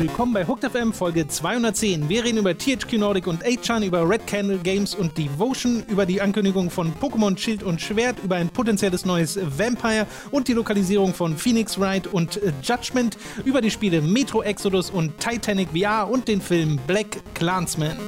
[0.00, 2.08] Willkommen bei Hooked FM Folge 210.
[2.08, 6.22] Wir reden über THQ Nordic und 8chan, über Red Candle Games und Devotion, über die
[6.22, 11.36] Ankündigung von Pokémon Schild und Schwert, über ein potenzielles neues Vampire und die Lokalisierung von
[11.36, 16.78] Phoenix Wright und Judgment, über die Spiele Metro Exodus und Titanic VR und den Film
[16.86, 17.98] Black Clansman.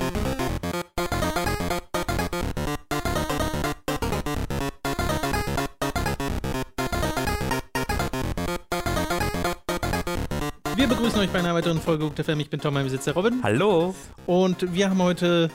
[11.22, 12.40] Euch bei einer weiteren Folge Hooked FM.
[12.40, 13.40] Ich bin Tom, mein Besitzer Robin.
[13.44, 13.94] Hallo.
[14.26, 15.50] Und wir haben heute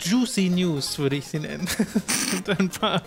[0.00, 1.68] Juicy News, würde ich sie nennen.
[2.58, 3.00] Ein paar.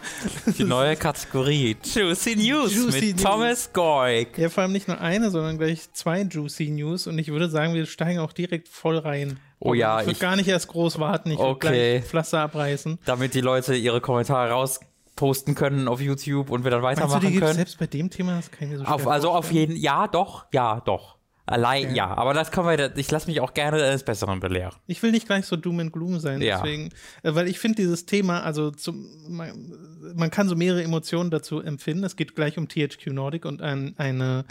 [0.58, 3.24] Die neue Kategorie Juicy News Juicy mit News.
[3.24, 4.38] Thomas Goik.
[4.38, 7.08] Ja, vor allem nicht nur eine, sondern gleich zwei Juicy News.
[7.08, 9.38] Und ich würde sagen, wir steigen auch direkt voll rein.
[9.60, 11.32] Oh ja, ich würde gar nicht erst groß warten.
[11.32, 11.98] Ich würde Okay.
[12.00, 13.00] gleich Pflaster abreißen.
[13.04, 17.12] Damit die Leute ihre Kommentare rausposten können auf YouTube und wir dann Meinst du, die
[17.12, 17.54] weitermachen können.
[17.56, 18.38] selbst bei dem Thema?
[18.38, 21.17] Das kann ich mir so Auf, also auf jeden, ja, doch, ja, doch.
[21.48, 21.96] Allein, Okay.
[21.96, 24.74] ja, aber das können wir, ich lasse mich auch gerne eines Besseren belehren.
[24.86, 26.58] Ich will nicht gleich so doom and gloom sein, Ja.
[26.62, 26.90] deswegen,
[27.24, 29.74] äh, weil ich finde dieses Thema, also zum, man,
[30.16, 32.04] man kann so mehrere Emotionen dazu empfinden.
[32.04, 34.46] Es geht gleich um THQ Nordic und ein, eine,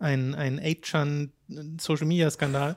[0.00, 1.30] ein, ein 8chan
[1.80, 2.74] Social Media Skandal.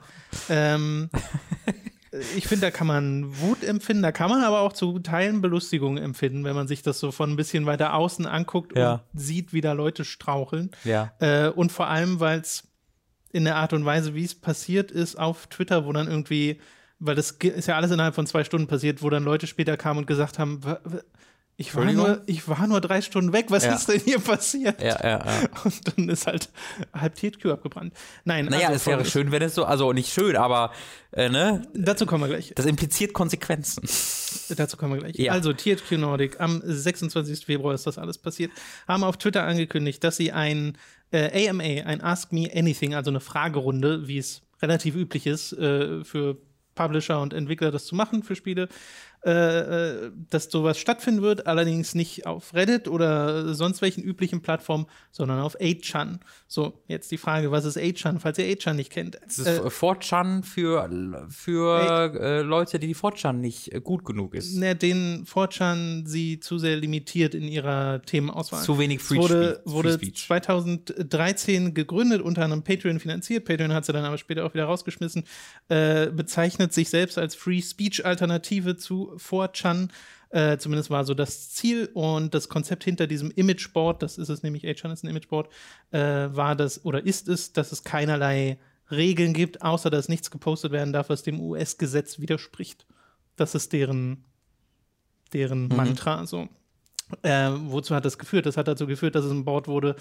[0.48, 1.10] Ähm,
[2.36, 5.96] ich finde, da kann man Wut empfinden, da kann man aber auch zu Teilen Belustigung
[5.98, 8.92] empfinden, wenn man sich das so von ein bisschen weiter außen anguckt Ja.
[9.12, 10.70] und sieht, wie da Leute straucheln.
[10.84, 11.12] Ja.
[11.18, 12.68] Äh, und vor allem, weil es
[13.34, 16.60] in der Art und Weise, wie es passiert ist auf Twitter, wo dann irgendwie,
[16.98, 20.00] weil das ist ja alles innerhalb von zwei Stunden passiert, wo dann Leute später kamen
[20.00, 21.00] und gesagt haben, "Wa- wa-
[21.56, 23.74] ich war, nur, ich war nur drei Stunden weg, was Ja.
[23.76, 24.82] ist denn hier passiert?
[24.82, 25.48] Ja, ja, ja.
[25.62, 26.48] Und dann ist halt
[26.92, 27.94] halb THQ abgebrannt.
[28.24, 30.72] Nein, Naja, also es wäre schön, wenn es so, also nicht schön, aber,
[31.12, 32.52] äh, ne, Dazu kommen wir gleich.
[32.56, 33.88] das impliziert Konsequenzen.
[34.56, 35.14] Dazu kommen wir gleich.
[35.16, 35.30] Ja.
[35.32, 37.46] Also, THQ Nordic, am 26.
[37.46, 38.50] Februar ist das alles passiert,
[38.88, 40.76] haben auf Twitter angekündigt, dass sie ein
[41.14, 46.04] äh, AMA, ein Ask Me Anything, also eine Fragerunde, wie es relativ üblich ist, äh,
[46.04, 46.38] für
[46.74, 48.68] Publisher und Entwickler das zu machen für Spiele,
[49.24, 54.86] äh, äh, dass sowas stattfinden wird, allerdings nicht auf Reddit oder sonst welchen üblichen Plattformen,
[55.10, 56.18] sondern auf 8chan.
[56.46, 59.18] So, jetzt die Frage, was ist 8chan, falls ihr 8chan nicht kennt?
[59.24, 64.34] Das ist Äh, 4chan für, für äh, Leute, die die 4chan nicht äh, gut genug
[64.34, 64.56] ist.
[64.56, 68.62] ne, den 4chan sie zu sehr limitiert in ihrer Themenauswahl.
[68.62, 70.26] Zu wenig Free wurde, Speech- wurde Free Speech.
[70.26, 73.44] 2013 gegründet, unter anderem Patreon finanziert.
[73.44, 75.24] Patreon hat sie dann aber später auch wieder rausgeschmissen.
[75.68, 79.88] Äh, bezeichnet sich selbst als Free Speech Alternative zu 4chan.
[80.30, 84.42] Äh, zumindest war so das Ziel und das Konzept hinter diesem Imageboard, das ist es
[84.42, 85.48] nämlich, 8chan ist ein Imageboard,
[85.92, 88.58] äh, war das oder ist es, dass es keinerlei
[88.90, 92.86] Regeln gibt, außer dass nichts gepostet werden darf, was dem US-Gesetz widerspricht.
[93.36, 94.24] Das ist deren,
[95.32, 96.26] deren Mantra.
[96.26, 96.48] So.
[97.22, 98.46] Äh, wozu hat das geführt?
[98.46, 99.94] Das hat dazu geführt, dass es ein Board wurde,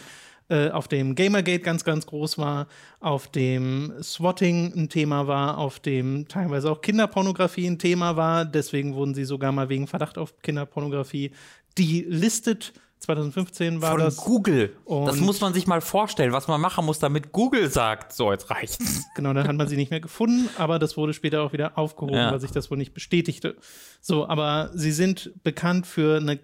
[0.50, 2.68] äh, auf dem Gamergate ganz, ganz groß war,
[3.00, 8.46] auf dem Swatting ein Thema war, auf dem teilweise auch Kinderpornografie ein Thema war.
[8.46, 11.32] Deswegen wurden sie sogar mal wegen Verdacht auf Kinderpornografie
[11.78, 12.74] delistet.
[13.00, 14.16] 2015 war Von das.
[14.16, 14.70] Google.
[14.86, 18.32] das Und- muss man sich mal vorstellen, was man machen muss, damit Google sagt, so,
[18.32, 19.04] jetzt reicht's.
[19.16, 22.16] Genau, dann hat man sie nicht mehr gefunden, aber das wurde später auch wieder aufgehoben,
[22.16, 22.32] Ja.
[22.32, 23.58] weil sich das wohl nicht bestätigte.
[24.00, 26.40] So, aber sie sind bekannt für eine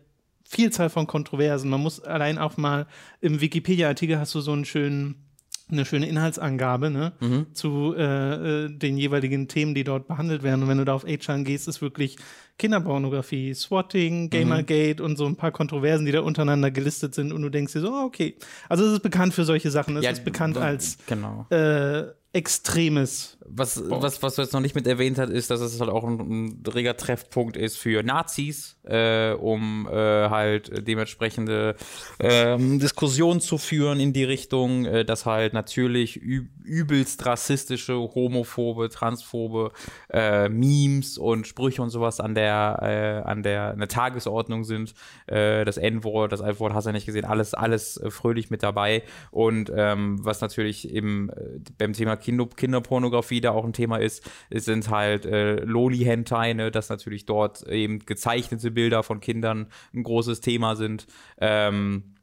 [0.52, 1.70] Vielzahl von Kontroversen.
[1.70, 2.88] Man muss allein auch mal
[3.22, 5.26] im Wikipedia-Artikel hast du so einen schönen
[5.72, 7.12] eine schöne Inhaltsangabe ne,
[7.54, 10.64] zu äh, äh, den jeweiligen Themen, die dort behandelt werden.
[10.64, 12.16] Und wenn du da auf 8chan gehst, ist wirklich
[12.58, 17.32] Kinderpornografie, Swatting, Gamergate und so ein paar Kontroversen, die da untereinander gelistet sind.
[17.32, 18.36] Und du denkst dir so, okay.
[18.68, 19.96] Also es ist bekannt für solche Sachen.
[19.98, 21.46] Es ist bekannt als Genau.
[21.52, 23.38] äh, extremes.
[23.52, 26.04] Was, was, was du jetzt noch nicht mit erwähnt hast, ist, dass es halt auch
[26.04, 31.76] ein, ein reger Treffpunkt ist für Nazis, äh, um äh, halt dementsprechende
[32.20, 38.90] ähm, Diskussionen zu führen in die Richtung, äh, dass halt natürlich üb übelst rassistische, homophobe,
[38.90, 39.72] transphobe
[40.12, 44.94] äh, Memes und Sprüche und sowas an der, äh, an der, an der Tagesordnung sind.
[45.26, 49.02] Äh, das N-Wort, das F-Wort hast du ja nicht gesehen, alles, alles fröhlich mit dabei.
[49.32, 54.30] Und ähm, was natürlich im, äh, beim Thema Kinder, Kinderpornografie da auch ein Thema ist,
[54.50, 60.04] es sind halt äh, Loli-Hentai, ne, dass natürlich dort eben gezeichnete Bilder von Kindern ein
[60.04, 61.08] großes Thema sind.
[61.40, 62.16] Ähm,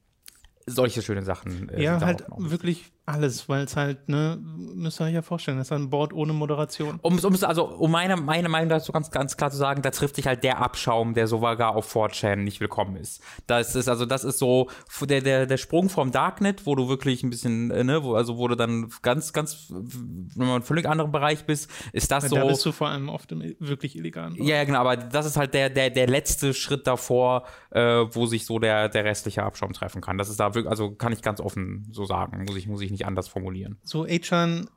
[0.67, 1.69] solche schöne Sachen.
[1.69, 5.69] Äh, ja, halt wirklich alles, weil es halt, ne, müsst ihr euch ja vorstellen, das
[5.69, 6.99] ist ein Board ohne Moderation.
[7.03, 10.17] Um, um also um meine, meine Meinung dazu ganz, ganz klar zu sagen, da trifft
[10.17, 13.23] sich halt der Abschaum, der sogar auf 4chan nicht willkommen ist.
[13.47, 14.69] Das ist, also das ist so
[15.03, 18.39] der, der, der Sprung vom Darknet, wo du wirklich ein bisschen, äh, ne, wo, also
[18.39, 22.29] wo du dann ganz, ganz, wenn man in völlig anderen Bereich bist, ist das Ja,
[22.31, 22.37] so.
[22.37, 24.35] Da bist du vor allem oft im wirklich illegalen.
[24.35, 24.49] Bereich.
[24.49, 28.27] Ja, ja, genau, aber das ist halt der, der, der letzte Schritt davor, äh, wo
[28.27, 30.19] sich so der, der restliche Abschaum treffen kann.
[30.19, 32.91] Das ist da wirklich, also kann ich ganz offen so sagen, muss ich, muss ich
[32.91, 33.77] nicht anders formulieren.
[33.83, 34.69] So, Achan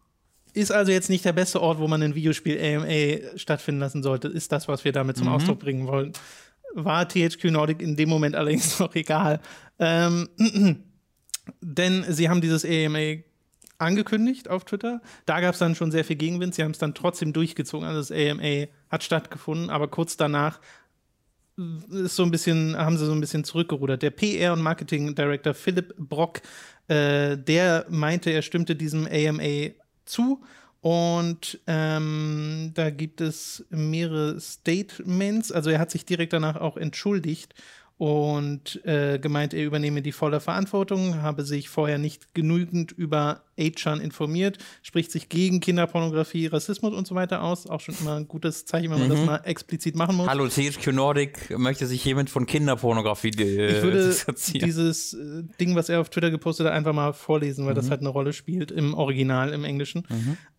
[0.53, 4.27] ist also jetzt nicht der beste Ort, wo man ein Videospiel AMA stattfinden lassen sollte,
[4.27, 6.13] ist das, was wir damit zum Ausdruck bringen wollen.
[6.73, 9.39] War THQ Nordic in dem Moment allerdings noch egal.
[9.77, 10.29] Ähm,
[11.61, 13.21] denn sie haben dieses AMA
[13.77, 15.01] angekündigt auf Twitter.
[15.25, 16.53] Da gab es dann schon sehr viel Gegenwind.
[16.55, 17.87] Sie haben es dann trotzdem durchgezogen.
[17.87, 20.59] Also das AMA hat stattgefunden, aber kurz danach
[21.91, 24.01] ist so ein bisschen, haben sie so ein bisschen zurückgerudert.
[24.01, 26.41] Der PR und Marketing Director Philipp Brock,
[26.89, 29.71] äh, der meinte, er stimmte diesem AMA
[30.05, 30.43] zu.
[30.81, 35.51] Und ähm, da gibt es mehrere Statements.
[35.51, 37.53] Also er hat sich direkt danach auch entschuldigt
[37.99, 43.99] und äh, gemeint, er übernehme die volle Verantwortung, habe sich vorher nicht genügend über Achan
[43.99, 47.67] informiert, spricht sich gegen Kinderpornografie, Rassismus und so weiter aus.
[47.67, 50.27] Auch schon immer ein gutes Zeichen, wenn man das mal explizit machen muss.
[50.27, 54.15] Hallo, THQ Nordic möchte sich hiermit von Kinderpornografie äh, Ich würde
[54.53, 57.99] dieses äh, Ding, was er auf Twitter gepostet hat, einfach mal vorlesen, weil das halt
[57.99, 60.05] eine Rolle spielt im Original, im Englischen.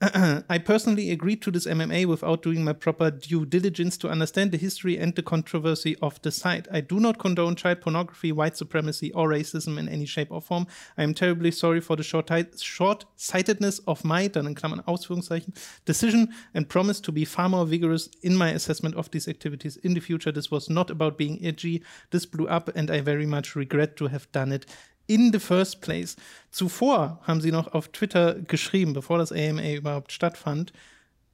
[0.02, 4.58] I personally agreed to this MMA without doing my proper due diligence to understand the
[4.58, 6.68] history and the controversy of the site.
[6.70, 10.66] I do not condone child pornography, white supremacy, or racism in any shape or form.
[10.98, 12.30] I am terribly sorry for the short
[12.60, 15.54] short-sightedness of my, dann in Klammern Ausführungszeichen,
[15.84, 19.94] decision and promise to be far more vigorous in my assessment of these activities in
[19.94, 20.32] the future.
[20.32, 21.82] This was not about being edgy.
[22.10, 24.66] This blew up and I very much regret to have done it
[25.08, 26.16] in the first place.
[26.50, 30.72] Zuvor haben sie noch auf Twitter geschrieben, bevor das AMA überhaupt stattfand.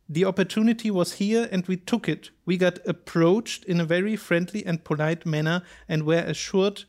[0.08, 2.30] The opportunity was here and we took it.
[2.46, 6.86] We got approached in a very friendly and polite manner and were assured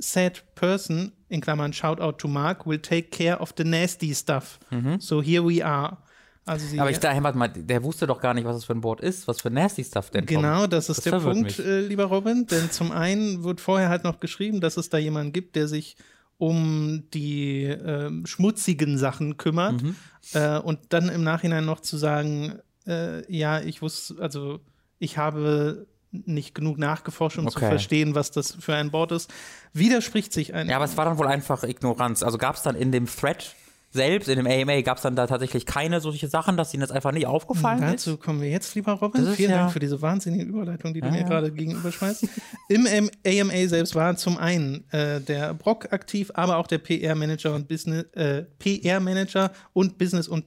[0.00, 4.58] said person, in Klammern shout out to Mark, will take care of the nasty stuff.
[4.98, 5.98] So here we are.
[6.46, 6.80] Also Mhm.
[6.80, 9.00] Aber ich dachte, Herbert, mal, der wusste doch gar nicht, was das für ein Board
[9.00, 9.28] ist.
[9.28, 10.26] Was für nasty Stuff denn?
[10.26, 12.46] Genau, das ist Das der Punkt, äh, lieber Robin.
[12.46, 15.96] Denn zum einen wird vorher halt noch geschrieben, dass es da jemanden gibt, der sich
[16.40, 19.82] um die ähm, schmutzigen Sachen kümmert.
[19.82, 19.94] Mhm.
[20.32, 24.60] Äh, und dann im Nachhinein noch zu sagen, äh, ja, ich wusste, also
[24.98, 27.68] ich habe nicht genug nachgeforscht, um zu Okay.
[27.68, 29.30] verstehen, was das für ein Board ist,
[29.74, 30.68] widerspricht sich ein.
[30.68, 32.22] Ja, aber es war dann wohl einfach Ignoranz.
[32.22, 33.54] Also gab es dann in dem Thread
[33.92, 36.92] selbst, in dem AMA, gab es dann da tatsächlich keine solche Sachen, dass ihnen das
[36.92, 38.06] einfach nicht aufgefallen ist?
[38.06, 39.26] Dazu kommen wir jetzt, lieber Robin.
[39.34, 41.26] Vielen ja- Dank für diese wahnsinnige Überleitung, die du Ja, mir ja.
[41.28, 42.24] gerade gegenüberschmeißt.
[42.68, 47.66] Im AMA selbst war zum einen äh, der Brock aktiv, aber auch der PR-Manager und
[47.66, 50.44] Business, äh, PR-Manager und Business und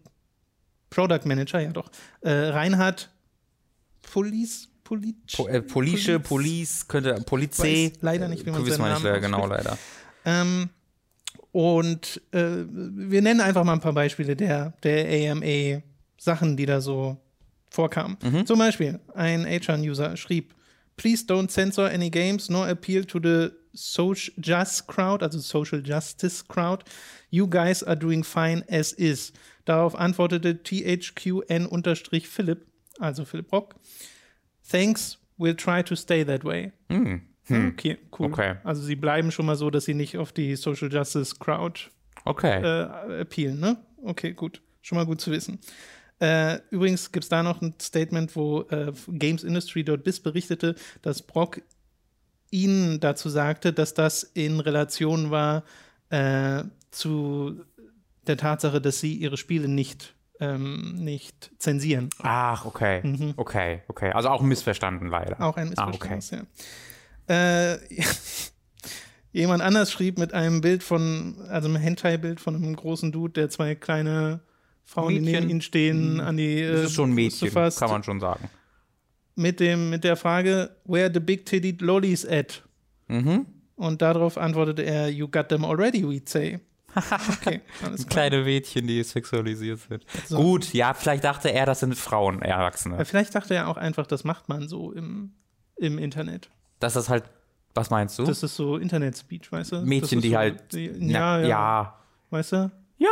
[0.90, 1.90] Product Manager, ja doch,
[2.22, 3.10] äh, Reinhard
[4.04, 7.92] Police, Police, Po äh, Police, Police, könnte Polizei.
[8.02, 9.78] Leider nicht, wie man Wissen seinen nicht, Namen äh, genau, leider.
[10.26, 10.70] Ähm,
[11.54, 17.16] und äh, wir nennen einfach mal ein paar Beispiele der, der AMA-Sachen, die da so
[17.70, 18.18] vorkamen.
[18.46, 20.54] Zum Beispiel, ein HR-User schrieb,
[20.98, 26.44] Please don't censor any games nor appeal to the social just crowd, also social justice
[26.48, 26.84] crowd.
[27.32, 29.34] You guys are doing fine as is.
[29.66, 32.68] Darauf antwortete THQN-Philipp,
[33.00, 33.76] also Philipp Rock.
[34.64, 36.72] Thanks, we'll try to stay that way.
[37.50, 38.28] Okay, cool.
[38.28, 38.56] Okay.
[38.64, 41.82] Also sie bleiben schon mal so, dass sie nicht auf die Social Justice Crowd
[42.26, 42.62] Okay.
[42.64, 43.78] äh, appealen, ne?
[44.04, 44.62] Okay, gut.
[44.82, 45.60] Schon mal gut zu wissen.
[46.20, 51.62] Äh, übrigens gibt es da noch ein Statement, wo äh, GamesIndustry.biz berichtete, dass Brock
[52.50, 55.64] ihnen dazu sagte, dass das in Relation war
[56.12, 57.62] äh, zu
[58.28, 62.10] der Tatsache, dass sie ihre Spiele nicht, ähm, nicht zensieren.
[62.22, 63.02] Ach, okay.
[63.06, 63.34] Mhm.
[63.36, 64.12] Okay, okay.
[64.12, 65.42] Also auch missverstanden leider.
[65.42, 66.42] Auch ein Ah, Missverständnis, ja.
[67.28, 67.78] Äh,
[69.32, 73.50] jemand anders schrieb mit einem Bild von, also einem Hentai-Bild von einem großen Dude, der
[73.50, 74.42] zwei kleine
[74.84, 75.40] Frauen, die Mädchen.
[75.42, 78.20] neben ihm stehen, an die Das äh, ist schon ein Mädchen, fasst, kann man schon
[78.20, 78.50] sagen.
[79.36, 82.64] mit, dem, mit der Frage, where the big titty lollies at?
[83.08, 83.46] Mhm.
[83.76, 86.60] Und darauf antwortete er, you got them already, we'd say.
[87.42, 87.62] Okay.
[88.08, 90.06] Kleine Mädchen, die sexualisiert sind.
[90.28, 90.38] So.
[90.38, 93.04] Gut, ja, vielleicht dachte er, das sind Frauen, Erwachsene.
[93.04, 95.32] Vielleicht dachte er auch einfach, das macht man so im,
[95.76, 96.52] im Internet.
[96.84, 97.24] Das ist halt,
[97.74, 98.24] was meinst du?
[98.26, 99.82] Das ist so Internet-Speech, weißt du?
[99.82, 100.74] Mädchen, die so, halt.
[100.74, 102.00] Die, Na, ja, ja, ja.
[102.30, 102.72] Weißt du?
[102.98, 103.10] Ja.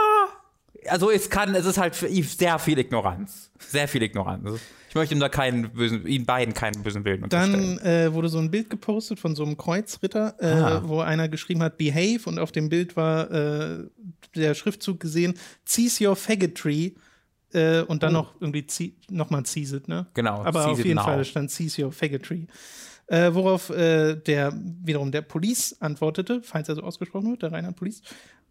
[0.89, 3.51] also es kann, es ist halt für Eve sehr viel Ignoranz.
[3.59, 4.59] Sehr viel Ignoranz.
[4.89, 8.39] Ich möchte ihm da keinen bösen, ihnen beiden keinen bösen Willen Dann äh, wurde so
[8.39, 10.81] ein Bild gepostet von so einem Kreuzritter, äh, Ah.
[10.85, 13.85] wo einer geschrieben hat, behave, und auf dem Bild war äh,
[14.35, 15.35] der Schriftzug gesehen,
[15.65, 16.95] cease your faggotry,
[17.53, 18.65] äh, und dann noch irgendwie
[19.09, 20.05] nochmal cease it, ne?
[20.07, 20.11] Oh.
[20.13, 21.03] Genau, Aber auf jeden now.
[21.03, 22.47] Fall stand cease your faggotry.
[23.11, 27.75] Äh, worauf äh, der wiederum der Police antwortete, falls er so ausgesprochen wird, der Rheinland
[27.75, 28.01] Police,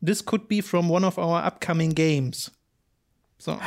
[0.05, 2.53] this could be from one of our upcoming games.
[3.39, 3.59] So.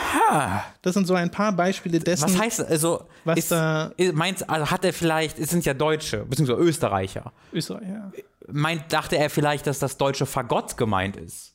[0.83, 2.25] Das sind so ein paar Beispiele dessen.
[2.25, 5.73] Was heißt, also, Was ist, da- ist, meint, also hat er vielleicht, es sind ja
[5.73, 7.33] Deutsche, beziehungsweise Österreicher.
[7.51, 8.11] Österreich, ja.
[8.51, 11.52] Meint, dachte er vielleicht, dass das deutsche Fagott gemeint ist?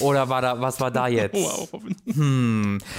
[0.00, 1.34] Oder war da, was war da jetzt?
[1.44, 1.68] Wow.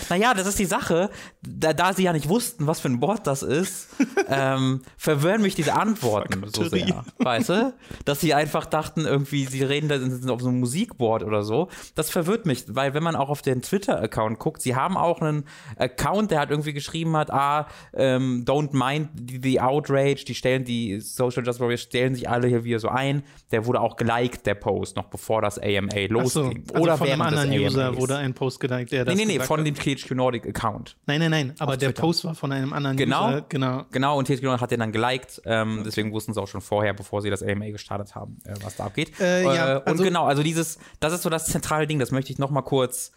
[0.09, 1.09] Naja, das ist die Sache,
[1.41, 3.89] da, da sie ja nicht wussten, was für ein Wort das ist,
[4.29, 7.03] ähm, verwirren mich diese Antworten so sehr.
[7.17, 7.73] Weißt du?
[8.03, 11.69] Dass sie einfach dachten, irgendwie, sie reden da sind auf so einem Musikboard oder so.
[11.95, 15.45] Das verwirrt mich, weil wenn man auch auf den Twitter-Account guckt, sie haben auch einen
[15.77, 20.65] Account, der hat irgendwie geschrieben hat, ah, ähm, don't mind the, the outrage, die stellen,
[20.65, 23.23] die Social Justice Warriors stellen sich alle hier wieder so ein.
[23.51, 26.63] Der wurde auch geliked, der Post, noch bevor das AMA losging.
[26.73, 29.43] also oder von einem anderen User wurde ein Post geliked, der das Nee, nee, nee,
[29.43, 29.67] von hat.
[29.67, 30.95] dem THQ Nordic Account.
[31.05, 32.01] Nein, nein, nein, aber der Twitter.
[32.01, 33.27] Post war von einem anderen Genau.
[33.29, 33.45] User.
[33.49, 33.85] Genau.
[33.91, 35.41] Genau, und THQ Nordic hat den dann geliked.
[35.45, 38.75] Ähm, deswegen wussten sie auch schon vorher, bevor sie das AMA gestartet haben, äh, was
[38.75, 39.19] da abgeht.
[39.19, 42.31] Äh, ja, und also- genau, also dieses, das ist so das zentrale Ding, das möchte
[42.31, 43.11] ich noch mal kurz,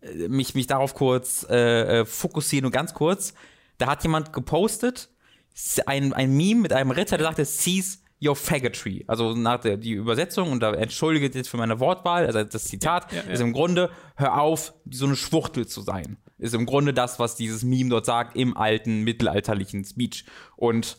[0.00, 3.34] äh, mich, mich darauf kurz äh, äh, fokussieren und ganz kurz.
[3.78, 5.08] Da hat jemand gepostet,
[5.86, 9.04] ein, ein Meme mit einem Ritter, der sagte, seize your faggotry.
[9.06, 13.12] Also nach der die Übersetzung und da entschuldigt jetzt für meine Wortwahl, also das Zitat
[13.12, 13.32] ja, ja.
[13.32, 16.16] ist im Grunde, hör auf, so eine Schwuchtel zu sein.
[16.38, 20.24] Ist im Grunde das, was dieses Meme dort sagt im alten mittelalterlichen Speech.
[20.56, 20.98] Und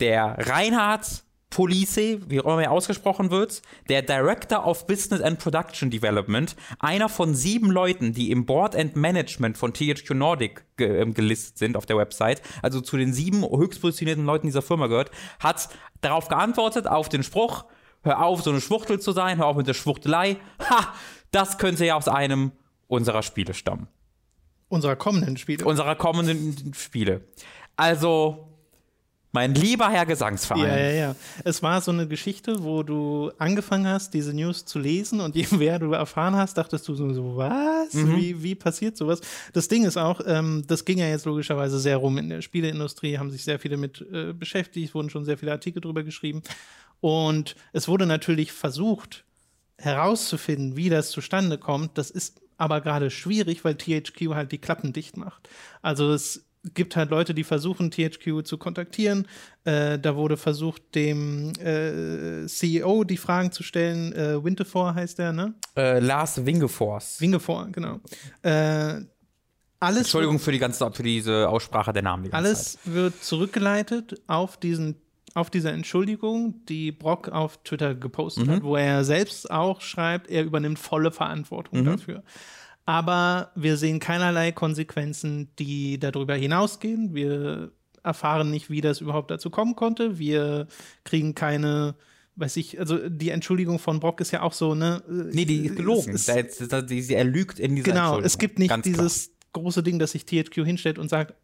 [0.00, 1.96] der Reinhard Police,
[2.28, 7.34] wie auch immer er ausgesprochen wird, der Director of Business and Production Development, einer von
[7.34, 11.84] sieben Leuten, die im Board and Management von THQ Nordic ge ähm, gelistet sind auf
[11.84, 15.68] der Website, also zu den sieben höchstpositionierten Leuten dieser Firma gehört, hat
[16.00, 17.66] darauf geantwortet, auf den Spruch,
[18.02, 20.38] hör auf, so eine Schwuchtel zu sein, hör auf mit der Schwuchtelei.
[20.70, 20.94] Ha,
[21.32, 22.52] das könnte ja aus einem
[22.88, 23.88] unserer Spiele stammen
[24.68, 25.66] Unserer kommenden Spiele.
[25.66, 27.28] unserer kommenden Spiele.
[27.76, 28.51] Also,
[29.32, 30.62] mein lieber Herr Gesangsverein.
[30.62, 31.16] ja, ja, ja.
[31.42, 35.46] Es war so eine Geschichte, wo du angefangen hast, diese News zu lesen und je
[35.56, 37.94] mehr du erfahren hast, dachtest du so, so was?
[37.94, 38.16] Mhm.
[38.16, 39.20] Wie, wie passiert sowas?
[39.52, 43.18] Das Ding ist auch, ähm, das ging ja jetzt logischerweise sehr rum in der Spieleindustrie,
[43.18, 46.42] haben sich sehr viele mit äh, beschäftigt, wurden schon sehr viele Artikel drüber geschrieben.
[47.00, 49.24] Und es wurde natürlich versucht,
[49.78, 51.98] herauszufinden, wie das zustande kommt.
[51.98, 55.48] Das ist aber gerade schwierig, weil THQ halt die Klappen dicht macht.
[55.80, 56.44] Also es
[56.74, 59.26] gibt halt Leute, die versuchen, THQ zu kontaktieren.
[59.64, 64.12] Äh, da wurde versucht, dem äh, CEO die Fragen zu stellen.
[64.12, 65.54] Äh, Winterfor heißt der, ne?
[65.76, 67.20] Äh, Lars Wingefors.
[67.20, 68.00] Wingefor, genau.
[68.42, 69.00] Äh,
[69.80, 72.24] alles Entschuldigung für die ganze für diese Aussprache der Namen.
[72.24, 74.96] Die ganze alles wird zurückgeleitet auf diesen
[75.34, 78.50] auf diese Entschuldigung, die Brock auf Twitter gepostet Mhm.
[78.50, 81.84] hat, wo er selbst auch schreibt, er übernimmt volle Verantwortung Mhm.
[81.86, 82.22] dafür.
[82.84, 87.14] Aber wir sehen keinerlei Konsequenzen, die darüber hinausgehen.
[87.14, 87.70] Wir
[88.02, 90.18] erfahren nicht, wie das überhaupt dazu kommen konnte.
[90.18, 90.66] Wir
[91.04, 91.94] kriegen keine,
[92.36, 95.02] weiß ich, also die Entschuldigung von Brock ist ja auch so, ne?
[95.06, 95.34] Zeit.
[95.34, 96.16] Nee, die ist gelogen.
[96.88, 100.12] Die, sie, er lügt in dieser Genau, es gibt nicht Ganz dieses große Ding, dass
[100.12, 101.34] sich THQ hinstellt und sagt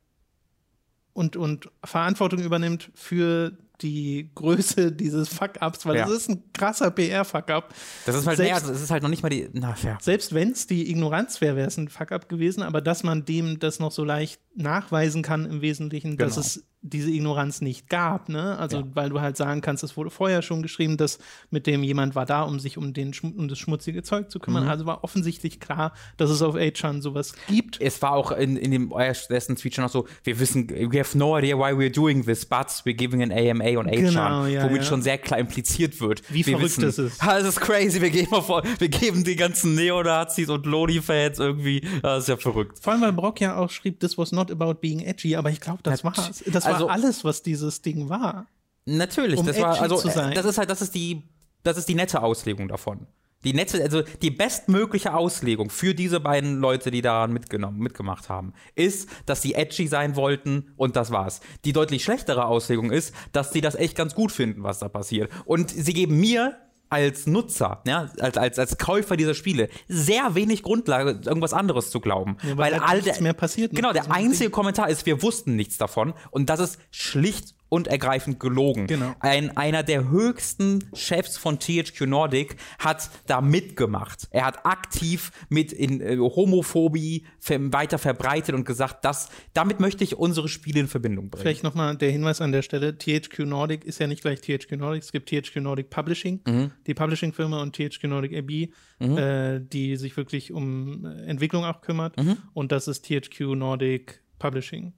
[1.12, 3.52] und, und Verantwortung übernimmt für
[3.82, 6.06] die Größe dieses Fuck-Ups, weil Ja.
[6.06, 7.72] das ist ein krasser PR-Fuck-Up.
[8.06, 9.48] Das ist halt selbst- mehr, also es ist halt noch nicht mal die.
[9.52, 9.98] Na, ja.
[10.00, 13.58] Selbst wenn es die Ignoranz wäre, wäre es ein Fuck-up gewesen, aber dass man dem
[13.58, 16.40] das noch so leicht nachweisen kann im Wesentlichen, dass Genau.
[16.46, 18.56] es diese Ignoranz nicht gab, ne?
[18.56, 18.84] Also Ja.
[18.94, 21.18] weil du halt sagen kannst, es wurde vorher schon geschrieben, dass
[21.50, 24.64] mit dem jemand war da, um sich um den um das schmutzige Zeug zu kümmern.
[24.64, 24.70] Mhm.
[24.70, 27.80] Also war offensichtlich klar, dass es auf 8chan sowas gibt.
[27.80, 31.18] Es war auch in, in dem ersten Tweet schon noch so, wir wissen, we have
[31.18, 34.64] no idea why we're doing this, but we're giving an AMA on 8chan, Genau, ja,
[34.64, 34.82] womit ja.
[34.84, 36.22] schon sehr klar impliziert wird.
[36.32, 37.22] Wie wir verrückt wissen, das ist.
[37.22, 41.82] Ha, das ist crazy, wir geben, auf, wir geben die ganzen Neonazis und Lodi-Fans irgendwie,
[42.02, 42.78] das ist ja verrückt.
[42.80, 45.60] Vor allem, weil Brock ja auch schrieb, this was not about being edgy, aber ich
[45.60, 46.42] glaube, das war's.
[46.46, 48.46] Das also- war alles, was dieses Ding war.
[48.84, 51.22] Natürlich, Um das war, also, das ist halt, das ist die,
[51.62, 53.06] das ist die nette Auslegung davon.
[53.44, 58.52] Die nette, also die bestmögliche Auslegung für diese beiden Leute, die daran mitgenommen, mitgemacht haben,
[58.74, 61.40] ist, dass sie edgy sein wollten und das war's.
[61.64, 65.30] Die deutlich schlechtere Auslegung ist, dass sie das echt ganz gut finden, was da passiert.
[65.44, 66.56] Und sie geben mir
[66.90, 72.00] als Nutzer, ja, als, als, als Käufer dieser Spiele, sehr wenig Grundlage, irgendwas anderes zu
[72.00, 72.38] glauben.
[72.42, 73.74] Ja, weil weil all nichts der, mehr passiert.
[73.74, 76.14] Genau, der einzige Kommentar ist, wir wussten nichts davon.
[76.30, 78.86] Und das ist schlicht und ergreifend gelogen.
[78.86, 79.14] Genau.
[79.20, 84.28] Ein, einer der höchsten Chefs von THQ Nordic hat da mitgemacht.
[84.30, 90.16] Er hat aktiv mit in äh, Homophobie weiter verbreitet und gesagt, dass damit möchte ich
[90.16, 91.42] unsere Spiele in Verbindung bringen.
[91.42, 95.02] Vielleicht nochmal der Hinweis an der Stelle: THQ Nordic ist ja nicht gleich THQ Nordic.
[95.02, 96.70] Es gibt THQ Nordic Publishing, Mhm.
[96.86, 98.68] die Publishing-Firma, und THQ Nordic AB,
[99.00, 102.16] äh, die sich wirklich um äh, Entwicklung auch kümmert.
[102.16, 102.36] Mhm.
[102.54, 104.92] Und das ist THQ Nordic Publishing.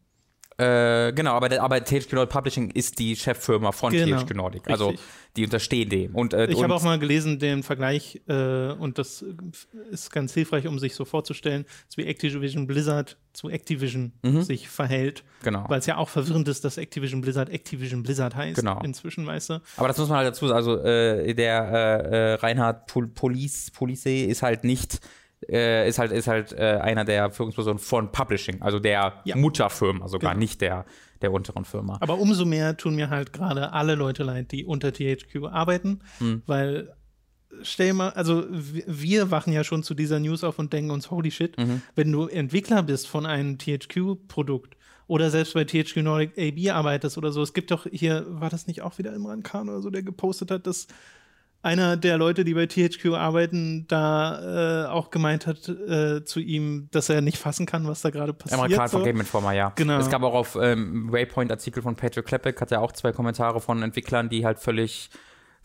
[0.61, 4.69] Äh, genau, aber, aber THQ Nordic Publishing ist die Cheffirma von Genau, THQ Nordic.
[4.69, 5.07] Also richtig.
[5.37, 6.15] die unterstehen dem.
[6.15, 9.27] Und, äh, Ich habe auch mal gelesen, den Vergleich, äh, und das äh,
[9.91, 11.65] ist ganz hilfreich, um sich so vorzustellen,
[11.97, 15.23] wie Activision Blizzard zu Activision sich verhält.
[15.23, 15.45] Mhm.
[15.45, 15.65] Genau.
[15.69, 18.57] Weil es ja auch verwirrend ist, dass Activision Blizzard Activision Blizzard heißt.
[18.57, 18.81] Genau.
[18.83, 19.61] Inzwischen, weißt du.
[19.77, 20.57] Aber das muss man halt dazu sagen.
[20.57, 25.01] Also äh, der Reinhard Pol Police, Police ist halt nicht,
[25.49, 29.37] äh, ist halt, ist halt äh, einer der Führungspersonen von Publishing, also der Ja.
[29.37, 30.41] Mutterfirma sogar, Genau.
[30.41, 30.85] nicht der,
[31.23, 31.97] der unteren Firma.
[32.01, 36.43] Aber umso mehr tun mir halt gerade alle Leute leid, die unter THQ arbeiten, Hm.
[36.47, 36.93] weil
[37.63, 41.11] stell mal, also wir- wir wachen ja schon zu dieser News auf und denken uns,
[41.11, 41.83] holy shit, Mhm.
[41.97, 44.77] wenn du Entwickler bist von einem THQ-Produkt
[45.09, 48.67] oder selbst bei THQ Nordic AB arbeitest oder so, es gibt doch hier, war das
[48.67, 50.87] nicht auch wieder Imran Khan oder so, der gepostet hat, dass
[51.63, 56.89] einer der Leute, die bei THQ arbeiten, da äh, auch gemeint hat äh, zu ihm,
[56.91, 58.59] dass er nicht fassen kann, was da gerade passiert.
[58.59, 59.05] Amerikaner von so.
[59.05, 59.73] Game Informer, ja.
[59.77, 59.99] Genau.
[59.99, 63.83] Es gab auch auf ähm, Waypoint-Artikel von Patrick Klepek, hat er auch zwei Kommentare von
[63.83, 65.11] Entwicklern, die halt völlig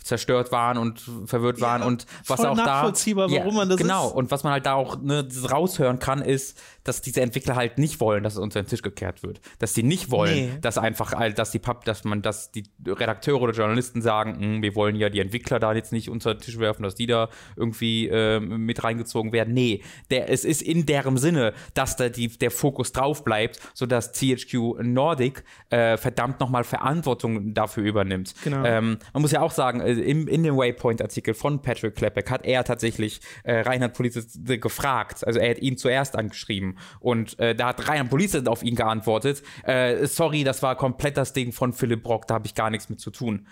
[0.03, 4.07] zerstört waren und verwirrt waren und was voll auch da nachvollziehbar, warum man das genau
[4.07, 4.13] ist.
[4.13, 7.99] und was man halt da auch ne, raushören kann ist dass diese Entwickler halt nicht
[7.99, 10.51] wollen dass es unter den Tisch gekehrt wird dass die nicht wollen Nee.
[10.61, 14.73] dass einfach dass die Pub dass man dass die Redakteure oder Journalisten sagen "Hm, wir
[14.75, 17.27] wollen ja die Entwickler da jetzt nicht unter den Tisch werfen dass die da
[17.57, 22.29] irgendwie ähm, mit reingezogen werden nee der es ist in deren Sinne dass da die,
[22.29, 28.63] der Fokus drauf bleibt sodass THQ Nordic äh, verdammt nochmal Verantwortung dafür übernimmt Genau.
[28.63, 32.45] ähm, man muss ja auch sagen, äh, im, in dem Waypoint-Artikel von Patrick Klepek hat
[32.45, 35.25] er tatsächlich äh, Reinhard Police gefragt.
[35.25, 36.74] Also er hat ihn zuerst angeschrieben.
[36.99, 41.33] Und äh, da hat Reinhard Police auf ihn geantwortet, äh, sorry, das war komplett das
[41.33, 43.47] Ding von Philipp Brock, da habe ich gar nichts mit zu tun.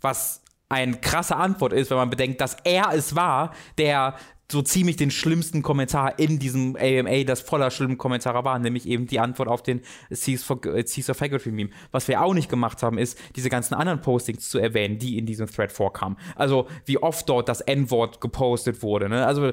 [0.00, 4.16] Was eine krasse Antwort ist, wenn man bedenkt, dass er es war, der
[4.50, 9.06] so ziemlich den schlimmsten Kommentar in diesem AMA, das voller schlimmen Kommentare war, nämlich eben
[9.06, 11.70] die Antwort auf den Caesar Faggotry Meme.
[11.90, 15.26] Was wir auch nicht gemacht haben, ist, diese ganzen anderen Postings zu erwähnen, die in
[15.26, 16.16] diesem Thread vorkamen.
[16.36, 19.08] Also, wie oft dort das N-Wort gepostet wurde.
[19.08, 19.26] Ne?
[19.26, 19.50] Also,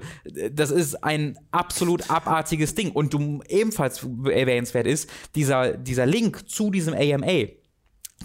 [0.52, 2.92] das ist ein absolut abartiges Ding.
[2.92, 7.48] Und du ebenfalls erwähnenswert ist, dieser, dieser Link zu diesem AMA,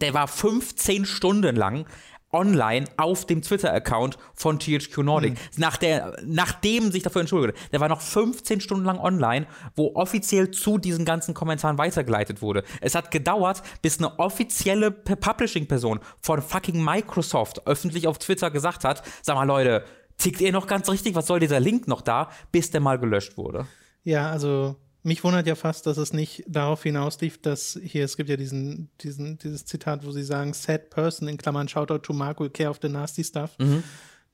[0.03, 1.87] der war 15 Stunden lang
[2.33, 5.39] online auf dem Twitter-Account von THQ Nordic.
[5.57, 7.59] Nach der, nachdem sich dafür entschuldigt.
[7.73, 12.65] Der war noch 15 Stunden lang online, wo offiziell zu diesen ganzen Kommentaren weitergeleitet wurde.
[12.81, 19.03] Es hat gedauert, bis eine offizielle Publishing-Person von fucking Microsoft öffentlich auf Twitter gesagt hat,
[19.23, 19.85] sag mal Leute,
[20.19, 23.37] tickt ihr noch ganz richtig, was soll dieser Link noch da, bis der mal gelöscht
[23.37, 23.67] wurde.
[24.05, 24.77] Ja, also
[25.09, 28.91] mich wundert ja fast, dass es nicht darauf hinauslief, dass hier, es gibt ja diesen,
[29.01, 32.71] diesen, dieses Zitat, wo sie sagen, sad person, in Klammern, Shoutout to Mark, will care
[32.71, 33.51] of the nasty stuff,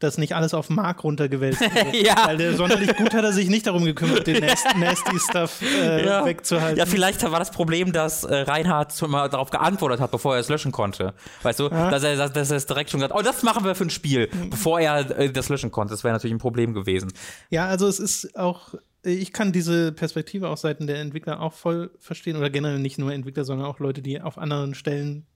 [0.01, 1.97] dass nicht alles auf Mark runtergewälzt wurde.
[1.97, 2.27] Ja.
[2.27, 4.45] Weil der sonderlich gut hat er sich nicht darum gekümmert, den
[4.79, 6.25] nasty, Stuff äh, Ja.
[6.27, 6.77] wegzuhalten.
[6.79, 10.41] Ja, vielleicht war das Problem, dass äh, Reinhard schon mal darauf geantwortet hat, bevor er
[10.41, 11.15] es löschen konnte.
[11.43, 13.65] Weißt du, dass, er, dass, dass er es direkt schon gesagt hat, oh, das machen
[13.65, 15.95] wir für ein Spiel, bevor er äh, das löschen konnte.
[15.95, 17.13] Das wäre natürlich ein Problem gewesen.
[17.51, 21.91] Ja, also es ist auch, ich kann diese Perspektive auf Seiten der Entwickler auch voll
[21.99, 25.27] verstehen oder generell nicht nur Entwickler, sondern auch Leute, die auf anderen Stellen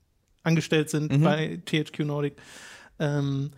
[0.42, 2.36] angestellt sind bei THQ Nordic.
[2.98, 3.50] Ähm,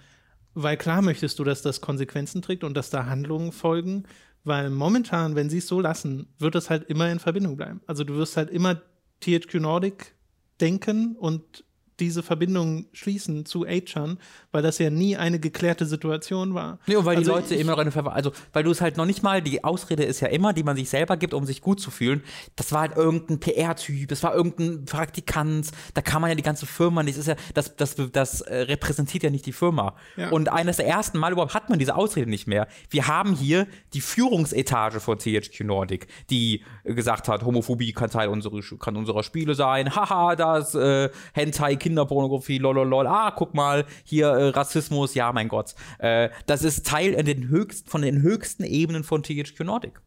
[0.54, 4.04] weil klar möchtest du, dass das Konsequenzen trägt und dass da Handlungen folgen,
[4.42, 7.80] weil momentan, wenn sie es so lassen, wird es halt immer in Verbindung bleiben.
[7.86, 8.80] Also du wirst halt immer
[9.20, 10.14] THQ Nordic
[10.60, 11.64] denken und
[12.00, 14.18] diese Verbindung schließen zu Achan,
[14.52, 16.78] weil das ja nie eine geklärte Situation war.
[16.86, 18.96] Nee, und weil Also die Leute immer noch eine Ver also weil du es halt
[18.96, 21.60] noch nicht mal, die Ausrede ist ja immer, die man sich selber gibt, um sich
[21.60, 22.22] gut zu fühlen.
[22.56, 26.66] Das war halt irgendein PR-Typ, das war irgendein Praktikant, da kann man ja die ganze
[26.66, 29.94] Firma nicht, das ist ja, das, das, das äh, repräsentiert ja nicht die Firma.
[30.16, 30.30] Ja.
[30.30, 32.66] Und eines der ersten Mal überhaupt hat man diese Ausrede nicht mehr.
[32.88, 38.60] Wir haben hier die Führungsetage von THQ Nordic, die gesagt hat, Homophobie kann Teil unserer,
[38.78, 44.48] kann unserer Spiele sein, haha, das äh, Hentai, Kinderpornografie, lololol, ah, guck mal, hier äh,
[44.50, 45.74] Rassismus, ja, mein Gott.
[45.98, 50.00] Äh, das ist Teil den höchsten, von den höchsten Ebenen von THQ Nordic.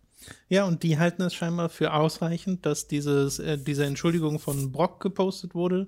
[0.48, 5.02] Ja, und die halten es scheinbar für ausreichend, dass dieses, äh, diese Entschuldigung von Brock
[5.02, 5.88] gepostet wurde.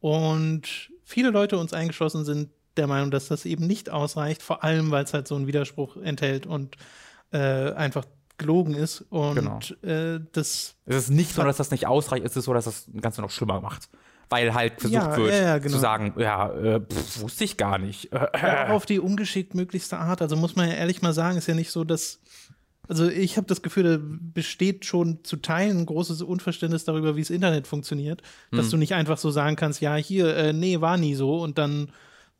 [0.00, 4.90] Und viele Leute, uns eingeschlossen, sind der Meinung, dass das eben nicht ausreicht, vor allem
[4.90, 6.76] weil es halt so einen Widerspruch enthält und
[7.32, 8.04] äh, einfach
[8.36, 9.04] gelogen ist.
[9.10, 9.58] Und Genau.
[9.82, 12.88] äh, das Es ist nicht so, dass das nicht ausreicht, es ist so, dass das
[13.00, 13.88] Ganze noch schlimmer macht.
[14.30, 15.74] Weil halt versucht Ja, wird ja, genau.
[15.74, 18.10] zu sagen, ja, äh, pff, wusste ich gar nicht.
[18.12, 20.22] Ja, auf die ungeschickt möglichste Art.
[20.22, 22.20] Also muss man ja ehrlich mal sagen, ist ja nicht so, dass.
[22.86, 27.20] Also ich habe das Gefühl, da besteht schon zu Teilen ein großes Unverständnis darüber, wie
[27.22, 28.20] das Internet funktioniert.
[28.50, 28.58] Hm.
[28.58, 31.56] Dass du nicht einfach so sagen kannst, ja, hier, äh, nee, war nie so und
[31.56, 31.88] dann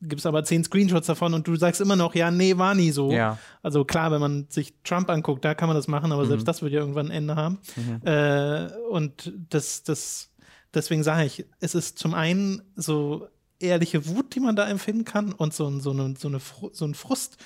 [0.01, 2.91] gibt es aber zehn Screenshots davon und du sagst immer noch, ja, nee, war nie
[2.91, 3.11] so.
[3.11, 3.39] Ja.
[3.63, 6.27] Also klar, wenn man sich Trump anguckt, da kann man das machen, aber Mhm.
[6.27, 7.57] selbst das wird ja irgendwann ein Ende haben.
[8.05, 10.29] Äh, und das, das,
[10.75, 13.27] deswegen sage ich, es ist zum einen so
[13.59, 16.39] ehrliche Wut, die man da empfinden kann und so, so, eine, so, eine,
[16.73, 17.37] so ein Frust.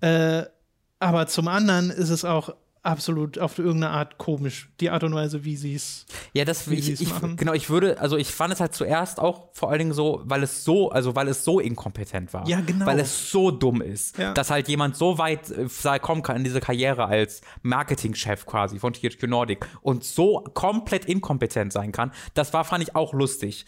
[0.00, 0.44] Äh,
[0.98, 2.54] aber zum anderen ist es auch
[2.86, 6.06] absolut auf irgendeine Art komisch, die Art und Weise, wie sie es.
[6.32, 7.36] Ja, das wie ich, ich, machen.
[7.36, 10.42] genau, ich würde, also ich fand es halt zuerst auch vor allen Dingen so, weil
[10.42, 12.46] es so, also weil es so inkompetent war.
[12.48, 12.86] Ja, genau.
[12.86, 14.32] Weil es so dumm ist, Ja.
[14.32, 18.92] dass halt jemand so weit äh, kommen kann in diese Karriere als Marketingchef quasi von
[18.92, 22.12] THQ Nordic und so komplett inkompetent sein kann.
[22.34, 23.66] Das war, fand ich auch lustig.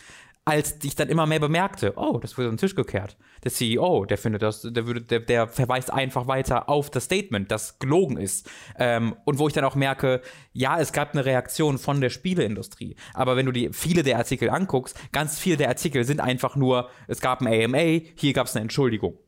[0.49, 3.17] Als ich dann immer mehr bemerkte, oh, das wurde auf den Tisch gekehrt.
[3.45, 7.51] Der CEO, der findet das, der würde, der, der verweist einfach weiter auf das Statement,
[7.51, 8.51] das gelogen ist.
[8.79, 12.97] Ähm, und wo ich dann auch merke, ja, es gab eine Reaktion von der Spieleindustrie.
[13.13, 16.89] Aber wenn du die viele der Artikel anguckst, ganz viele der Artikel sind einfach nur,
[17.09, 19.19] es gab ein AMA, hier gab es eine Entschuldigung.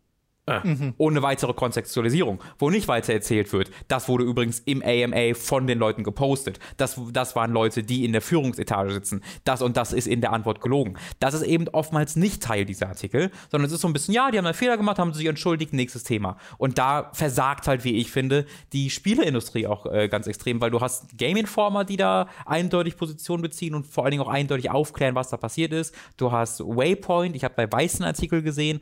[0.50, 3.70] Äh, Ohne weitere Kontextualisierung, wo nicht weiter erzählt wird.
[3.88, 6.58] Das wurde übrigens im AMA von den Leuten gepostet.
[6.76, 9.22] Das, das waren Leute, die in der Führungsetage sitzen.
[9.44, 10.96] Das und das ist in der Antwort gelogen.
[11.18, 14.30] Das ist eben oftmals nicht Teil dieser Artikel, sondern es ist so ein bisschen, ja,
[14.30, 16.36] die haben einen Fehler gemacht, haben sich entschuldigt, nächstes Thema.
[16.58, 20.80] Und da versagt halt, wie ich finde, die Spieleindustrie auch äh, ganz extrem, weil du
[20.80, 25.14] hast Game Informer, die da eindeutig Position beziehen und vor allen Dingen auch eindeutig aufklären,
[25.14, 25.94] was da passiert ist.
[26.16, 28.80] Du hast Waypoint, ich habe bei Weißen Artikel gesehen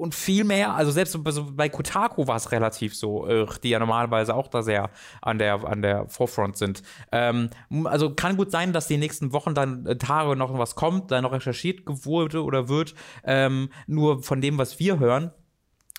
[0.00, 4.34] und viel mehr, also selbst bei, Kotaku war es relativ so, äh, die ja normalerweise
[4.34, 4.90] auch da sehr
[5.22, 6.82] an der, an der Forefront sind.
[7.12, 7.50] Ähm,
[7.84, 11.20] also kann gut sein, dass die nächsten Wochen dann äh, Tage noch was kommt, da
[11.20, 12.94] noch recherchiert wurde oder wird.
[13.24, 15.32] Ähm, nur von dem, was wir hören,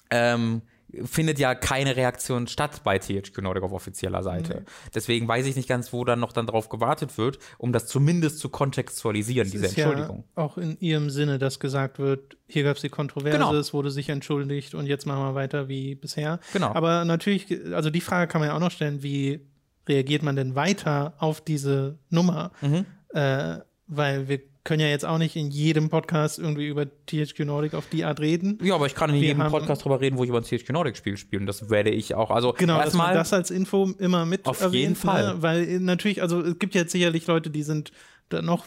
[0.09, 0.63] ähm,
[1.05, 4.65] findet ja keine Reaktion statt bei THQ Nordic auf offizieller Seite.
[4.93, 8.39] Deswegen weiß ich nicht ganz, wo dann noch dann drauf gewartet wird, um das zumindest
[8.39, 10.23] zu kontextualisieren, diese ist Entschuldigung.
[10.35, 13.53] Ja auch in ihrem Sinne, dass gesagt wird, hier gab es die Kontroverse, Genau.
[13.55, 16.39] es wurde sich entschuldigt und jetzt machen wir weiter wie bisher.
[16.53, 16.73] Genau.
[16.73, 19.41] Aber natürlich, also die Frage kann man ja auch noch stellen, wie
[19.87, 22.51] reagiert man denn weiter auf diese Nummer?
[22.61, 22.85] Mhm.
[23.13, 27.73] Äh, weil wir können ja jetzt auch nicht in jedem Podcast irgendwie über THQ Nordic
[27.73, 28.59] auf die Art reden.
[28.61, 30.69] Ja, aber ich kann in Wir jedem Podcast drüber reden, wo ich über ein THQ
[30.69, 31.39] Nordic Spiel spiele.
[31.39, 32.29] Und das werde ich auch.
[32.29, 33.13] Also Genau, erstmal.
[33.13, 35.35] das als Info immer mit Auf erwähnt, jeden Fall.
[35.35, 35.41] Ne?
[35.41, 37.91] Weil natürlich, also es gibt jetzt sicherlich Leute, die sind
[38.29, 38.65] da noch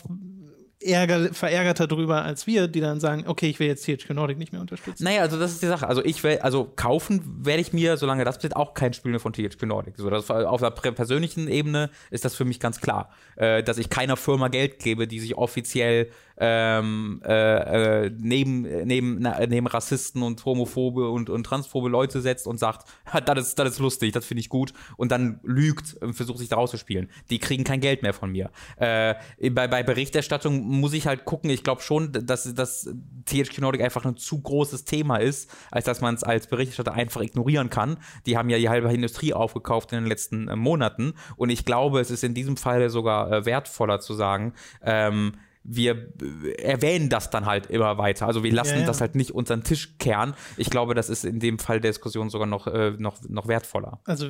[0.85, 4.53] ärger, verärgerter drüber als wir, die dann sagen, okay, ich will jetzt THQ Nordic nicht
[4.53, 5.05] mehr unterstützen.
[5.05, 5.89] Naja, also das ist die Sache.
[5.89, 9.21] Also ich will, also kaufen werde ich mir, solange das passiert, auch kein Spiel mehr
[9.21, 9.97] von THQ Nordic.
[9.97, 13.91] So, das, auf der persönlichen Ebene ist das für mich ganz klar, äh, dass ich
[13.91, 20.23] keiner Firma Geld gebe, die sich offiziell ähm, äh, äh, neben, neben, na, neben Rassisten
[20.23, 24.13] und homophobe und, und transphobe Leute setzt und sagt, "Ha, das ist, das ist lustig,
[24.13, 27.09] das finde ich gut und dann lügt und versucht sich da rauszuspielen.
[27.31, 28.51] Die kriegen kein Geld mehr von mir.
[28.77, 29.15] Äh,
[29.51, 32.93] bei, bei Berichterstattung muss ich halt gucken, ich glaube schon, dass, dass
[33.27, 37.21] THQ Nordic einfach ein zu großes Thema ist, als dass man es als Berichterstatter einfach
[37.21, 37.97] ignorieren kann.
[38.27, 42.01] Die haben ja die halbe Industrie aufgekauft in den letzten äh, Monaten und ich glaube,
[42.01, 47.31] es ist in diesem Fall sogar äh, wertvoller zu sagen, ähm, wir äh, erwähnen das
[47.31, 48.27] dann halt immer weiter.
[48.27, 48.87] Also wir lassen Ja, ja.
[48.87, 50.35] das halt nicht unter den Tisch kehren.
[50.57, 54.01] Ich glaube, das ist in dem Fall der Diskussion sogar noch, äh, noch, noch wertvoller.
[54.05, 54.29] Also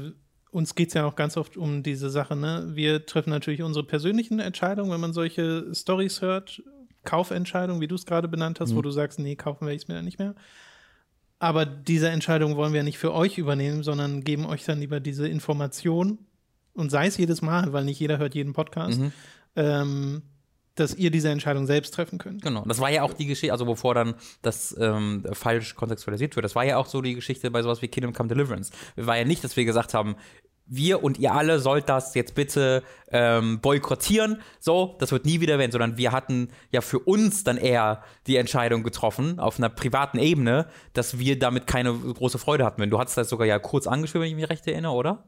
[0.50, 2.70] uns geht es ja auch ganz oft um diese Sache, ne?
[2.74, 6.62] Wir treffen natürlich unsere persönlichen Entscheidungen, wenn man solche Stories hört,
[7.02, 9.88] Kaufentscheidungen, wie du es gerade benannt hast, wo du sagst, nee, kaufen werde ich es
[9.88, 10.34] mir dann nicht mehr.
[11.40, 15.28] Aber diese Entscheidung wollen wir nicht für euch übernehmen, sondern geben euch dann lieber diese
[15.28, 16.18] Information
[16.72, 19.00] und sei es jedes Mal, weil nicht jeder hört jeden Podcast,
[19.56, 20.22] ähm,
[20.74, 22.42] dass ihr diese Entscheidung selbst treffen könnt.
[22.42, 22.64] Genau.
[22.66, 26.54] Das war ja auch die Geschichte, also bevor dann das ähm, falsch kontextualisiert wird, das
[26.54, 28.72] war ja auch so die Geschichte bei sowas wie Kingdom Come Deliverance.
[28.96, 30.16] War ja nicht, dass wir gesagt haben,
[30.66, 35.58] wir und ihr alle sollt das jetzt bitte ähm, boykottieren, so, das wird nie wieder
[35.58, 40.18] werden, sondern wir hatten ja für uns dann eher die Entscheidung getroffen, auf einer privaten
[40.18, 42.88] Ebene, dass wir damit keine große Freude hatten.
[42.88, 45.24] Du hattest das sogar ja kurz angeschrieben, wenn ich mich recht erinnere, oder?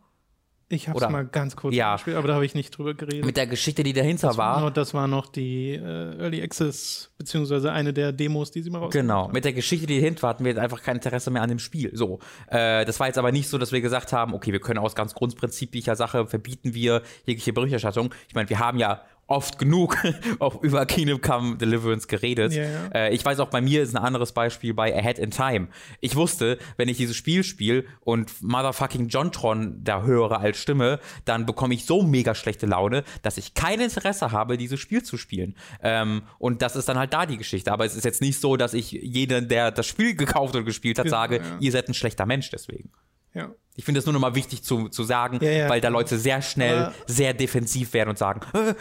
[0.68, 1.94] Ich habe es mal ganz kurz Ja.
[1.94, 3.24] gespielt, aber da habe ich nicht drüber geredet.
[3.24, 4.57] Mit der Geschichte, die dahinter war.
[4.57, 8.79] Genau, das war noch die äh, Early Access, beziehungsweise eine der Demos, die sie mal
[8.79, 9.33] rausgebracht Genau, haben.
[9.33, 11.61] mit der Geschichte, die dahinter war, hatten wir jetzt einfach kein Interesse mehr an dem
[11.61, 11.90] Spiel.
[11.94, 14.81] So, äh, das war jetzt aber nicht so, dass wir gesagt haben, okay, wir können
[14.81, 18.12] aus ganz grundprinzipicher Sache verbieten wir jegliche Berichterstattung.
[18.26, 19.97] Ich meine, wir haben ja oft genug
[20.39, 22.53] auch über Kingdom Come Deliverance geredet.
[22.53, 22.89] Ja, ja.
[22.95, 25.69] Äh, ich weiß auch, bei mir ist ein anderes Beispiel bei Ahead in Time.
[26.01, 31.47] Ich wusste, wenn ich dieses Spiel spiele und Motherfucking Jontron da höre als Stimme, dann
[31.47, 35.57] bekomme ich so mega schlechte Laune, dass ich kein Interesse habe, dieses Spiel zu spielen.
[35.83, 37.73] Ähm, und das ist dann halt da die Geschichte.
[37.73, 40.99] Aber es ist jetzt nicht so, dass ich jeden, der das Spiel gekauft und gespielt
[40.99, 41.43] hat, Genau, sage, ja.
[41.61, 42.91] ihr seid ein schlechter Mensch deswegen.
[43.37, 43.55] Ja.
[43.79, 45.68] Ich finde es nur noch mal wichtig zu, zu sagen, Ja, ja.
[45.68, 48.75] weil da Leute sehr schnell Aber- sehr defensiv werden und sagen, äh,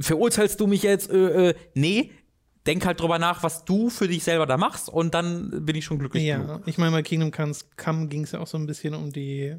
[0.00, 1.10] verurteilst du mich jetzt?
[1.10, 2.10] Äh, äh, nee,
[2.66, 5.84] denk halt drüber nach, was du für dich selber da machst und dann bin ich
[5.84, 6.48] schon glücklich genug.
[6.48, 9.56] Ja, ich meine, bei Kingdom Come ging es ja auch so ein bisschen um die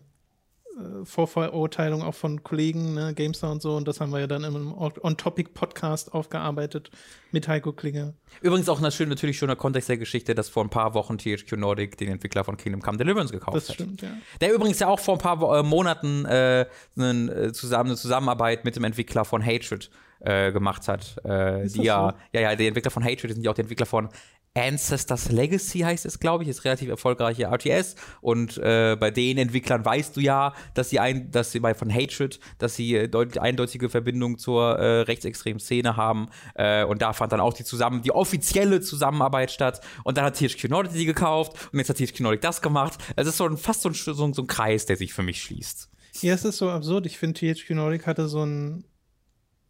[0.78, 3.76] äh, Vorverurteilung auch von Kollegen, ne, GameStar und so.
[3.76, 6.92] Und das haben wir ja dann im On-Topic-Podcast aufgearbeitet
[7.32, 8.14] mit Heiko Klinger.
[8.42, 11.54] Übrigens auch ein schön, natürlich schöner Kontext der Geschichte, dass vor ein paar Wochen THQ
[11.58, 13.76] Nordic den Entwickler von Kingdom Come Deliverance gekauft Das hat.
[13.76, 14.10] stimmt, ja.
[14.42, 16.66] Der übrigens ja auch vor ein paar äh, Monaten äh,
[16.98, 21.18] einen, äh, zusammen, eine Zusammenarbeit mit dem Entwickler von Hatred äh, gemacht hat.
[21.26, 22.18] Äh, Ist die das ja, so?
[22.34, 24.10] ja, ja, die Entwickler von Hatred sind ja auch die Entwickler von
[24.58, 29.86] Ancestors Legacy heißt es, glaube ich, ist relativ erfolgreiche RTS und äh, bei den Entwicklern
[29.86, 33.38] weißt du ja, dass sie ein, dass sie bei von Hatred, dass sie äh, deut
[33.38, 38.02] eindeutige Verbindung zur äh, rechtsextremen Szene haben äh, und da fand dann auch die zusammen
[38.02, 42.22] die offizielle Zusammenarbeit statt und dann hat THQ Nordic die gekauft und jetzt hat THQ
[42.22, 43.00] Nordic das gemacht.
[43.16, 45.42] Es ist so ein, fast so ein, so, so ein Kreis, der sich für mich
[45.42, 45.90] schließt.
[46.22, 47.06] Ja, es ist so absurd.
[47.06, 48.86] Ich finde, THQ Nordic hatte so ein.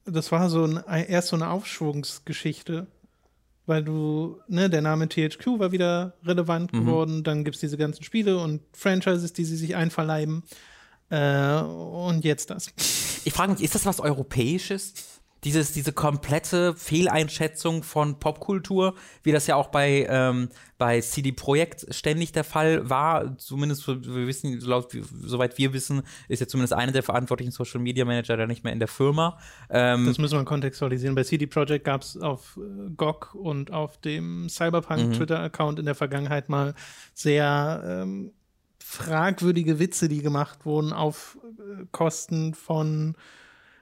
[0.06, 2.88] Das war so ein, erst so eine Aufschwungsgeschichte.
[3.68, 7.24] Weil du, ne, der Name THQ war wieder relevant geworden.
[7.24, 10.44] Dann gibt es diese ganzen Spiele und Franchises, die sie sich einverleiben.
[11.10, 12.68] Äh, und jetzt das.
[13.26, 15.17] Ich frage mich, ist das was Europäisches?
[15.44, 21.86] Dieses, diese komplette Fehleinschätzung von Popkultur, wie das ja auch bei, ähm, bei CD Projekt
[21.94, 26.92] ständig der Fall war, zumindest wir wissen, laut, soweit wir wissen, ist ja zumindest einer
[26.92, 29.38] der verantwortlichen Social Media Manager da nicht mehr in der Firma.
[29.70, 31.16] Ähm, Das müssen wir kontextualisieren.
[31.16, 35.96] Bei CD Projekt gab es auf äh, GOG und auf dem Cyberpunk Twitter-Account in der
[35.96, 36.74] Vergangenheit mal
[37.14, 38.32] sehr ähm,
[38.88, 43.16] fragwürdige Witze, die gemacht wurden auf äh, Kosten von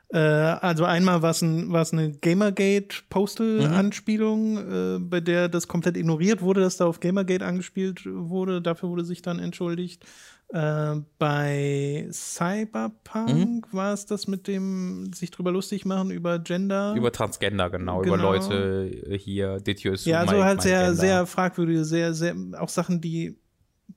[0.10, 6.41] äh, also einmal war es ein, war's eine Gamergate-Postal-Anspielung, äh, bei der das komplett ignoriert
[6.41, 8.62] wurde, dass da auf Gamergate angespielt wurde.
[8.62, 10.06] Dafür wurde sich dann entschuldigt.
[10.50, 16.94] Äh, bei Cyberpunk war es das mit dem sich drüber lustig machen über Gender.
[16.96, 18.32] über Transgender, genau, über Genau.
[18.32, 20.96] Leute äh, hier, assume ja, also halt sehr, gender?
[20.96, 23.39] sehr fragwürdige, sehr, sehr, auch Sachen, die,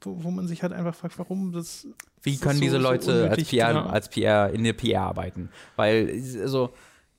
[0.02, 1.86] wo, wo man sich halt einfach fragt, warum das.
[2.22, 3.86] Wie können ist diese so- so Leute als PR, genau.
[3.86, 5.50] als PR in der PR arbeiten?
[5.76, 6.70] Weil, also,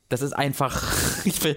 [0.10, 0.84] das ist einfach,
[1.24, 1.56] ich will,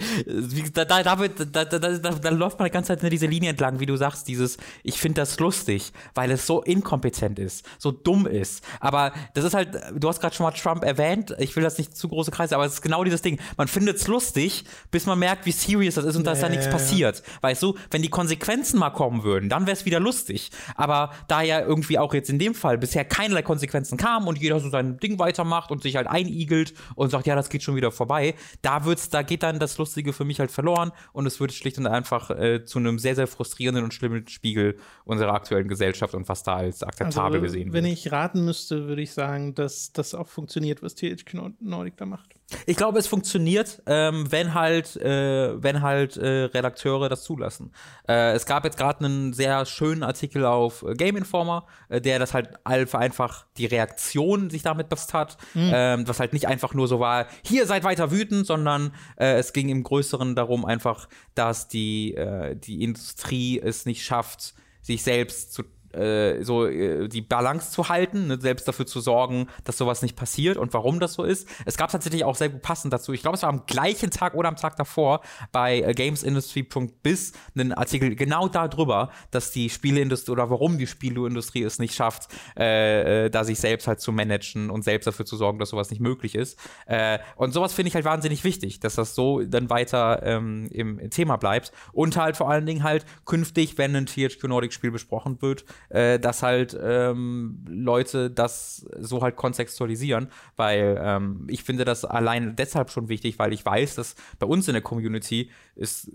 [0.75, 3.87] da, da, da, da, da, da, läuft man die ganze Zeit diese Linie entlang, wie
[3.87, 8.63] du sagst, dieses, ich finde das lustig, weil es so inkompetent ist, so dumm ist.
[8.81, 11.97] Aber das ist halt, du hast gerade schon mal Trump erwähnt, ich will das nicht
[11.97, 13.41] zu große Kreise, aber es ist genau dieses Ding.
[13.57, 16.53] Man findet es lustig, bis man merkt, wie serious das ist und dass da Ja,
[16.53, 17.23] nichts passiert.
[17.41, 20.51] Weißt du, wenn die Konsequenzen mal kommen würden, dann wäre es wieder lustig.
[20.77, 24.61] Aber da ja irgendwie auch jetzt in dem Fall bisher keinerlei Konsequenzen kamen und jeder
[24.61, 27.91] so sein Ding weitermacht und sich halt einigelt und sagt, ja, das geht schon wieder
[27.91, 31.53] vorbei, da wird's, da geht dann das Lustige für mich halt verloren und es wird
[31.53, 36.15] schlicht und einfach äh, zu einem sehr, sehr frustrierenden und schlimmen Spiegel unserer aktuellen Gesellschaft
[36.15, 37.95] und was da als akzeptabel Also, gesehen wenn wird.
[37.95, 42.07] ich raten müsste, würde ich sagen, dass das auch funktioniert, was THQ Nord- Nordic da
[42.07, 42.32] macht.
[42.67, 47.73] Ich glaube, es funktioniert, ähm, wenn halt, äh, wenn halt äh, Redakteure das zulassen.
[48.09, 52.19] Äh, es gab jetzt gerade einen sehr schönen Artikel auf äh, Game Informer, äh, der
[52.19, 56.87] das halt einfach die Reaktion sich damit befasst hat, ähm, was halt nicht einfach nur
[56.89, 61.69] so war, hier seid weiter wütend, sondern äh, es ging im Größeren darum einfach, dass
[61.69, 62.17] die
[62.55, 68.27] die Industrie es nicht schafft, sich selbst zu äh, so äh, die Balance zu halten,
[68.29, 71.49] ne, selbst dafür zu sorgen, dass sowas nicht passiert und warum das so ist.
[71.67, 73.13] Es gab tatsächlich auch sehr gut passend dazu.
[73.13, 75.21] Ich glaube, es war am gleichen Tag oder am Tag davor
[75.53, 81.79] bei äh, gamesindustry.biz einen Artikel genau darüber, dass die Spieleindustrie oder warum die Spieleindustrie es
[81.79, 85.59] nicht schafft, äh, äh, da sich selbst halt zu managen und selbst dafür zu sorgen,
[85.59, 86.59] dass sowas nicht möglich ist.
[86.87, 91.11] Äh, und sowas finde ich halt wahnsinnig wichtig, dass das so dann weiter ähm, im
[91.11, 95.41] Thema bleibt und halt vor allen Dingen halt künftig, wenn ein THQ Nordic Spiel besprochen
[95.41, 102.05] wird, äh, dass halt ähm, Leute das so halt kontextualisieren, weil ähm, ich finde das
[102.05, 106.11] allein deshalb schon wichtig, weil ich weiß, dass bei uns in der Community es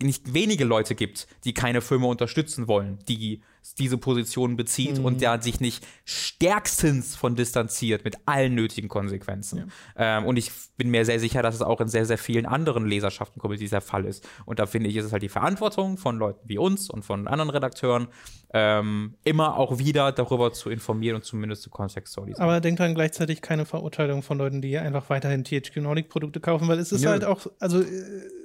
[0.00, 3.42] nicht wenige Leute gibt, die keine Firma unterstützen wollen, die
[3.78, 5.04] diese Position bezieht Mhm.
[5.04, 9.70] und der sich nicht stärkstens von distanziert mit allen nötigen Konsequenzen.
[9.96, 12.86] Ähm, und ich bin mir sehr sicher, dass es auch in sehr, sehr vielen anderen
[12.86, 14.26] Leserschaften Communities der Fall ist.
[14.46, 17.28] Und da finde ich, ist es halt die Verantwortung von Leuten wie uns und von
[17.28, 18.08] anderen Redakteuren,
[18.52, 22.42] ähm, immer auch wieder darüber zu informieren und zumindest zu kontextualisieren.
[22.42, 26.68] Aber denk dran, gleichzeitig keine Verurteilung von Leuten, die einfach weiterhin THQ Nordic Produkte kaufen,
[26.68, 27.10] weil es ist Nö.
[27.10, 27.86] halt auch, also äh,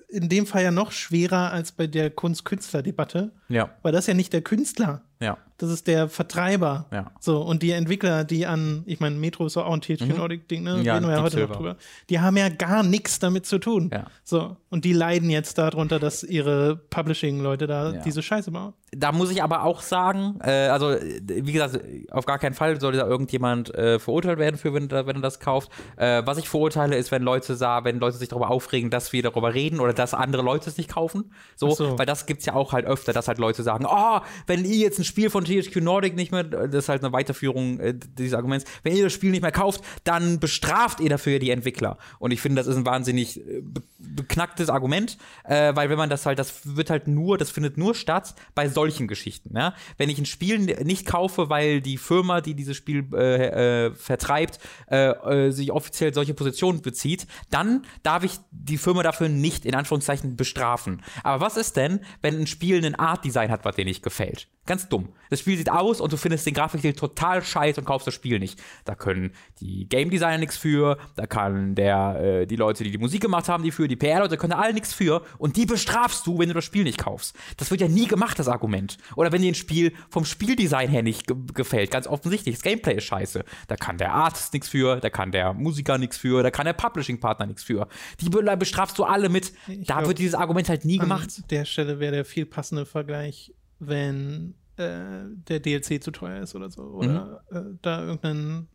[0.10, 4.32] in dem Fall ja noch schwerer als bei der Kunst-Künstler-Debatte, ja, weil das ja nicht
[4.32, 6.86] der Künstler, ja, das ist der Vertreiber.
[6.92, 7.12] ja.
[7.20, 10.76] So, und die Entwickler, die an, ich meine, Metro ist auch ein THQ Nordic-Ding, ne?
[10.78, 10.84] Mhm.
[10.84, 11.48] Ja, Reden wir ja heute Silver.
[11.50, 11.76] noch drüber.
[12.10, 13.90] Die haben ja gar nichts damit zu tun.
[13.92, 14.06] Ja.
[14.24, 18.02] So, und die leiden jetzt darunter, dass ihre Publishing-Leute da Ja.
[18.02, 18.74] diese Scheiße bauen.
[18.92, 21.80] da muss ich aber auch sagen, äh, also wie gesagt,
[22.12, 25.22] auf gar keinen Fall sollte da irgendjemand äh, verurteilt werden für, wenn, er- wenn er
[25.22, 25.70] das kauft.
[25.98, 29.24] Äh, was ich verurteile, ist, wenn Leute sagen, wenn Leute sich darüber aufregen, dass wir
[29.24, 31.32] darüber reden oder dass andere Leute es nicht kaufen.
[31.56, 31.98] So, so.
[32.00, 35.00] weil das gibt's ja auch halt öfter, dass halt Leute sagen, oh, wenn ihr jetzt
[35.00, 38.66] ein Spiel von THQ Nordic nicht mehr, das ist halt eine Weiterführung äh, dieses Arguments,
[38.84, 41.98] wenn ihr das Spiel nicht mehr kauft, dann bestraft ihr dafür die Entwickler.
[42.20, 46.10] Und ich finde, das ist ein wahnsinnig äh, be beknacktes Argument, äh, weil wenn man
[46.10, 49.56] das halt, das wird halt nur, das findet nur statt bei solchen Geschichten.
[49.56, 49.74] Ja?
[49.98, 54.60] Wenn ich ein Spiel nicht kaufe, weil die Firma, die dieses Spiel äh, äh, vertreibt,
[54.88, 60.36] äh, sich offiziell solche Positionen bezieht, dann darf ich die Firma dafür nicht in Anführungszeichen
[60.36, 61.04] bestrafen.
[61.24, 64.48] Aber was ist denn, wenn ein Spiel ein Art Design hat, was dir nicht gefällt?
[64.66, 65.10] Ganz dumm.
[65.30, 68.40] Das Spiel sieht aus und du findest den Grafikstil total scheiße und kaufst das Spiel
[68.40, 68.62] nicht.
[68.86, 72.98] Da können die Game Designer nichts für, da kann der äh, die Leute, die die
[72.98, 76.26] Musik gemacht haben, die für, die PR-Leute können da alle nichts für und die bestrafst
[76.28, 77.36] du, wenn du das Spiel nicht kaufst.
[77.58, 78.98] Das wird ja nie gemacht, das Argument.
[79.18, 82.96] Oder wenn dir ein Spiel vom Spieldesign her nicht ge gefällt, ganz offensichtlich, das Gameplay
[82.96, 83.44] ist scheiße.
[83.68, 86.74] Da kann der Artist nichts für, da kann der Musiker nichts für, da kann der
[86.74, 87.88] Publishing-Partner nichts für.
[88.22, 89.52] Die be- bestrafst du alle mit.
[89.68, 91.30] da glaub, wird dieses Argument halt nie gemacht.
[91.38, 96.56] An der Stelle wäre der viel passende Vergleich, wenn äh, der DLC zu teuer ist
[96.56, 96.84] oder so.
[96.84, 97.58] Oder Mhm.
[97.58, 98.68] äh, da irgendein,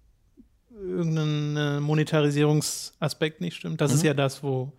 [0.71, 3.81] irgendein äh, Monetarisierungsaspekt nicht stimmt.
[3.81, 3.97] Das Mhm.
[3.97, 4.73] ist ja das, wo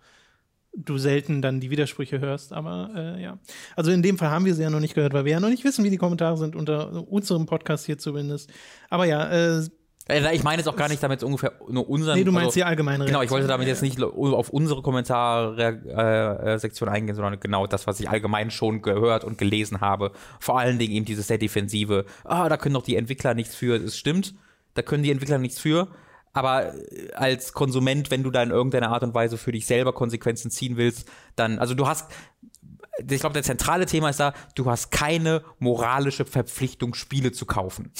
[0.76, 2.52] du selten dann die Widersprüche hörst.
[2.52, 3.38] Aber äh, ja.
[3.76, 5.48] Also in dem Fall haben wir sie ja noch nicht gehört, weil wir ja noch
[5.50, 8.50] nicht wissen, wie die Kommentare sind unter unserem Podcast hier zumindest.
[8.90, 9.68] Aber ja, Äh,
[10.06, 12.18] Ich meine jetzt auch gar nicht damit ungefähr nur unseren.
[12.18, 13.88] nee, du meinst also, die allgemeine Genau, ich wollte damit Reaktion.
[13.88, 19.38] jetzt nicht auf unsere Kommentarsektion eingehen, sondern genau das, was ich allgemein schon gehört und
[19.38, 20.12] gelesen habe.
[20.40, 23.76] Vor allen Dingen eben dieses sehr defensive, ah, da können doch die Entwickler nichts für.
[23.76, 24.34] Es stimmt,
[24.74, 25.88] da können die Entwickler nichts für.
[26.34, 29.94] Aber äh, als Konsument, wenn du da in irgendeiner Art und Weise für dich selber
[29.94, 32.10] Konsequenzen ziehen willst, dann, also du hast,
[32.98, 37.90] ich glaube, der zentrale Thema ist da, du hast keine moralische Verpflichtung, Spiele zu kaufen.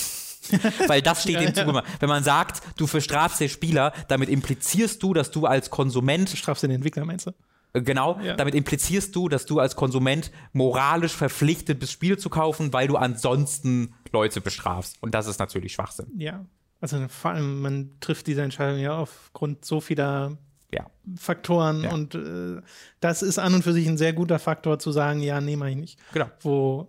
[0.88, 1.83] Weil das steht dem Zuge.
[2.00, 6.62] Wenn man sagt, du bestrafst den Spieler, damit implizierst du, dass du als Konsument Strafst
[6.62, 7.30] den Entwickler, meinst du?
[7.72, 8.37] äh, Genau, Ja.
[8.37, 12.96] damit implizierst du, dass du als Konsument moralisch verpflichtet bist, Spiele zu kaufen, weil du
[12.96, 14.96] ansonsten Leute bestrafst.
[15.00, 16.07] Und das ist natürlich Schwachsinn.
[16.16, 16.44] Ja.
[16.80, 20.37] Also vor allem, man trifft diese Entscheidung ja aufgrund so vieler
[20.70, 20.87] Ja.
[21.16, 21.92] Faktoren Ja.
[21.92, 22.61] und äh,
[23.00, 25.66] das ist an und für sich ein sehr guter Faktor zu sagen, ja, nee, mach
[25.68, 25.98] ich nicht.
[26.12, 26.26] Genau.
[26.40, 26.88] Wo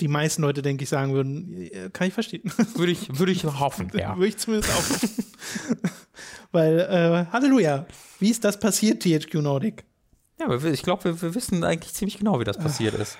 [0.00, 2.42] die meisten Leute, denke ich, sagen würden, äh, kann ich verstehen.
[2.74, 4.16] Würde ich, würde ich hoffen, ja.
[4.16, 5.90] Würde ich zumindest auch.
[6.52, 7.86] Weil, äh, Halleluja,
[8.18, 9.84] wie ist das passiert, THQ Nordic?
[10.38, 13.16] Ja, ich glaube, wir, wir wissen eigentlich ziemlich genau, wie das passiert ist.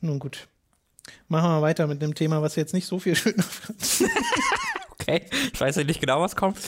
[0.00, 0.48] Nun gut.
[1.28, 4.10] Machen wir weiter mit dem Thema, was jetzt nicht so viel schöner wird.
[4.92, 6.58] Okay, ich weiß ja nicht genau, was kommt.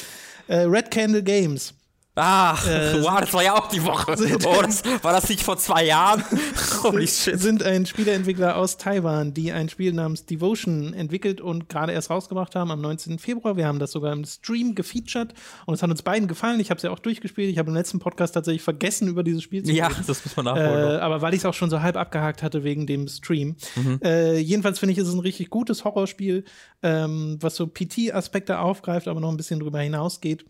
[0.48, 1.74] Äh, Red Candle Games.
[2.18, 4.16] Ach, Äh, wow, das war ja auch die Woche.
[4.46, 6.24] Oh, das, war das nicht vor zwei Jahren?
[6.82, 7.38] Holy shit.
[7.38, 12.54] sind ein Spieleentwickler aus Taiwan, die ein Spiel namens Devotion entwickelt und gerade erst rausgebracht
[12.54, 13.18] haben am 19.
[13.18, 13.56] Februar.
[13.56, 15.34] Wir haben das sogar im Stream gefeatured
[15.66, 16.58] und es hat uns beiden gefallen.
[16.60, 17.50] Ich habe es ja auch durchgespielt.
[17.50, 20.04] Ich habe im letzten Podcast tatsächlich vergessen, über dieses Spiel zu Ja, reden.
[20.06, 20.96] das muss man nachholen.
[20.96, 23.56] Äh, aber weil ich es auch schon so halb abgehakt hatte wegen dem Stream.
[23.74, 24.00] Mhm.
[24.02, 26.44] Äh, jedenfalls finde ich, ist es ein richtig gutes Horrorspiel,
[26.82, 30.44] ähm, was so PT-Aspekte aufgreift, aber noch ein bisschen drüber hinausgeht.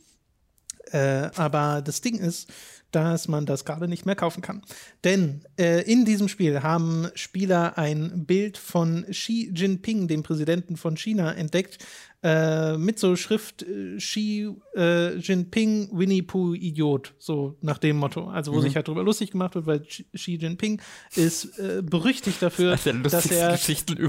[0.92, 2.49] Äh, aber das Ding ist,
[2.92, 4.62] dass man das gerade nicht mehr kaufen kann.
[5.05, 10.96] Denn äh, in diesem Spiel haben Spieler ein Bild von Xi Jinping, dem Präsidenten von
[10.96, 11.79] China, entdeckt,
[12.22, 18.29] äh, mit so Schrift äh, Xi äh, Jinping Winnie Pooh Idiot, so nach dem Motto.
[18.29, 20.81] Also wo sich halt drüber lustig gemacht wird, weil Xi Jinping
[21.14, 23.50] ist äh, berüchtigt dafür, Das dass er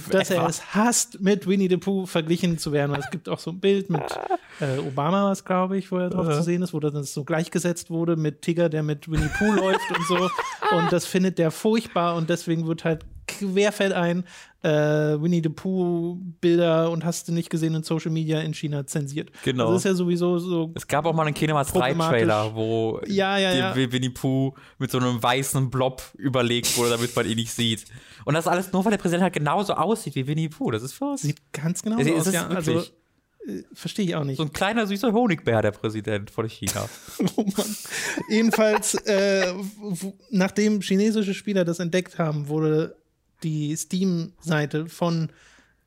[0.10, 2.92] dass er es hasst, mit Winnie the Pooh verglichen zu werden.
[2.92, 4.04] Weil es gibt auch so ein Bild mit
[4.62, 7.90] äh, Obama, was glaube ich, wo er drauf zu sehen ist, wo das so gleichgesetzt
[7.90, 10.30] wurde mit Tigger, der mit Winnie Pooh läuft und so.
[10.76, 13.06] Und das findet der furchtbar und deswegen wird halt
[13.56, 14.24] wer fällt ein?
[14.64, 14.70] Äh,
[15.22, 19.32] Winnie the Pooh Bilder und hast du nicht gesehen in Social Media in China zensiert.
[19.44, 19.72] Genau.
[19.72, 20.72] Das ist ja sowieso so.
[20.76, 23.76] Es gab auch mal einen Kinema 3 Trailer, wo ja, ja, ja.
[23.76, 27.86] Winnie Pooh mit so einem weißen Blob überlegt wurde, damit man ihn nicht sieht.
[28.26, 30.72] Und das alles nur, weil der Präsident halt genauso aussieht wie Winnie Pooh.
[30.72, 32.34] Das ist für Sieht ganz genau Es- aus.
[32.34, 32.94] Ja, also, wirklich-
[33.48, 34.38] äh, verstehe ich auch nicht.
[34.38, 36.90] so ein kleiner süßer Honigbär, der Präsident von China.
[37.38, 37.76] Oh Mann.
[38.30, 39.54] Jedenfalls, äh,
[40.32, 42.96] nachdem chinesische Spieler das entdeckt haben, wurde
[43.44, 45.30] die Steam-Seite von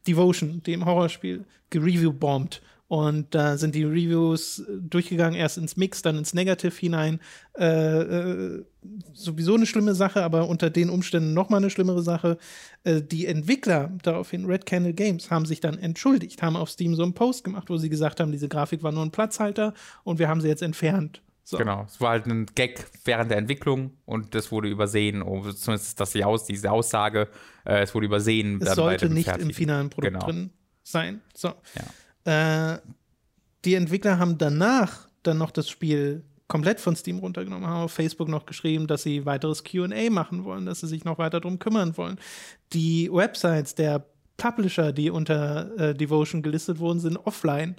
[0.07, 2.63] Devotion, dem Horrorspiel, gereview-bombt.
[2.91, 7.21] Und da sind die Reviews durchgegangen, erst ins Mix, dann ins Negative hinein.
[7.57, 8.65] Äh, äh,
[9.13, 12.37] sowieso eine schlimme Sache, aber unter den Umständen noch mal eine schlimmere Sache.
[12.83, 17.05] Äh, die Entwickler daraufhin, Red Candle Games, haben sich dann entschuldigt, haben auf Steam so
[17.05, 20.27] einen Post gemacht, wo sie gesagt haben, diese Grafik war nur ein Platzhalter und wir
[20.27, 21.23] haben sie jetzt entfernt.
[21.45, 21.59] So.
[21.59, 21.85] Genau.
[21.87, 26.13] Es war halt ein Gag während der Entwicklung und das wurde übersehen, oder zumindest das
[26.13, 27.29] die Aus, diese Aussage,
[27.65, 28.61] äh, es wurde übersehen.
[28.63, 30.27] Es sollte nicht im finalen Produkt Genau.
[30.27, 30.51] drin
[30.83, 31.21] sein.
[31.35, 31.55] So.
[32.25, 32.79] Äh,
[33.65, 38.29] die Entwickler haben danach dann noch das Spiel komplett von Steam runtergenommen, haben auf Facebook
[38.29, 41.97] noch geschrieben, dass sie weiteres QA machen wollen, dass sie sich noch weiter darum kümmern
[41.97, 42.19] wollen.
[42.73, 44.05] Die Websites der
[44.37, 47.77] Publisher, die unter äh, Devotion gelistet wurden, sind offline.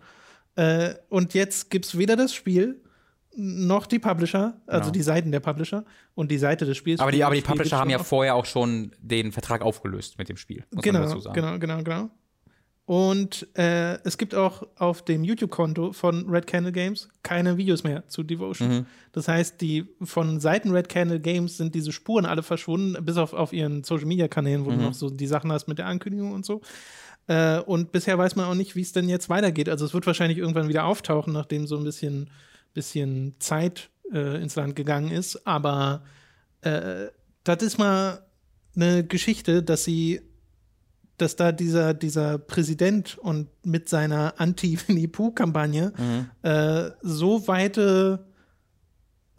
[0.56, 2.82] Äh, und jetzt gibt es weder das Spiel
[3.36, 4.92] noch die Publisher, also Genau.
[4.92, 7.00] die Seiten der Publisher und die Seite des Spiels.
[7.00, 10.28] Aber die, aber die Spiel Publisher haben ja vorher auch schon den Vertrag aufgelöst mit
[10.30, 10.66] dem Spiel.
[10.72, 11.36] Muss man genau, dazu sagen.
[11.36, 12.10] genau, genau, genau.
[12.86, 18.06] Und äh, es gibt auch auf dem YouTube-Konto von Red Candle Games keine Videos mehr
[18.08, 18.70] zu Devotion.
[18.70, 18.86] Mhm.
[19.14, 23.34] Das heißt, die von Seiten Red Candle Games sind diese Spuren alle verschwunden, bis auf,
[23.34, 24.78] auf ihren Social-Media-Kanälen, wo Mhm.
[24.80, 26.62] du noch so die Sachen hast mit der Ankündigung und so.
[27.28, 29.70] Äh, und bisher weiß man auch nicht, wie es denn jetzt weitergeht.
[29.70, 32.30] Also es wird wahrscheinlich irgendwann wieder auftauchen, nachdem so ein bisschen,
[32.74, 35.46] bisschen Zeit äh, ins Land gegangen ist.
[35.48, 36.04] Aber
[36.62, 37.08] äh,
[37.44, 38.26] das ist mal
[38.76, 40.22] eine Geschichte, dass sie,
[41.18, 46.30] dass da dieser, dieser Präsident und mit seiner Anti-Winnie-Pooh-Kampagne Mhm.
[46.42, 48.26] äh, so weite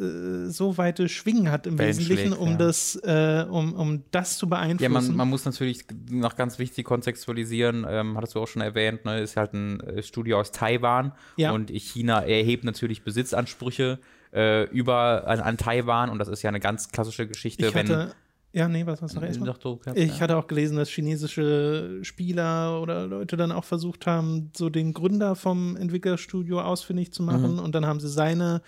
[0.03, 2.57] äh, so weite Schwingen hat im Wesentlichen, um ja.
[2.57, 4.83] das, äh, um, um das zu beeinflussen.
[4.83, 9.05] Ja, man, man muss natürlich noch ganz wichtig kontextualisieren, ähm, hattest du auch schon erwähnt,
[9.05, 11.53] ne, ist halt ein äh, Studio aus Taiwan Ja.
[11.53, 13.99] und China erhebt natürlich Besitzansprüche
[14.33, 18.15] äh, über an, an Taiwan und das ist ja eine ganz klassische Geschichte, ich hatte,
[18.55, 19.55] ja, nee, was was noch wenn erstmal?
[19.55, 24.69] Du Ich hatte auch gelesen, dass chinesische Spieler oder Leute dann auch versucht haben, so
[24.69, 27.55] den Gründer vom Entwicklerstudio ausfindig zu machen.
[27.55, 27.59] Mhm.
[27.61, 28.61] Und dann haben sie seine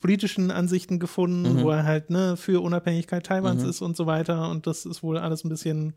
[0.00, 1.62] politischen Ansichten gefunden, Mhm.
[1.62, 4.50] wo er halt ne, für Unabhängigkeit Taiwans ist und so weiter.
[4.50, 5.94] Und das ist wohl alles ein bisschen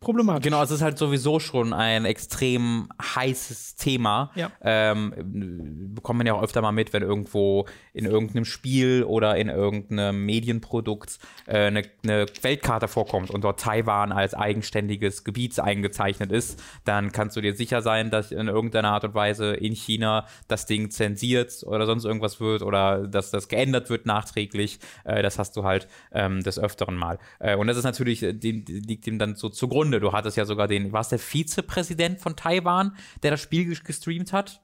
[0.00, 0.44] problematisch.
[0.44, 4.30] Genau, es ist halt sowieso schon ein extrem heißes Thema.
[4.34, 4.50] Ja.
[4.62, 9.48] Ähm, bekommt man ja auch öfter mal mit, wenn irgendwo in irgendeinem Spiel oder in
[9.48, 16.62] irgendeinem Medienprodukt äh, eine, eine Weltkarte vorkommt und dort Taiwan als eigenständiges Gebiet eingezeichnet ist,
[16.84, 20.66] dann kannst du dir sicher sein, dass in irgendeiner Art und Weise in China das
[20.66, 24.78] Ding zensiert oder sonst irgendwas wird oder dass das geändert wird nachträglich.
[25.04, 27.18] Äh, das hast du halt ähm, des Öfteren mal.
[27.38, 29.87] Äh, und das ist natürlich, äh, dem, liegt dem dann so zugrunde.
[29.92, 33.84] Du hattest ja sogar den, war es der Vizepräsident von Taiwan, der das Spiel ges-
[33.84, 34.60] gestreamt hat?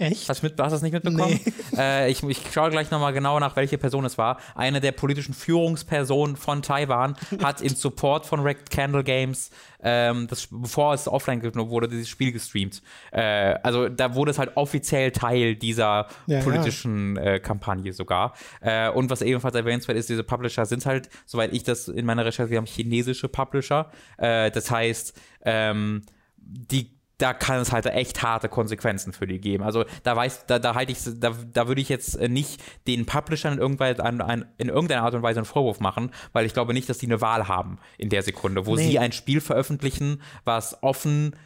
[0.00, 0.28] Echt?
[0.28, 1.38] Hast, du mit, hast du das nicht mitbekommen?
[1.76, 4.38] Äh, ich, ich schaue gleich nochmal genau nach, welche Person es war.
[4.54, 9.50] Eine der politischen Führungspersonen von Taiwan hat in Support von Red Candle Games,
[9.82, 12.82] ähm, das, bevor es offline genommen wurde, dieses Spiel gestreamt.
[13.12, 16.42] Äh, also da wurde es halt offiziell Teil dieser Ja, ja.
[16.42, 18.34] politischen Äh, Kampagne sogar.
[18.60, 22.24] Äh, und was ebenfalls erwähnenswert ist, diese Publisher sind halt, soweit ich das in meiner
[22.24, 23.90] Recherche, wir haben chinesische Publisher.
[24.18, 26.02] Äh, das heißt, ähm,
[26.36, 29.62] die da kann es halt echt harte Konsequenzen für die geben.
[29.64, 33.06] Also da weiß, da, da halte ich, da, da würde ich jetzt äh, nicht den
[33.06, 36.54] Publishern in, irgendeiner- an, an, in irgendeiner Art und Weise einen Vorwurf machen, weil ich
[36.54, 38.88] glaube nicht, dass die eine Wahl haben in der Sekunde, wo Nee.
[38.88, 41.36] sie ein Spiel veröffentlichen, was offen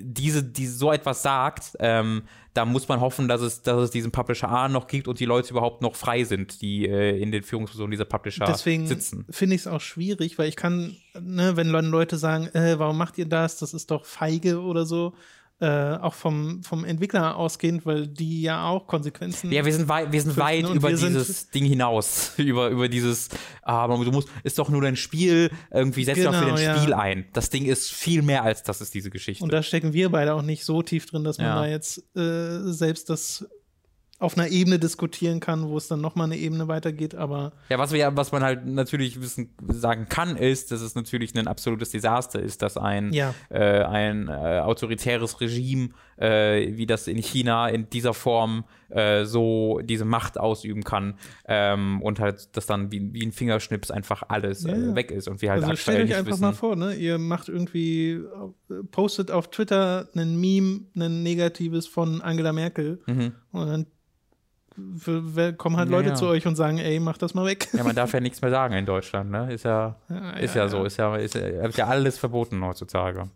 [0.00, 2.22] diese, die so etwas sagt, ähm,
[2.54, 5.24] da muss man hoffen, dass es, dass es diesen Publisher A noch gibt und die
[5.24, 9.24] Leute überhaupt noch frei sind, die äh, in den Führungspersonen dieser Publisher Deswegen sitzen.
[9.30, 12.96] finde ich es auch schwierig, weil ich kann, ne, wenn Leute- Leute sagen, äh, warum
[12.96, 13.58] macht ihr das?
[13.58, 15.14] Das ist doch feige oder so.
[15.64, 19.50] Äh, auch vom, vom Entwickler ausgehend, weil die ja auch Konsequenzen.
[19.50, 22.32] Ja, wir sind weit, wir sind weit über wir sind- dieses Ding hinaus.
[22.36, 23.30] über, über dieses,
[23.62, 26.64] ah, du musst, ist doch nur dein Spiel, irgendwie setz dich doch für Genau, dein
[26.64, 26.76] ja.
[26.78, 27.24] Spiel ein.
[27.32, 29.42] Das Ding ist viel mehr als das ist diese Geschichte.
[29.42, 31.54] Und da stecken wir beide auch nicht so tief drin, dass man Ja.
[31.62, 33.46] da jetzt äh, selbst das
[34.24, 37.14] auf einer Ebene diskutieren kann, wo es dann nochmal eine Ebene weitergeht.
[37.14, 41.34] Aber ja, was wir was man halt natürlich wissen, sagen kann, ist, dass es natürlich
[41.36, 43.34] ein absolutes Desaster ist, dass ein, Ja.
[43.50, 49.80] äh, ein äh, autoritäres Regime, äh, wie das in China in dieser Form äh, so
[49.82, 51.14] diese Macht ausüben kann
[51.46, 55.26] ähm, und halt, dass dann wie, wie ein Fingerschnips einfach alles Ja, äh, weg ist
[55.28, 56.42] und wir halt Also stellt euch einfach wissen.
[56.42, 56.94] mal vor, ne?
[56.94, 58.22] Ihr macht irgendwie, äh,
[58.92, 63.32] postet auf Twitter ein Meme, ein negatives von Angela Merkel Mhm.
[63.52, 63.86] und dann
[64.76, 66.14] w- kommen halt Leute ja.
[66.14, 67.68] zu euch und sagen, ey, mach das mal weg.
[67.72, 69.52] Ja, man darf ja nichts mehr sagen in Deutschland, ne?
[69.52, 73.28] Ist ja, Ja, ist ja, so, ist ja, ist ja, wird ja alles verboten heutzutage.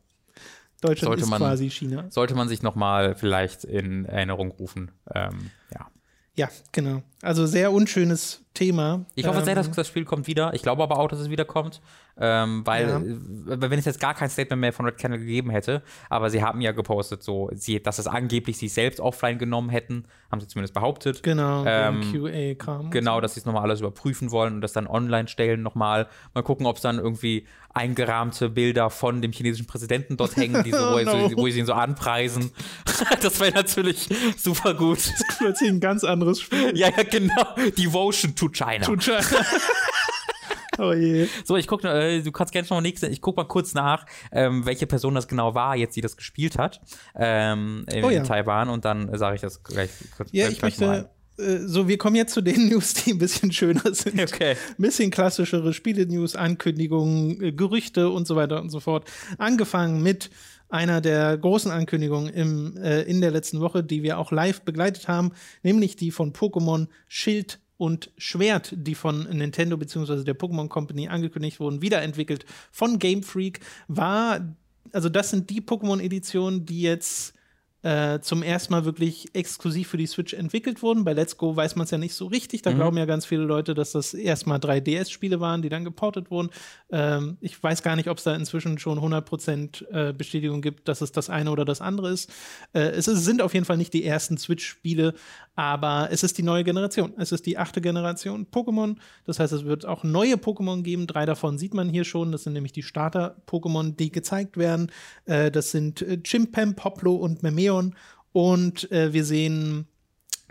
[0.81, 2.05] Deutschland sollte ist man- quasi China.
[2.11, 4.91] Sollte man sich nochmal vielleicht in Erinnerung rufen.
[5.15, 5.87] Ähm, ja.
[6.35, 7.03] Ja, genau.
[7.21, 9.05] Also sehr unschönes Thema.
[9.15, 10.53] Ich hoffe sehr, Ähm, dass das Spiel kommt wieder.
[10.55, 11.81] Ich glaube aber auch, dass es wiederkommt.
[12.21, 12.97] Ähm, weil, Ja.
[12.97, 16.43] äh, wenn es jetzt gar kein Statement mehr von Red Candle gegeben hätte, aber sie
[16.43, 20.49] haben ja gepostet, so, sie, dass es angeblich sie selbst offline genommen hätten, haben sie
[20.49, 21.23] zumindest behauptet.
[21.23, 22.91] Genau, Ähm, QA-Kram.
[22.91, 26.09] Genau, dass sie es nochmal alles überprüfen wollen und das dann online stellen nochmal.
[26.35, 30.73] Mal gucken, ob es dann irgendwie eingerahmte Bilder von dem chinesischen Präsidenten dort hängen, die
[30.73, 31.29] so, wo, Oh no.
[31.29, 32.51] so, wo sie ihn so anpreisen.
[33.23, 34.99] das wäre natürlich super gut.
[35.39, 36.73] Plötzlich ein ganz anderes Spiel.
[36.77, 37.55] ja, ja, genau.
[37.79, 38.85] Devotion to China.
[38.85, 39.21] Tut China.
[40.79, 41.27] oh je.
[41.45, 44.07] So, ich gucke, äh, du kannst gerne schon mal nächste, ich guck mal kurz nach,
[44.33, 46.81] ähm, welche Person das genau war, jetzt die das gespielt hat,
[47.17, 48.19] ähm, in, Oh ja.
[48.19, 50.31] in Taiwan und dann sage ich das gleich kurz.
[50.33, 53.19] Ja, ich gleich mal möchte, äh, so, wir kommen jetzt zu den News, die ein
[53.19, 54.21] bisschen schöner sind.
[54.21, 54.53] Okay.
[54.53, 59.11] Ein bisschen klassischere Spiele-News, Ankündigungen, äh, Gerüchte und so weiter und so fort.
[59.39, 60.31] Angefangen mit
[60.69, 65.09] einer der großen Ankündigungen im, äh, in der letzten Woche, die wir auch live begleitet
[65.09, 65.33] haben,
[65.63, 70.25] nämlich die von Pokémon Schild und Schwert, die von Nintendo bzw.
[70.25, 74.55] der Pokémon Company angekündigt wurden, wiederentwickelt von Game Freak, war,
[74.93, 77.35] also das sind die Pokémon-Editionen, die jetzt
[77.83, 81.05] äh, zum ersten Mal wirklich exklusiv für die Switch entwickelt wurden.
[81.05, 82.63] Bei Let's Go weiß man es ja nicht so richtig.
[82.63, 86.51] Da glauben ja ganz viele Leute, dass das erstmal 3DS-Spiele waren, die dann geportet wurden.
[86.91, 91.01] Ähm, ich weiß gar nicht, ob es da inzwischen schon 100% äh, Bestätigung gibt, dass
[91.03, 92.31] es das eine oder das andere ist.
[92.73, 95.15] Äh, es ist, sind auf jeden Fall nicht die ersten Switch-Spiele,
[95.55, 97.13] aber es ist die neue Generation.
[97.17, 98.97] Es ist die achte Generation Pokémon.
[99.25, 101.07] Das heißt, es wird auch neue Pokémon geben.
[101.07, 102.33] Drei davon sieht man hier schon.
[102.33, 104.91] Das sind nämlich die Starter-Pokémon, die gezeigt werden.
[105.27, 107.95] Äh, das sind äh, Chimpam, Hoplo und Memeon.
[108.33, 109.87] Und äh, wir sehen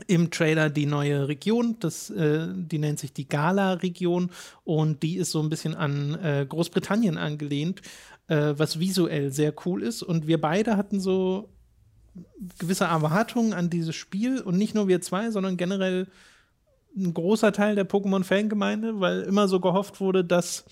[0.05, 4.29] im Trailer die neue Region, das, äh, die nennt sich die Gala-Region
[4.63, 7.81] und die ist so ein bisschen an äh, Großbritannien angelehnt,
[8.27, 10.03] äh, was visuell sehr cool ist.
[10.03, 11.49] Und wir beide hatten so
[12.59, 16.07] gewisse Erwartungen an dieses Spiel und nicht nur wir zwei, sondern generell
[16.95, 20.65] ein großer Teil der Pokémon-Fangemeinde, weil immer so gehofft wurde, dass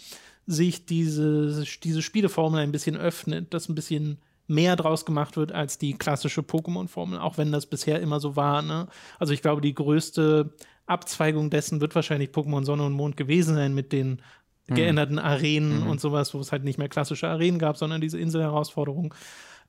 [0.48, 4.18] sich diese, diese Spieleformel ein bisschen öffnet, dass ein bisschen
[4.48, 8.62] mehr draus gemacht wird als die klassische Pokémon-Formel, auch wenn das bisher immer so war.
[8.62, 8.88] Ne?
[9.20, 10.54] Also ich glaube, die größte
[10.86, 14.22] Abzweigung dessen wird wahrscheinlich Pokémon Sonne und Mond gewesen sein mit den
[14.68, 19.14] geänderten Arenen und sowas, wo es halt nicht mehr klassische Arenen gab, sondern diese Inselherausforderung.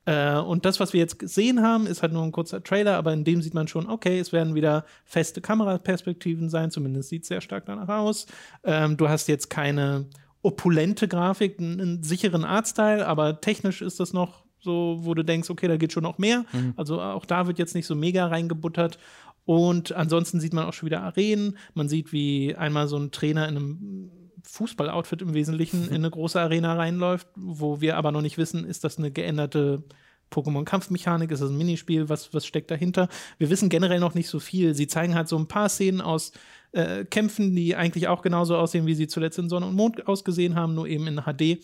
[0.05, 3.13] Äh, und das, was wir jetzt gesehen haben, ist halt nur ein kurzer Trailer, aber
[3.13, 7.27] in dem sieht man schon, okay, es werden wieder feste Kameraperspektiven sein, zumindest sieht es
[7.27, 8.25] sehr stark danach aus.
[8.63, 10.05] Ähm, du hast jetzt keine
[10.41, 15.67] opulente Grafik, einen sicheren Artstyle, aber technisch ist das noch so, wo du denkst, okay,
[15.67, 16.45] da geht schon noch mehr.
[16.75, 18.99] Also auch da wird jetzt nicht so mega reingebuttert.
[19.45, 21.57] Und ansonsten sieht man auch schon wieder Arenen.
[21.73, 24.11] Man sieht, wie einmal so ein Trainer in einem
[24.43, 28.83] Fußballoutfit im Wesentlichen in eine große Arena reinläuft, wo wir aber noch nicht wissen, ist
[28.83, 29.83] das eine geänderte
[30.31, 33.07] Pokémon-Kampfmechanik, ist das ein Minispiel, was, was steckt dahinter?
[33.37, 34.73] Wir wissen generell noch nicht so viel.
[34.73, 36.33] Sie zeigen halt so ein paar Szenen aus
[36.73, 40.55] äh, Kämpfen, die eigentlich auch genauso aussehen, wie sie zuletzt in Sonne und Mond ausgesehen
[40.55, 41.59] haben, nur eben in HD.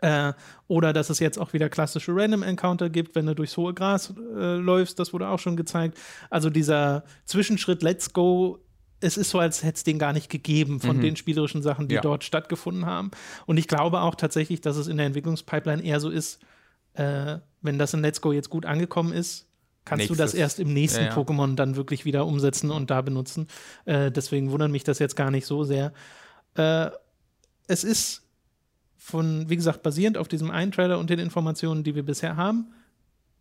[0.00, 0.32] Äh,
[0.68, 4.12] oder dass es jetzt auch wieder klassische Random Encounter gibt, wenn du durchs hohe Gras
[4.36, 5.98] äh, läufst, das wurde auch schon gezeigt.
[6.30, 8.58] Also dieser Zwischenschritt Let's Go,
[9.00, 11.96] es ist so, als hätte es den gar nicht gegeben von den spielerischen Sachen, die
[11.96, 12.00] Ja.
[12.00, 13.10] dort stattgefunden haben.
[13.46, 16.40] Und ich glaube auch tatsächlich, dass es in der Entwicklungspipeline eher so ist,
[16.94, 19.46] äh, wenn das in Let's Go jetzt gut angekommen ist,
[19.84, 20.40] kannst du das Nächstes.
[20.40, 21.16] erst im nächsten Ja, ja.
[21.16, 23.46] Pokémon dann wirklich wieder umsetzen und da benutzen.
[23.84, 25.92] Äh, deswegen wundert mich das jetzt gar nicht so sehr.
[26.54, 26.90] Äh,
[27.68, 28.22] es ist
[29.08, 32.66] von, wie gesagt, basierend auf diesem einen Trailer und den Informationen, die wir bisher haben,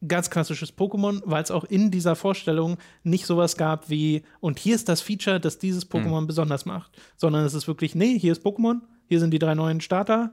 [0.08, 4.76] ganz klassisches Pokémon, weil es auch in dieser Vorstellung nicht sowas gab wie, und hier
[4.76, 5.90] ist das Feature, das dieses Hm.
[5.90, 9.56] Pokémon besonders macht, sondern es ist wirklich, nee, hier ist Pokémon, hier sind die drei
[9.56, 10.32] neuen Starter,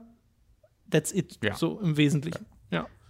[0.89, 1.55] that's it, Ja.
[1.55, 2.45] so im Wesentlichen.
[2.49, 2.54] Ja.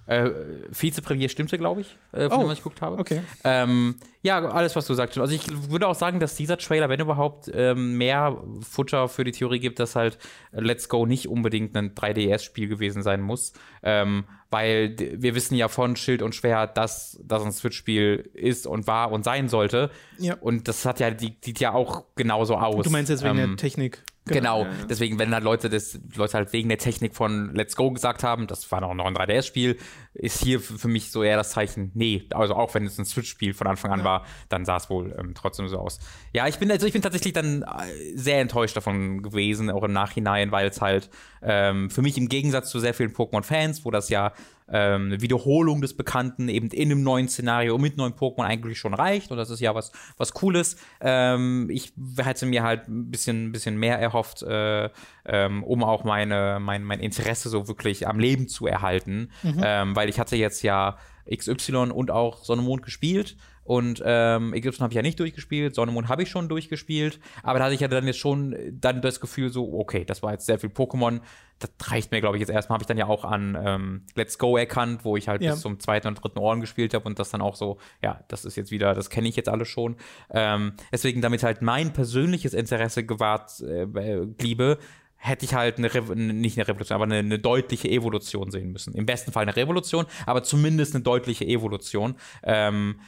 [0.08, 0.30] Äh,
[0.70, 2.98] Vizepremier stimmte, glaube ich, äh, von Oh, dem, was ich geguckt habe.
[3.00, 3.22] okay.
[3.44, 5.18] Ähm, ja, alles, was du sagst.
[5.18, 9.32] Also ich würde auch sagen, dass dieser Trailer, wenn überhaupt, ähm, mehr Futter für die
[9.32, 10.18] Theorie gibt, dass halt
[10.52, 13.54] Let's Go nicht unbedingt ein 3DS-Spiel gewesen sein muss.
[13.82, 18.88] Ähm, weil wir wissen ja von Schild und Schwert, dass das ein Switch-Spiel ist und
[18.88, 19.90] war und sein sollte.
[20.20, 20.36] Ja.
[20.40, 22.84] Und das hat ja, die sieht ja auch genauso aus.
[22.86, 24.04] Du meinst jetzt wegen Ähm, der Technik.
[24.28, 24.86] Genau, Ja, ja.
[24.90, 28.48] deswegen, wenn halt Leute das, Leute halt wegen der Technik von Let's Go gesagt haben,
[28.48, 29.78] das war noch ein 3DS-Spiel,
[30.16, 33.54] ist hier für mich so eher das Zeichen, nee, also auch wenn es ein Switch-Spiel
[33.54, 36.00] von Anfang an war, dann sah es wohl ähm, trotzdem so aus.
[36.34, 39.94] Ja, ich bin, also ich bin tatsächlich dann äh, sehr enttäuscht davon gewesen, auch im
[39.94, 41.12] Nachhinein, weil es halt
[41.44, 44.34] ähm, für mich im Gegensatz zu sehr vielen Pokémon-Fans, wo das ja
[44.72, 49.32] ähm, Wiederholung des Bekannten eben in einem neuen Szenario mit neuen Pokémon eigentlich schon reicht
[49.32, 50.78] und das ist ja was, was Cooles.
[51.02, 54.90] Ähm, ich hätte mir halt ein bisschen, bisschen mehr erhofft, äh,
[55.26, 59.62] ähm, um auch meine, mein, mein Interesse so wirklich am Leben zu erhalten, mhm.
[59.64, 60.98] ähm, weil ich hatte jetzt ja
[61.34, 63.36] XY und auch Sonne Mond gespielt
[63.66, 67.60] und ähm, Ägypten habe ich ja nicht durchgespielt, Sonne Mond habe ich schon durchgespielt, aber
[67.60, 70.46] da hatte ich ja dann jetzt schon dann das Gefühl so, okay, das war jetzt
[70.46, 71.20] sehr viel Pokémon,
[71.60, 72.76] das reicht mir, glaube ich, jetzt erstmal.
[72.76, 75.52] Habe ich dann ja auch an ähm, Let's Go erkannt, wo ich halt ja.
[75.52, 78.46] bis zum zweiten und dritten Orden gespielt habe und das dann auch so, ja, das
[78.46, 79.96] ist jetzt wieder, das kenne ich jetzt alle schon.
[80.30, 84.78] Ähm, deswegen, damit halt mein persönliches Interesse gewahrt äh, bliebe,
[85.26, 88.94] hätte ich halt eine, Re nicht eine Revolution, aber eine, eine, deutliche Evolution sehen müssen.
[88.94, 92.16] Im besten Fall eine Revolution, aber zumindest eine deutliche Evolution.
[92.44, 93.00] Ähm,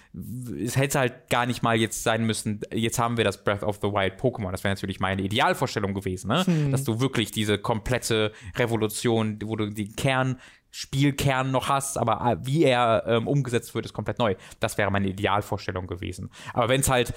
[0.63, 3.77] es hätte halt gar nicht mal jetzt sein müssen, jetzt haben wir das Breath of
[3.81, 4.51] the Wild Pokémon.
[4.51, 6.45] Das wäre natürlich meine Idealvorstellung gewesen, ne?
[6.45, 6.71] Hm.
[6.71, 10.37] dass du wirklich diese komplette Revolution, wo du die Kern
[10.69, 14.35] Spielkern noch hast, aber äh, wie er ähm, umgesetzt wird, ist komplett neu.
[14.59, 16.29] Das wäre meine Idealvorstellung gewesen.
[16.53, 17.13] Aber wenn es halt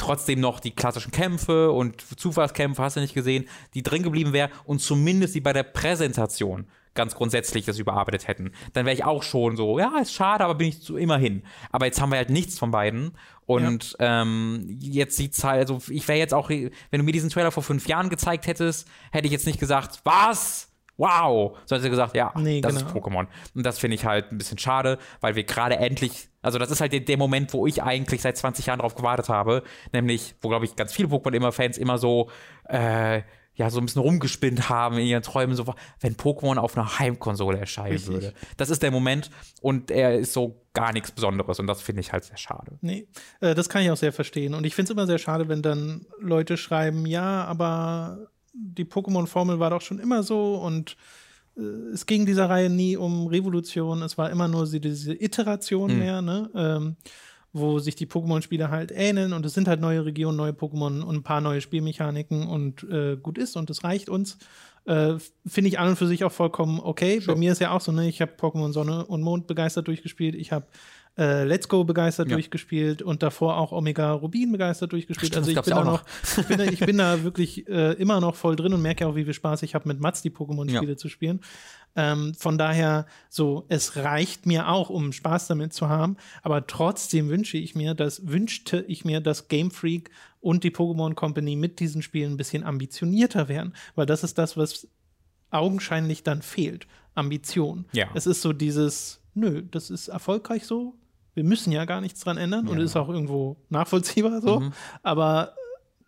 [0.00, 4.50] trotzdem noch die klassischen Kämpfe und Zufallskämpfe, hast du nicht gesehen, die drin geblieben wäre
[4.64, 9.22] und zumindest die bei der Präsentation ganz grundsätzlich das überarbeitet hätten, dann wäre ich auch
[9.22, 11.44] schon so, ja, ist schade, aber bin ich zu immerhin.
[11.70, 13.12] Aber jetzt haben wir halt nichts von beiden.
[13.46, 14.22] Und ja.
[14.22, 17.62] ähm, jetzt sieht's halt, also ich wäre jetzt auch, wenn du mir diesen Trailer vor
[17.62, 20.69] fünf Jahren gezeigt hättest, hätte ich jetzt nicht gesagt, was?
[21.00, 22.86] Wow, so hat sie gesagt, ja, nee, das genau.
[22.86, 23.26] ist Pokémon.
[23.54, 26.80] Und das finde ich halt ein bisschen schade, weil wir gerade endlich, also das ist
[26.80, 30.48] halt der, der, Moment, wo ich eigentlich seit 20 Jahren drauf gewartet habe, nämlich, wo
[30.48, 32.28] glaube ich ganz viele Pokémon immer Fans immer so,
[32.68, 33.22] äh,
[33.54, 37.58] ja, so ein bisschen rumgespinnt haben in ihren Träumen, so, wenn Pokémon auf einer Heimkonsole
[37.58, 38.12] erscheinen Richtig.
[38.12, 38.34] würde.
[38.58, 39.30] Das ist der Moment
[39.60, 42.78] und er ist so gar nichts Besonderes und das finde ich halt sehr schade.
[42.82, 43.08] Nee,
[43.40, 44.54] äh, das kann ich auch sehr verstehen.
[44.54, 49.58] Und ich finde es immer sehr schade, wenn dann Leute schreiben, ja, aber die Pokémon-Formel
[49.58, 50.96] war doch schon immer so und
[51.56, 55.98] äh, es ging dieser Reihe nie um Revolution, es war immer nur diese Iteration hm.
[55.98, 56.50] mehr, ne?
[56.54, 56.96] Ähm,
[57.52, 61.16] wo sich die Pokémon-Spiele halt ähneln und es sind halt neue Regionen, neue Pokémon und
[61.16, 64.38] ein paar neue Spielmechaniken und äh, gut ist und es reicht uns.
[64.84, 65.14] Äh,
[65.46, 67.18] Finde ich an und für sich auch vollkommen okay.
[67.18, 67.34] Sure.
[67.34, 70.36] Bei mir ist ja auch so, ne, ich habe Pokémon Sonne und Mond begeistert durchgespielt,
[70.36, 70.66] ich habe
[71.18, 72.36] äh, Let's Go begeistert ja.
[72.36, 75.32] durchgespielt und davor auch Omega Rubin begeistert durchgespielt.
[75.32, 76.04] Stimmt, also ich bin da noch,
[76.36, 79.24] ich bin, ich bin da wirklich äh, immer noch voll drin und merke auch, wie
[79.24, 80.96] viel Spaß ich habe, mit Mats die Pokémon-Spiele ja.
[80.96, 81.40] zu spielen.
[81.96, 87.28] Ähm, von daher, so, es reicht mir auch, um Spaß damit zu haben, aber trotzdem
[87.28, 91.80] wünsche ich mir, dass, wünschte ich mir, dass Game Freak und die Pokémon Company mit
[91.80, 94.86] diesen Spielen ein bisschen ambitionierter wären, weil das ist das, was
[95.50, 96.86] augenscheinlich dann fehlt.
[97.14, 97.86] Ambition.
[97.92, 98.08] Ja.
[98.14, 100.94] Es ist so dieses, nö, das ist erfolgreich so,
[101.34, 102.72] wir müssen ja gar nichts dran ändern ja.
[102.72, 104.60] und ist auch irgendwo nachvollziehbar so.
[104.60, 104.72] Mhm.
[105.02, 105.54] Aber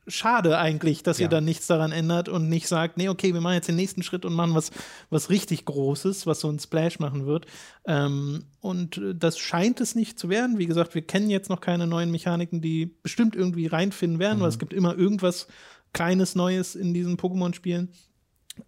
[0.09, 1.27] schade eigentlich, dass ja.
[1.27, 4.03] ihr dann nichts daran ändert und nicht sagt, nee, okay, wir machen jetzt den nächsten
[4.03, 4.71] Schritt und machen was,
[5.11, 7.47] was richtig Großes, was so ein Splash machen wird.
[7.87, 10.59] Ähm, und das scheint es nicht zu werden.
[10.59, 14.43] Wie gesagt, wir kennen jetzt noch keine neuen Mechaniken, die bestimmt irgendwie reinfinden werden, mhm.
[14.43, 15.47] weil es gibt immer irgendwas
[15.93, 17.93] Kleines Neues in diesen Pokémon-Spielen.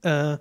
[0.02, 0.36] Äh,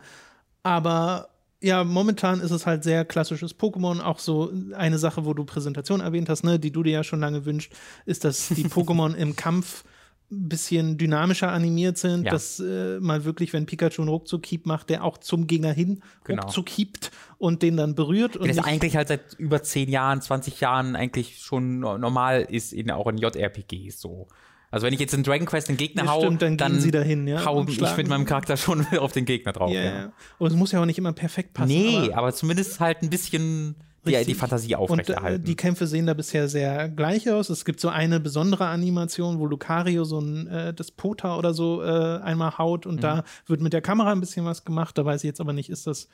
[0.63, 1.29] aber
[1.63, 4.01] ja, momentan ist es halt sehr klassisches Pokémon.
[4.01, 7.21] Auch so eine Sache, wo du Präsentation erwähnt hast, ne, die du dir ja schon
[7.21, 7.73] lange wünscht,
[8.05, 9.85] ist, dass die Pokémon im Kampf
[10.29, 12.31] ein bisschen dynamischer animiert sind, ja.
[12.31, 16.41] dass äh, mal wirklich, wenn Pikachu einen Ruckzuck-Hieb macht, der auch zum Gegner hin genau.
[16.41, 18.35] Ruckzuck hiebt und den dann berührt.
[18.35, 22.91] Und das eigentlich halt seit über 10 Jahren, 20 Jahren eigentlich schon normal ist, in,
[22.91, 24.27] auch in JRPGs so.
[24.73, 26.89] Also wenn ich jetzt in Dragon Quest den Gegner ja, hau, stimmt, dann, dann sie
[26.89, 29.69] dahin, ja, hau ich mit meinem Charakter schon auf den Gegner drauf.
[29.69, 30.13] Ja, ja.
[30.39, 31.67] Und es muss ja auch nicht immer perfekt passen.
[31.67, 35.35] Nee, aber, aber zumindest halt ein bisschen die, die, Fantasie aufrechterhalten.
[35.35, 37.51] Und äh, die Kämpfe sehen da bisher sehr gleich aus.
[37.51, 42.17] Es gibt so eine besondere Animation, wo Lucario so ein äh, Despota oder so äh,
[42.23, 43.01] einmal haut und mhm.
[43.01, 44.97] da wird mit der Kamera ein bisschen was gemacht.
[44.97, 46.07] Da weiß ich jetzt aber nicht, ist das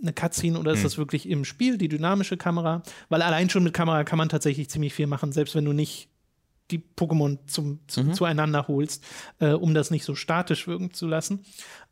[0.00, 0.84] eine Cutscene oder ist mhm.
[0.84, 2.84] das wirklich im Spiel, die dynamische Kamera?
[3.08, 6.10] Weil allein schon mit Kamera kann man tatsächlich ziemlich viel machen, selbst wenn du nicht
[6.70, 8.14] die Pokémon zum, zu, mhm.
[8.14, 9.04] zueinander holst,
[9.38, 11.44] äh, um das nicht so statisch wirken zu lassen.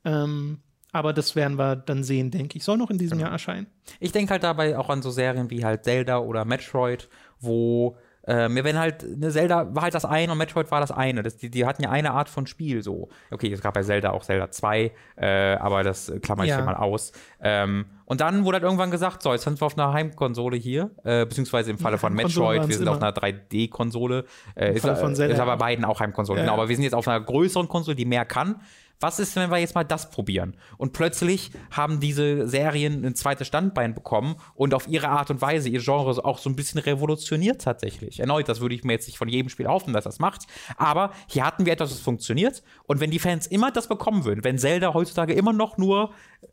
[0.05, 0.59] Ähm,
[0.93, 2.65] aber das werden wir dann sehen, denke ich.
[2.65, 3.27] Soll noch in diesem genau.
[3.27, 3.67] Jahr erscheinen.
[3.99, 7.09] Ich denke halt dabei auch an so Serien wie halt Zelda oder Metroid,
[7.41, 7.97] wo
[8.27, 11.23] äh, mir wenn halt, eine Zelda war halt das eine und Metroid war das eine.
[11.23, 13.09] Das, die, die hatten ja eine Art von Spiel so.
[13.31, 16.57] Okay, es gab bei Zelda auch Zelda 2, äh, aber das klammer ich ja.
[16.57, 17.13] hier mal aus.
[17.41, 20.91] Ähm, und dann wurde halt irgendwann gesagt, so, jetzt sind wir auf einer Heimkonsole hier,
[21.05, 25.57] äh, beziehungsweise im Falle von Metroid, wir sind auf einer 3D-Konsole, äh, ist, ist, aber
[25.57, 26.45] beiden auch Heimkonsole, ja.
[26.45, 28.57] genau, aber wir sind jetzt auf einer größeren Konsole, die mehr kann,
[29.01, 30.57] Was ist, wenn wir jetzt mal das probieren?
[30.79, 35.69] Und plötzlich haben diese Serien ein zweites Standbein bekommen und auf ihre Art und Weise
[35.69, 38.21] ihr Genre auch so ein bisschen revolutioniert tatsächlich.
[38.21, 40.43] Erneut, das würde ich mir jetzt nicht von jedem Spiel hoffen, dass das macht.
[40.77, 42.63] Aber hier hatten wir etwas, das funktioniert.
[42.85, 46.13] Und wenn die Fans immer das bekommen würden, wenn Zelda heutzutage immer noch nur,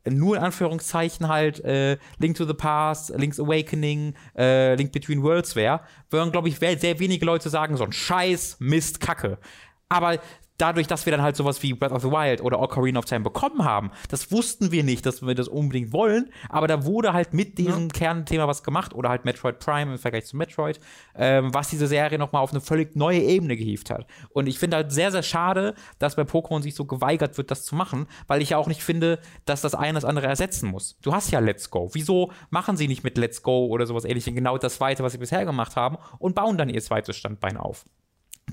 [0.10, 5.56] nur in Anführungszeichen halt äh, Link to the Past, Link's Awakening, äh, Link Between Worlds
[5.56, 9.38] wäre, würden, glaube ich, sehr wenige Leute sagen, so ein Scheiß, Mist, Kacke.
[9.92, 10.20] Aber
[10.62, 13.22] dadurch, dass wir dann halt sowas wie Breath of the Wild oder Ocarina of Time
[13.22, 17.34] bekommen haben, das wussten wir nicht, dass wir das unbedingt wollen, aber da wurde halt
[17.34, 17.88] mit diesem ja.
[17.88, 20.80] Kernthema was gemacht oder halt Metroid Prime im Vergleich zu Metroid,
[21.16, 24.06] ähm, was diese Serie nochmal auf eine völlig neue Ebene gehievt hat.
[24.30, 27.64] Und ich finde halt sehr, sehr schade, dass bei Pokémon sich so geweigert wird, das
[27.64, 30.98] zu machen, weil ich ja auch nicht finde, dass das eine das andere ersetzen muss.
[31.02, 31.90] Du hast ja Let's Go.
[31.94, 35.18] Wieso machen sie nicht mit Let's Go oder sowas ähnliches genau das Zweite, was sie
[35.18, 37.86] bisher gemacht haben und bauen dann ihr zweites Standbein auf?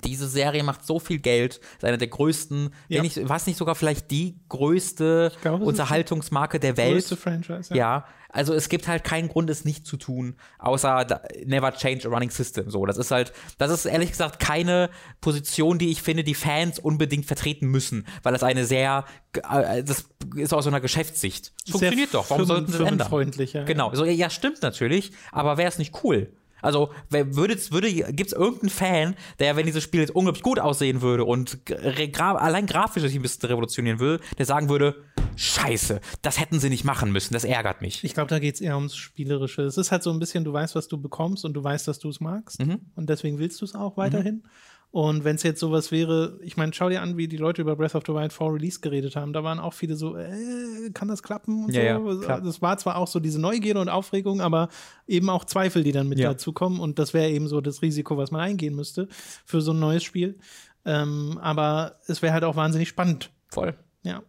[0.04, 2.98] Diese Serie macht so viel Geld, ist eine der größten, ja.
[2.98, 6.94] wenn ich, was nicht sogar vielleicht die größte glaube, Unterhaltungsmarke der Welt.
[6.94, 7.76] Größte Franchise, ja.
[7.76, 8.04] ja.
[8.30, 12.10] Also es gibt halt keinen Grund, es nicht zu tun, außer da, never change a
[12.10, 12.70] running system.
[12.70, 14.90] So, das ist halt, das ist ehrlich gesagt keine
[15.22, 20.10] Position, die ich finde, die Fans unbedingt vertreten müssen, weil das eine sehr, äh, das
[20.36, 21.52] ist aus so einer Geschäftssicht.
[21.70, 22.28] Funktioniert doch.
[22.28, 23.08] Warum sollten sie es ändern?
[23.08, 23.64] Freundlicher.
[23.64, 23.94] Genau.
[23.94, 26.30] So, ja, stimmt natürlich, aber wäre es nicht cool?
[26.62, 31.02] Also, würde, würde, gibt es irgendeinen Fan, der, wenn dieses Spiel jetzt unglaublich gut aussehen
[31.02, 34.96] würde und gra allein grafisch sich ein bisschen revolutionieren würde, der sagen würde,
[35.36, 38.02] Scheiße, das hätten sie nicht machen müssen, das ärgert mich.
[38.02, 39.62] Ich glaube, da geht es eher ums Spielerische.
[39.62, 42.00] Es ist halt so ein bisschen, du weißt, was du bekommst und du weißt, dass
[42.00, 42.60] du es magst.
[42.60, 42.80] Mhm.
[42.96, 44.36] Und deswegen willst du es auch weiterhin.
[44.36, 44.42] Mhm.
[44.90, 47.76] Und wenn es jetzt sowas wäre, ich meine, schau dir an, wie die Leute über
[47.76, 49.34] Breath of the Wild 4 Release geredet haben.
[49.34, 52.22] Da waren auch viele so, äh, kann das klappen und ja, so.
[52.22, 54.70] Ja, das war zwar auch so diese Neugierde und Aufregung, aber
[55.06, 56.30] eben auch Zweifel, die dann mit ja.
[56.30, 56.80] dazukommen.
[56.80, 59.08] Und das wäre eben so das Risiko, was man eingehen müsste
[59.44, 60.38] für so ein neues Spiel.
[60.86, 63.30] Ähm, aber es wäre halt auch wahnsinnig spannend.
[63.48, 63.76] Voll.
[64.02, 64.22] Ja.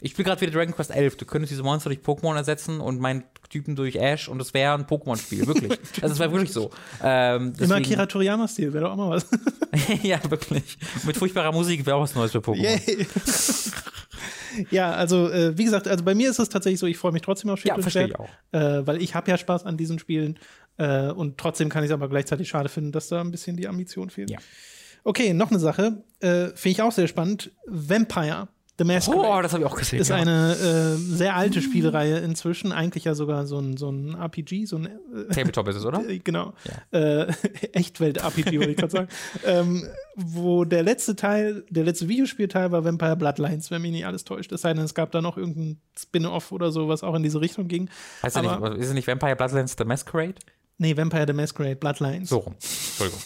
[0.00, 1.16] Ich spiele gerade wieder Dragon Quest 11.
[1.16, 4.74] Du könntest diese Monster durch Pokémon ersetzen und meinen Typen durch Ash und es wäre
[4.74, 5.72] ein Pokémon-Spiel, wirklich.
[6.02, 6.70] also es wäre wirklich so.
[7.02, 9.26] Ähm, Immer Kira Toriyama-Stil, wäre doch auch mal was.
[10.02, 10.76] ja, wirklich.
[11.04, 12.78] Mit furchtbarer Musik wäre auch was Neues für Pokémon.
[14.70, 17.22] Ja, also äh, wie gesagt, also bei mir ist es tatsächlich so, ich freue mich
[17.22, 18.28] trotzdem auf Schild ja, verstehe ich auch.
[18.52, 20.38] Äh, weil ich habe ja Spaß an diesen Spielen
[20.78, 23.68] äh, und trotzdem kann ich es aber gleichzeitig schade finden, dass da ein bisschen die
[23.68, 24.30] Ambition fehlt.
[24.30, 24.38] Ja.
[25.04, 27.52] Okay, noch eine Sache, äh, finde ich auch sehr spannend.
[27.66, 28.48] Vampire
[28.78, 29.28] The Masquerade.
[29.28, 30.00] Oh, das habe ich auch gesehen.
[30.00, 30.16] Ist ja.
[30.16, 32.72] eine äh, sehr alte Spielreihe inzwischen.
[32.72, 34.86] Eigentlich ja sogar so ein, so ein RPG, so ein.
[34.86, 36.02] Äh, Tabletop ist es, oder?
[36.24, 36.52] genau.
[36.92, 36.98] Ja.
[36.98, 37.32] Äh,
[37.72, 39.08] Echtwelt-RPG, wollte ich gerade sagen.
[39.46, 44.24] ähm, wo der letzte Teil, der letzte Videospielteil war Vampire Bloodlines, wenn mich nicht alles
[44.24, 44.52] täuscht.
[44.52, 47.40] Es sei denn, es gab da noch irgendein Spin-off oder so, was auch in diese
[47.40, 47.88] Richtung ging.
[48.22, 50.34] Heißt Aber, nicht, ist es nicht Vampire Bloodlines The Masquerade?
[50.78, 52.28] Nee, Vampire the Masquerade Bloodlines.
[52.28, 52.54] So rum.
[52.60, 53.20] Entschuldigung.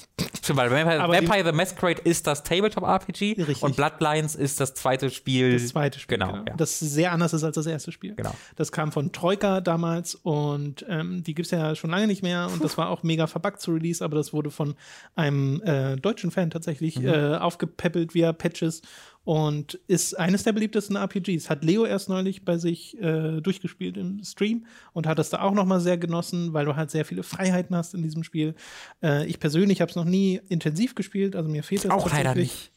[0.49, 5.53] Weil Vampire, Vampire the Masquerade ist das Tabletop-RPG und Bloodlines ist das zweite Spiel.
[5.53, 6.33] Das zweite Spiel, genau.
[6.33, 6.45] genau.
[6.47, 6.55] Ja.
[6.57, 8.15] Das sehr anders ist als das erste Spiel.
[8.15, 8.35] Genau.
[8.57, 12.49] Das kam von Troika damals und ähm, die gibt es ja schon lange nicht mehr
[12.53, 14.75] und das war auch mega verbuggt zu Release, aber das wurde von
[15.15, 17.09] einem äh, deutschen Fan tatsächlich mhm.
[17.09, 18.83] äh, aufgepäppelt via Patches
[19.25, 21.51] und ist eines der beliebtesten RPGs.
[21.51, 25.53] Hat Leo erst neulich bei sich äh, durchgespielt im Stream und hat das da auch
[25.53, 28.55] noch mal sehr genossen, weil du halt sehr viele Freiheiten hast in diesem Spiel.
[29.03, 32.35] Äh, ich persönlich habe es noch nie intensiv gespielt, also mir fehlt das auch leider
[32.35, 32.71] nicht.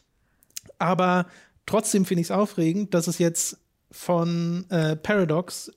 [0.79, 1.27] Aber
[1.65, 3.57] trotzdem finde ich es aufregend, dass es jetzt
[3.89, 5.71] von äh, Paradox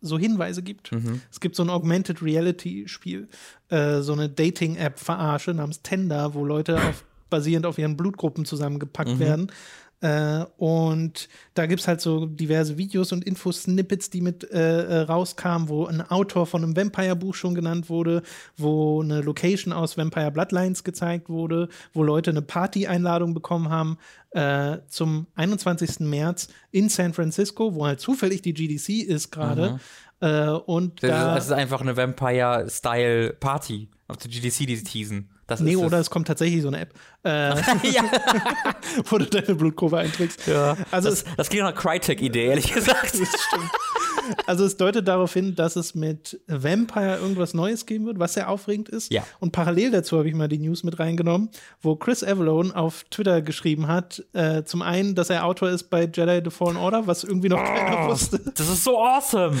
[0.00, 0.92] so Hinweise gibt.
[0.92, 1.20] Mhm.
[1.30, 3.28] Es gibt so ein Augmented Reality Spiel,
[3.68, 8.44] äh, so eine Dating App Verarsche namens Tender, wo Leute auf, basierend auf ihren Blutgruppen
[8.44, 9.18] zusammengepackt mhm.
[9.20, 9.52] werden
[10.00, 15.00] äh, und da gibt es halt so diverse Videos und Infosnippets, die mit äh, äh,
[15.02, 18.22] rauskamen, wo ein Autor von einem Vampire-Buch schon genannt wurde,
[18.56, 23.98] wo eine Location aus Vampire Bloodlines gezeigt wurde, wo Leute eine Party-Einladung bekommen haben
[24.30, 26.00] äh, zum 21.
[26.00, 29.72] März in San Francisco, wo halt zufällig die GDC ist gerade.
[29.72, 29.80] Mhm.
[30.26, 34.84] Äh, und das, da, ist, das ist einfach eine Vampire-Style-Party auf der GDC, die sie
[34.84, 35.30] teasen.
[35.50, 36.94] Das nee, oder es kommt tatsächlich so eine App,
[37.24, 37.50] äh,
[39.06, 40.46] wo du deine Blutkurve einträgst.
[40.46, 40.76] Ja.
[40.92, 43.14] Also das, das klingt nach einer Crytek-Idee, ehrlich gesagt.
[43.20, 43.70] das stimmt.
[44.46, 48.48] Also es deutet darauf hin, dass es mit Vampire irgendwas Neues geben wird, was sehr
[48.48, 49.12] aufregend ist.
[49.12, 49.22] Ja.
[49.38, 51.50] Und parallel dazu habe ich mal die News mit reingenommen,
[51.80, 56.02] wo Chris Avalone auf Twitter geschrieben hat, äh, zum einen, dass er Autor ist bei
[56.04, 58.40] Jedi The Fallen Order, was irgendwie noch oh, keiner wusste.
[58.54, 59.56] Das ist so awesome.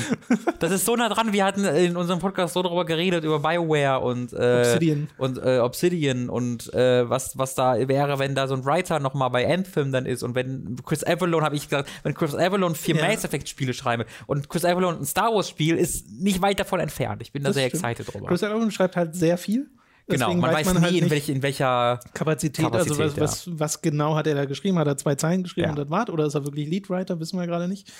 [0.58, 1.32] Das ist so nah dran.
[1.32, 5.08] Wir hatten in unserem Podcast so darüber geredet, über BioWare und äh, Obsidian.
[5.18, 9.14] Und äh, Obsidian und äh, was, was da wäre, wenn da so ein Writer noch
[9.14, 12.74] mal bei Anthem dann ist und wenn Chris Avalone, habe ich gesagt, wenn Chris Avalone
[12.74, 13.06] vier ja.
[13.06, 16.58] Mass Effect Spiele schreibe und Chris Chris Avalon ein Star Wars Spiel ist nicht weit
[16.60, 17.22] davon entfernt.
[17.22, 17.84] Ich bin da das sehr stimmt.
[17.84, 18.28] excited drüber.
[18.28, 19.68] Chris Avalon schreibt halt sehr viel.
[20.08, 22.00] Genau, man weiß, nie, halt in, welch, in welcher.
[22.14, 24.76] Kapazität, also was, Kapazität, was, was genau hat er da geschrieben?
[24.78, 25.70] Hat er zwei Zeilen geschrieben Ja.
[25.70, 26.10] und das war's?
[26.10, 27.20] Oder ist er wirklich Leadwriter?
[27.20, 27.92] Wissen wir gerade nicht.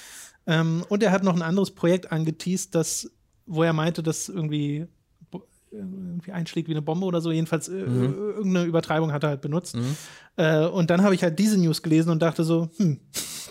[0.46, 3.10] Ähm, und er hat noch ein anderes Projekt angeteased, das,
[3.46, 4.86] wo er meinte, dass irgendwie,
[5.30, 7.30] bo- irgendwie einschlägt wie eine Bombe oder so.
[7.30, 8.04] Jedenfalls äh, Mhm.
[8.36, 9.76] irgendeine Übertreibung hat er halt benutzt.
[10.36, 12.98] Äh, und dann habe ich halt diese News gelesen und dachte so, hm,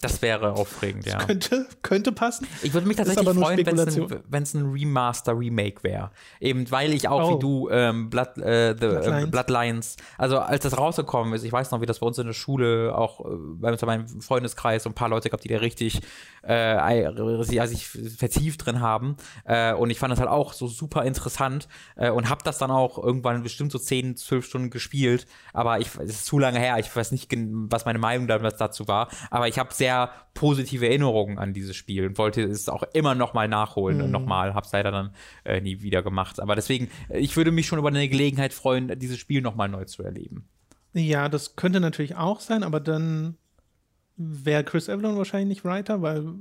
[0.02, 1.18] Das wäre aufregend, ja.
[1.18, 2.48] könnte, könnte passen.
[2.62, 6.12] Ich würde mich tatsächlich freuen, wenn es ein, ein Remaster, Remake wäre.
[6.40, 7.36] Eben, weil ich auch Oh.
[7.36, 9.02] wie du ähm, Blood, äh, the, Bloodlines.
[9.02, 9.24] Bloodlines.
[9.24, 12.28] Äh, Bloodlines, also als das rausgekommen ist, ich weiß noch, wie das bei uns in
[12.28, 16.02] der Schule auch äh, bei meinem Freundeskreis so ein paar Leute gab, die da richtig
[16.44, 19.18] äh, sich vertieft drin haben.
[19.44, 22.72] Äh, und ich fand das halt auch so super interessant äh, und habe das dann
[22.72, 25.28] auch irgendwann bestimmt so 10, 12 Stunden gespielt.
[25.52, 27.30] Aber ich, es ist zu lange her, ich weiß nicht,
[27.70, 29.10] was meine Meinung damals dazu war.
[29.30, 29.89] Aber ich habe sehr
[30.34, 34.54] positive Erinnerungen an dieses Spiel und wollte es auch immer noch mal nachholen und nochmal.
[34.54, 35.12] Hab's leider dann
[35.44, 36.40] äh, nie wieder gemacht.
[36.40, 39.68] Aber deswegen, äh, ich würde mich schon über eine Gelegenheit freuen, dieses Spiel noch mal
[39.68, 40.48] neu zu erleben.
[40.94, 43.38] Ja, das könnte natürlich auch sein, aber dann
[44.16, 46.34] wäre Chris Avalon wahrscheinlich nicht Writer, weil,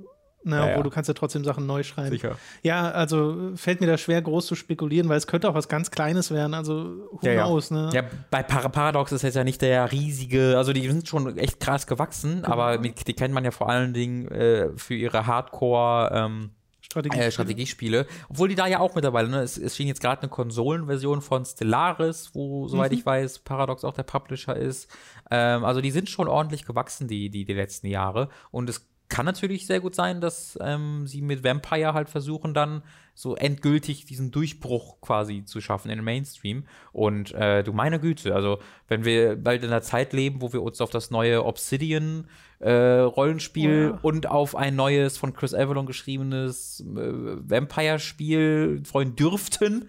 [0.45, 0.83] na, Ja, obwohl ja.
[0.85, 2.11] du kannst ja trotzdem Sachen neu schreiben.
[2.11, 2.39] Sicher.
[2.63, 5.91] Ja, also fällt mir da schwer, groß zu spekulieren, weil es könnte auch was ganz
[5.91, 6.55] Kleines werden.
[6.55, 7.45] Also, who Ja, ja.
[7.45, 7.91] knows, ne?
[7.93, 11.61] Ja, bei Par Paradox ist jetzt ja nicht der riesige, also die sind schon echt
[11.61, 12.49] krass gewachsen, Genau.
[12.53, 17.19] aber mit, die kennt man ja vor allen Dingen äh, für ihre Hardcore ähm, Strategie.
[17.19, 18.07] äh, Strategiespiele.
[18.31, 21.45] Obwohl die da ja auch mittlerweile, ne, es, es schien jetzt gerade eine Konsolenversion von
[21.45, 22.99] Stellaris, wo, soweit Mhm.
[22.99, 24.89] ich weiß, Paradox auch der Publisher ist.
[25.31, 28.31] Ähm, also die sind schon ordentlich gewachsen, die, die, die letzten Jahre.
[28.51, 32.83] Und es kann natürlich sehr gut sein, dass ähm, sie mit Vampire halt versuchen, dann
[33.15, 36.65] so endgültig diesen Durchbruch quasi zu schaffen in den Mainstream.
[36.93, 40.63] Und äh, du meine Güte, also wenn wir bald in einer Zeit leben, wo wir
[40.63, 42.29] uns auf das neue Obsidian
[42.61, 43.99] äh, Rollenspiel Oh ja.
[44.03, 49.89] und auf ein neues von Chris Avalon geschriebenes äh, Vampire-Spiel freuen dürften,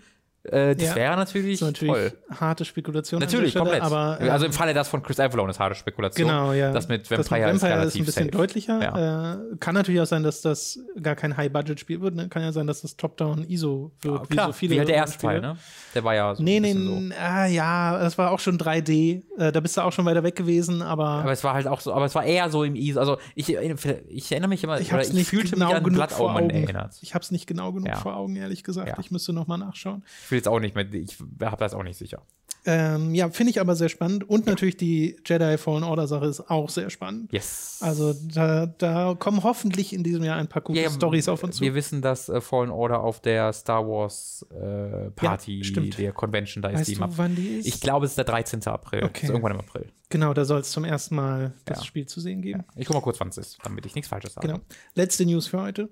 [0.52, 0.96] äh, das Ja.
[0.96, 2.38] wäre natürlich, Das ist natürlich toll.
[2.40, 3.20] harte Spekulation.
[3.20, 3.84] Natürlich, Stelle, komplett.
[3.84, 6.28] Aber, ähm, also im Falle das von Chris Avalon ist harte Spekulation.
[6.28, 6.72] Genau, ja.
[6.72, 8.38] Das mit Das Vampire, ist relativ ein bisschen safe.
[8.38, 8.82] deutlicher.
[8.82, 9.34] Ja.
[9.34, 12.16] Äh, kann natürlich auch sein, dass das gar kein High-Budget-Spiel wird.
[12.16, 12.30] Ne?
[12.30, 14.96] Kann ja sein, dass das Top-Down-ISO wird, Ah, Klar, wie so viele wie halt der
[14.96, 15.18] erste.
[15.20, 15.58] Teil, ne?
[15.96, 17.02] Der war ja so Nee, nee, so.
[17.20, 19.24] ah, ja, das war auch schon 3D.
[19.38, 21.82] Äh, da bist du auch schon weiter weg gewesen, aber, Aber es war halt auch
[21.82, 23.00] so, aber es war eher so im ISO.
[23.00, 26.12] Also ich, ich erinnere mich immer, ich es nicht fühlte genau mich an genug Blood
[26.12, 26.50] vor Augen.
[26.50, 26.96] erinnert.
[27.02, 27.96] Ich habe es nicht genau genug Ja.
[27.96, 28.98] vor Augen, ehrlich gesagt.
[29.00, 30.04] Ich müsste noch mal nachschauen.
[30.26, 32.22] Ich will jetzt auch nicht mehr, ich habe das auch nicht sicher.
[32.66, 34.30] Ähm, ja, finde ich aber sehr spannend.
[34.30, 37.32] Und natürlich die Jedi Fallen Order Sache ist auch sehr spannend.
[37.32, 37.80] Yes.
[37.82, 41.42] Also da, da kommen hoffentlich in diesem Jahr ein paar gute Ja, ja, Stories auf
[41.42, 41.62] uns zu.
[41.64, 45.98] Wir wissen, dass äh, Fallen Order auf der Star Wars äh, Party, Ja, stimmt.
[45.98, 47.12] der Convention, da ist Weißt die du, Map.
[47.16, 47.66] wann die ist?
[47.66, 48.62] Ich glaube, es ist der 13.
[48.68, 49.06] April.
[49.06, 49.28] Okay.
[49.28, 49.86] Irgendwann im April.
[50.10, 51.86] genau, da soll es zum ersten Mal das Ja.
[51.86, 52.66] Spiel zu sehen geben.
[52.76, 54.48] Ich guck mal kurz, wann es ist, damit ich nichts Falsches sage.
[54.48, 54.60] Genau.
[54.96, 55.90] Letzte News für heute.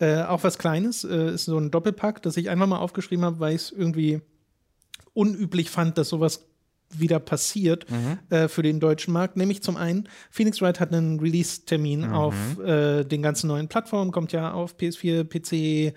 [0.00, 3.38] Äh, auch was Kleines, äh, ist so ein Doppelpack, das ich einfach mal aufgeschrieben habe,
[3.40, 4.20] weil ich es irgendwie
[5.12, 6.46] unüblich fand, dass sowas
[6.90, 7.86] wieder passiert
[8.30, 9.36] äh, für den deutschen Markt.
[9.36, 14.32] Nämlich zum einen, Phoenix Wright hat einen Release-Termin auf äh, den ganzen neuen Plattformen, kommt
[14.32, 15.94] ja auf PS4, PC,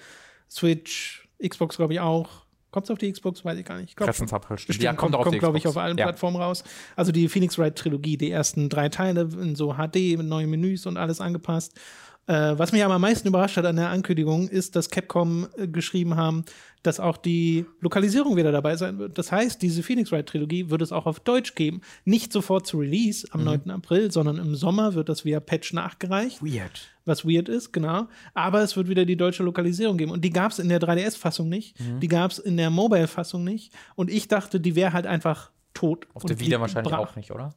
[0.49, 2.45] Switch, Xbox, glaube ich, auch.
[2.71, 3.43] Kommt es auf die Xbox?
[3.45, 3.89] Weiß ich gar nicht.
[3.91, 4.31] Ich glaub 13.
[4.31, 4.67] April, stimmt.
[4.67, 6.05] Bestimmt, Ja, kommt auf die glaube ich, auf allen Ja.
[6.05, 6.63] Plattformen raus.
[6.95, 10.85] Also die Phoenix Wright Trilogie, die ersten drei Teile in so HD mit neuen Menüs
[10.85, 11.73] und alles angepasst.
[12.27, 15.67] Äh, was mich aber am meisten überrascht hat an der Ankündigung, ist, dass Capcom äh,
[15.67, 16.43] geschrieben haben,
[16.83, 19.17] dass auch die Lokalisierung wieder dabei sein wird.
[19.17, 21.81] Das heißt, diese Phoenix Wright Trilogie wird es auch auf Deutsch geben.
[22.03, 23.71] Nicht sofort zu Release am 9.
[23.71, 26.89] April, sondern im Sommer wird das via Patch nachgereicht Weird.
[27.05, 28.07] was weird ist, genau.
[28.33, 30.11] Aber es wird wieder die deutsche Lokalisierung geben.
[30.11, 31.79] Und die gab es in der 3DS-Fassung nicht.
[31.79, 32.01] Mhm.
[32.01, 33.73] Die gab es in der Mobile-Fassung nicht.
[33.95, 36.07] Und ich dachte, die wäre halt einfach tot.
[36.13, 36.99] Auf der Vita liegt wahrscheinlich brach.
[36.99, 37.53] auch nicht, oder?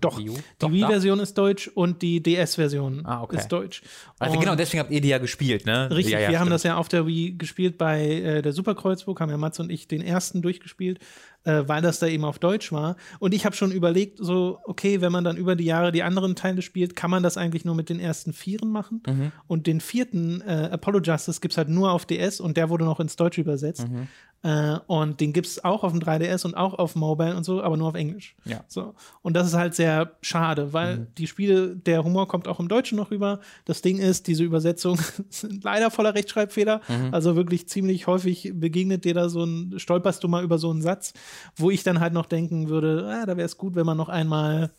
[0.00, 0.30] Doch, Wii
[0.60, 0.72] die?
[0.72, 3.36] Wii-Version ist deutsch und die DS-Version Ah, okay.
[3.36, 3.82] ist deutsch.
[4.18, 5.90] Also Und- genau, deswegen habt ihr die ja gespielt, ne?
[5.90, 6.54] Richtig, ja, ja, wir haben stimmt.
[6.54, 9.86] das ja auf der Wii gespielt bei äh, der Superkreuzburg, haben ja Mats und ich
[9.88, 10.98] den ersten durchgespielt,
[11.44, 12.96] äh, weil das da eben auf Deutsch war.
[13.18, 16.34] Und ich habe schon überlegt, so, okay, wenn man dann über die Jahre die anderen
[16.36, 19.02] Teile spielt, kann man das eigentlich nur mit den ersten Vieren machen.
[19.06, 19.32] Mhm.
[19.46, 22.84] Und den vierten, äh, Apollo Justice, gibt es halt nur auf DS und der wurde
[22.84, 23.88] noch ins Deutsche übersetzt.
[23.88, 24.08] Mhm.
[24.44, 27.62] Äh, und den gibt es auch auf dem 3DS und auch auf Mobile und so,
[27.62, 28.36] aber nur auf Englisch.
[28.44, 28.62] Ja.
[28.68, 28.94] So.
[29.22, 31.06] Und das ist halt sehr schade, weil Mhm.
[31.16, 33.40] die Spiele, der Humor kommt auch im Deutschen noch rüber.
[33.64, 34.98] Das Ding ist, diese Übersetzungen
[35.30, 36.82] sind leider voller Rechtschreibfehler.
[36.88, 37.14] Mhm.
[37.14, 40.82] Also wirklich ziemlich häufig begegnet dir da so ein, stolperst du mal über so einen
[40.82, 41.14] Satz,
[41.56, 44.10] wo ich dann halt noch denken würde, ah, da wäre es gut, wenn man noch
[44.10, 44.70] einmal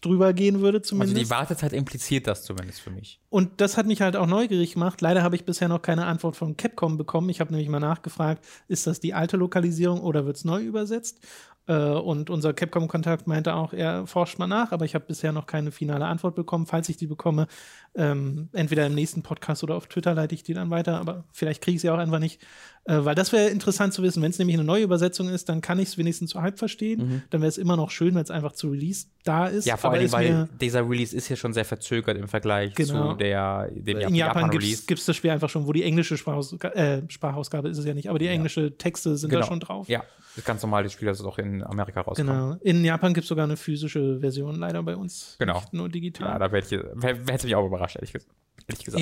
[0.00, 1.20] drüber gehen würde Also zumindest.
[1.20, 3.20] die Wartezeit impliziert das zumindest für mich.
[3.28, 5.00] Und das hat mich halt auch neugierig gemacht.
[5.00, 7.28] Leider habe ich bisher noch keine Antwort von Capcom bekommen.
[7.28, 11.20] Ich habe nämlich mal nachgefragt, ist das die alte Lokalisierung oder wird es neu übersetzt?
[11.66, 15.46] Äh, und unser Capcom-Kontakt meinte auch, er forscht mal nach, aber ich habe bisher noch
[15.46, 16.66] keine finale Antwort bekommen.
[16.66, 17.46] Falls ich die bekomme,
[17.94, 21.62] ähm, entweder im nächsten Podcast oder auf Twitter leite ich die dann weiter, aber vielleicht
[21.62, 22.40] kriege ich sie auch einfach nicht.
[22.90, 24.22] Äh, weil das wäre interessant zu wissen.
[24.22, 27.00] Wenn es nämlich eine neue Übersetzung ist, dann kann ich es wenigstens so halb verstehen.
[27.08, 27.22] Mhm.
[27.30, 29.64] Dann wäre es immer noch schön, wenn es einfach zu Release da ist.
[29.66, 33.12] Ja, vor allem, weil dieser Release ist ja schon sehr verzögert im Vergleich Genau.
[33.12, 34.84] zu der, dem in Japan Japan-Release.
[34.86, 37.94] gibt es das Spiel einfach schon, wo die englische Sprachausga äh, Sprachausgabe ist es ja
[37.94, 39.46] nicht, aber die englische Texte sind da Genau.
[39.46, 39.88] schon drauf.
[39.88, 42.28] Ja, das ist ganz normal, das Spiel, das ist auch in Amerika rauskommt.
[42.28, 42.56] Genau.
[42.62, 45.36] In Japan gibt es sogar eine physische Version, leider bei uns.
[45.38, 45.54] Genau.
[45.60, 46.38] Nicht nur Ja, digital.
[46.38, 48.30] da hätte ich, wär- mich auch überrascht, ehrlich gesagt.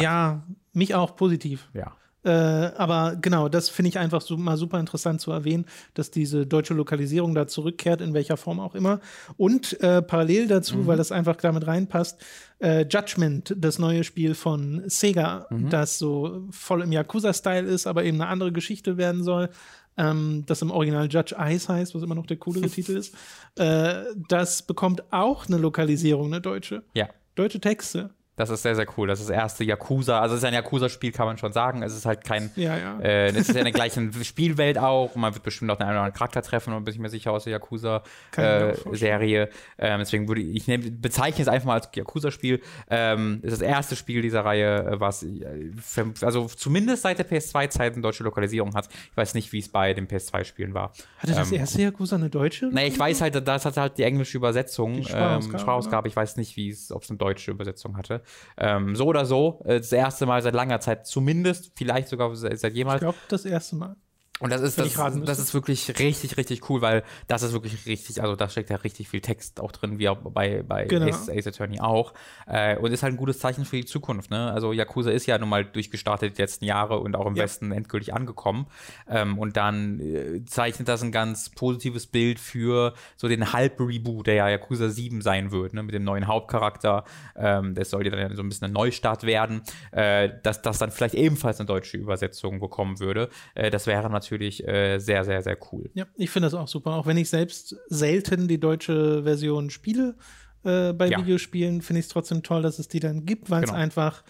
[0.03, 1.69] Ja, mich auch positiv.
[1.75, 1.93] ja.
[2.25, 6.47] Äh, aber genau, das finde ich einfach so, mal super interessant zu erwähnen, dass diese
[6.47, 9.01] deutsche Lokalisierung da zurückkehrt, in welcher Form auch immer.
[9.37, 12.21] Und äh, parallel dazu, weil das einfach damit reinpasst,
[12.59, 18.21] äh, Judgment, das neue Spiel von Sega, das so voll im Yakuza-Style ist, aber eben
[18.21, 19.51] eine andere Geschichte werden soll.
[19.97, 23.15] Ähm, das im Original Judge Ice heißt, was immer noch der coolere Titel ist.
[23.57, 26.85] Äh, das bekommt auch eine Lokalisierung, eine deutsche.
[26.95, 27.09] Ja.
[27.35, 28.11] Deutsche Texte.
[28.39, 29.09] Das ist sehr, sehr cool.
[29.09, 30.21] Das ist das erste Yakuza.
[30.21, 31.83] Also, es ist ein Yakuza-Spiel, kann man schon sagen.
[31.83, 32.51] Es ist halt kein.
[32.57, 32.99] Ja, ja.
[33.01, 35.15] Äh, es ist ja in der gleichen Spielwelt auch.
[35.15, 37.33] Man wird bestimmt auch den einen oder anderen Charakter treffen und bin ich mir sicher
[37.33, 37.59] aus der.
[37.59, 39.49] Yakuza-Serie.
[39.79, 42.61] ähm, deswegen würde ich, ich nehm, bezeichne es einfach mal als Yakuza-Spiel.
[42.91, 47.29] Ähm, ist das erste Spiel dieser Reihe, äh, was äh, für, also zumindest seit der
[47.29, 48.89] PS2-Zeit eine deutsche Lokalisierung hat.
[49.11, 50.93] Ich weiß nicht, wie es bei den PS2-Spielen war.
[51.19, 52.67] Hatte das ähm, erste Yakuza eine deutsche?
[52.67, 56.09] Nee, ich weiß halt, das hat halt die englische Übersetzung, Die ähm, Sprachausgabe, Sprachausgabe.
[56.09, 58.23] Ich weiß nicht, wie es, ob es eine deutsche Übersetzung hatte.
[58.57, 62.59] Ähm, so oder so, äh, das erste Mal seit langer Zeit zumindest, vielleicht sogar seit,
[62.59, 63.01] seit Ich jemals.
[63.01, 63.97] glaube, das erste Mal.
[64.41, 68.23] Und das ist, das, das ist wirklich richtig, richtig cool, weil das ist wirklich richtig,
[68.23, 71.07] also da steckt ja richtig viel Text auch drin, wie auch bei, bei Genau.
[71.07, 72.15] Ace, Ace Attorney auch.
[72.47, 74.31] Äh, und ist halt ein gutes Zeichen für die Zukunft.
[74.31, 74.53] Ne?
[74.53, 77.43] Also Yakuza ist ja nun mal durchgestartet die letzten Jahre und auch im Ja.
[77.45, 78.67] Westen endgültig angekommen.
[79.09, 84.35] Ähm, und dann äh, zeichnet das ein ganz positives Bild für so den Halb-Reboot, der
[84.35, 85.83] ja Yakuza 7 sein wird, ne?
[85.83, 87.05] mit dem neuen Hauptcharakter.
[87.35, 90.93] Ähm, das soll ja dann so ein bisschen ein Neustart werden, äh, dass das dann
[90.93, 93.31] vielleicht ebenfalls eine deutsche Übersetzung bekommen würde.
[93.55, 95.91] Äh, das wäre natürlich äh, sehr, sehr, sehr cool.
[95.95, 96.93] Ja, ich finde das auch super.
[96.93, 100.17] Auch wenn ich selbst selten die deutsche Version spiele
[100.65, 101.19] äh, bei Ja.
[101.19, 103.81] Videospielen, finde ich es trotzdem toll, dass es die dann gibt, weil es Genau.
[103.83, 104.23] einfach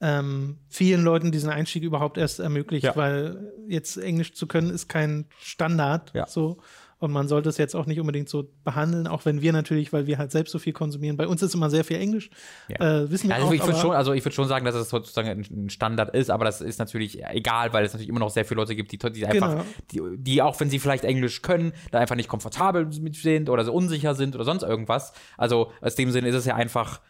[0.00, 2.96] ähm, vielen Leuten diesen Einstieg überhaupt erst ermöglicht, Ja.
[2.96, 6.12] weil jetzt Englisch zu können ist kein Standard.
[6.14, 6.26] Ja.
[6.26, 6.58] So.
[6.98, 10.06] Und man sollte es jetzt auch nicht unbedingt so behandeln, auch wenn wir natürlich, weil
[10.06, 11.18] wir halt selbst so viel konsumieren.
[11.18, 12.30] Bei uns ist immer sehr viel Englisch.
[12.68, 13.02] Ja.
[13.02, 14.88] Äh, wissen wir Also auch, ich würde schon, also ich würde schon sagen, dass es
[14.88, 18.46] sozusagen ein- Standard ist, aber das ist natürlich egal, weil es natürlich immer noch sehr
[18.46, 19.50] viele Leute gibt, die, die einfach,
[19.92, 20.10] Genau.
[20.14, 23.64] die, die auch wenn sie vielleicht Englisch können, da einfach nicht komfortabel mit sind oder
[23.64, 25.12] so unsicher sind oder sonst irgendwas.
[25.36, 27.00] Also aus dem Sinne ist es ja einfach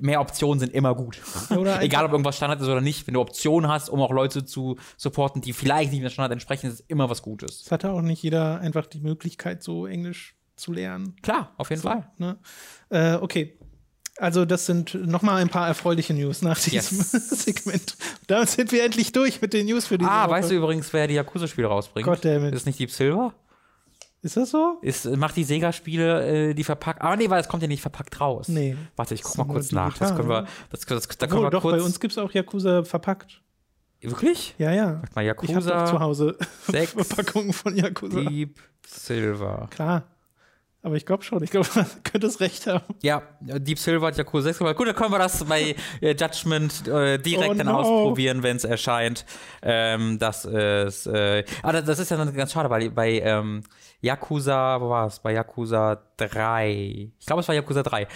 [0.00, 1.20] mehr Optionen sind immer gut.
[1.80, 3.06] Egal, ob irgendwas Standard ist oder nicht.
[3.06, 6.70] Wenn du Optionen hast, um auch Leute zu supporten, die vielleicht nicht dem Standard entsprechen,
[6.70, 7.62] ist immer was Gutes.
[7.66, 11.14] Es hatte auch nicht jeder einfach die Möglichkeit, so Englisch zu lernen.
[11.22, 12.10] Klar, auf jeden Fall.
[12.18, 12.38] Ne?
[12.90, 13.54] Äh, okay.
[14.20, 17.10] Also, das sind nochmal ein paar erfreuliche News nach diesem Yes.
[17.44, 17.96] Segment.
[18.26, 20.30] Damit sind wir endlich durch mit den News für diese Ah, Woche.
[20.32, 22.04] weißt du übrigens, wer die Yakuza-Spiele rausbringt?
[22.04, 22.52] Goddammit.
[22.52, 23.32] Ist nicht Deep Silver?
[24.20, 24.78] Ist das so?
[24.82, 27.02] Ist, macht die Sega-Spiele, äh, die verpackt.
[27.02, 28.48] Aber nee, weil das kommt ja nicht verpackt raus.
[28.48, 28.76] Nee.
[28.96, 29.96] Warte, ich guck mal kurz nach.
[29.96, 30.46] Das können wir.
[30.70, 31.76] Das, das, da können wir doch, kurz.
[31.76, 33.40] bei uns gibt es auch Yakuza verpackt.
[34.00, 34.54] Wirklich?
[34.58, 35.02] Ja, ja.
[35.14, 36.36] Mal Ich habe doch zu Yakuza Hause
[36.68, 38.20] sechs, Verpackungen von Yakuza.
[38.22, 39.68] Deep Silver.
[39.70, 40.04] Klar.
[40.82, 41.42] Aber ich glaube schon.
[41.42, 42.84] Ich glaube, man könnte es recht haben.
[43.02, 44.76] Ja, Deep Silver hat Yakuza 6 gemacht.
[44.76, 47.78] Gut, dann können wir das bei äh, Judgment äh, direkt Oh dann no.
[47.78, 49.24] ausprobieren, wenn es erscheint.
[49.62, 53.62] Ähm, das ist, äh, ah, das- das ist ja dann ganz schade, weil bei ähm,
[54.00, 55.18] Yakuza, wo war es?
[55.20, 57.10] Bei Yakuza 3.
[57.18, 58.06] Ich glaube, es war Yakuza 3.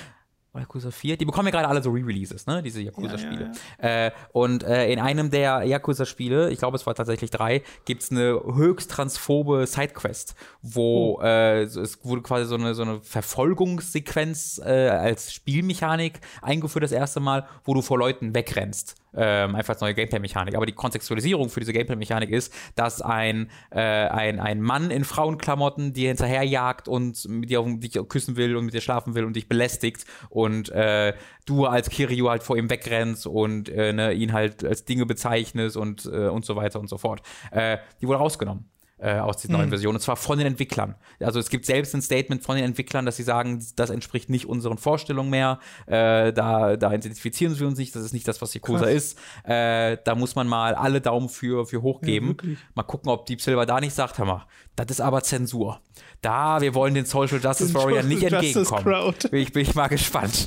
[0.54, 1.16] Oder Yakuza 4?
[1.16, 2.62] Die bekommen ja gerade alle so Re-Releases, ne?
[2.62, 3.52] Diese Yakuza-Spiele.
[3.78, 8.10] Äh, und äh, in einem der Yakuza-Spiele, ich glaube, es war tatsächlich drei, gibt es
[8.10, 14.60] eine höchst transphobe Sidequest, wo äh, so- es wurde quasi so eine, so eine Verfolgungssequenz
[14.64, 18.96] äh, als Spielmechanik eingeführt das erste Mal, wo du vor Leuten wegrennst.
[19.14, 20.54] Ähm, einfach als neue Gameplay-Mechanik.
[20.54, 25.92] Aber die Kontextualisierung für diese Gameplay-Mechanik ist, dass ein, äh, ein, ein Mann in Frauenklamotten
[25.92, 29.36] dir hinterherjagt und mit dir auf, dich küssen will und mit dir schlafen will und
[29.36, 34.32] dich belästigt und äh, du als Kiryu halt vor ihm wegrennst und äh, ne, ihn
[34.32, 37.22] halt als Dinge bezeichnest und, äh, und so weiter und so fort.
[37.50, 38.71] Äh, die wurde rausgenommen
[39.02, 40.94] äh, aus dieser neuen Version, und zwar von den Entwicklern.
[41.18, 44.46] Also es gibt selbst ein Statement von den Entwicklern, dass sie sagen, das entspricht nicht
[44.46, 48.52] unseren Vorstellungen mehr, äh, da, da identifizieren wir uns nicht, das ist nicht das, was
[48.84, 48.92] Krass.
[48.94, 49.18] ist.
[49.44, 52.00] Äh, da muss man mal alle Daumen für, für hoch
[52.44, 54.46] Ja, mal gucken, ob Deep Silver da nicht sagt, hör mal,
[54.76, 55.80] das ist aber Zensur.
[56.20, 58.84] Da, wir wollen den Social Justice Den Warrior nicht entgegenkommen.
[58.84, 59.28] Crowd.
[59.28, 60.46] Bin ich, bin ich mal gespannt.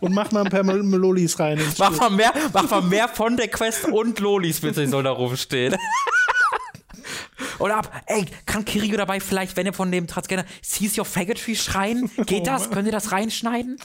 [0.00, 3.48] Und mach mal ein paar Melolis rein Mach mal mehr, mach mal mehr von der
[3.48, 5.74] Quest und Lolis bitte soll da rumstehen.
[7.58, 11.56] Oder ab, ey, kann Kiryu dabei vielleicht, wenn er von dem Transgender Seize Your Faggotry
[11.56, 12.10] schreien?
[12.26, 12.70] Geht das?
[12.70, 13.78] Könnt ihr das reinschneiden?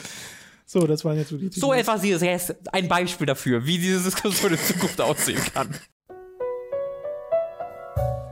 [0.65, 4.03] So, das waren jetzt wirklich die So etwas hier ist ein Beispiel dafür, wie diese
[4.03, 5.75] Diskussion in Zukunft aussehen kann.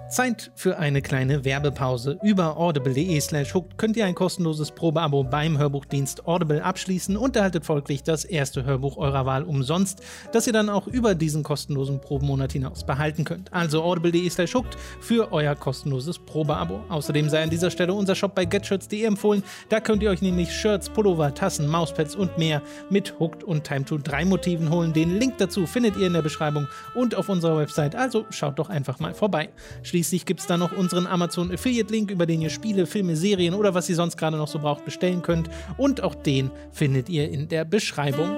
[0.10, 2.18] Zeit für eine kleine Werbepause.
[2.24, 7.66] Über audible.de slash hooked könnt ihr ein kostenloses Probeabo beim Hörbuchdienst Audible abschließen und erhaltet
[7.66, 10.02] folglich das erste Hörbuch eurer Wahl umsonst,
[10.32, 13.52] das ihr dann auch über diesen kostenlosen Probenmonat hinaus behalten könnt.
[13.52, 16.86] Also audible.de slash hooked für euer kostenloses Probeabo.
[16.88, 19.44] Außerdem sei an dieser Stelle unser Shop bei getshirts.de empfohlen.
[19.68, 23.84] Da könnt ihr euch nämlich Shirts, Pullover, Tassen, Mauspads und mehr mit Hooked und Time
[23.84, 24.94] to 3 Motiven holen.
[24.94, 27.94] Den Link dazu findet ihr in der Beschreibung und auf unserer Website.
[27.94, 29.50] Also schaut doch einfach mal vorbei.
[29.84, 33.54] Schließlich gibt es da noch unseren Amazon Affiliate Link, über den ihr Spiele, Filme, Serien
[33.54, 35.50] oder was ihr sonst gerade noch so braucht bestellen könnt.
[35.78, 38.38] Und auch den findet ihr in der Beschreibung.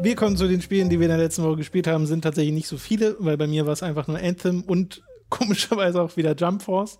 [0.00, 2.54] Wir kommen zu den Spielen, die wir in der letzten Woche gespielt haben, sind tatsächlich
[2.54, 6.34] nicht so viele, weil bei mir war es einfach nur Anthem und komischerweise auch wieder
[6.34, 6.98] Jump Force,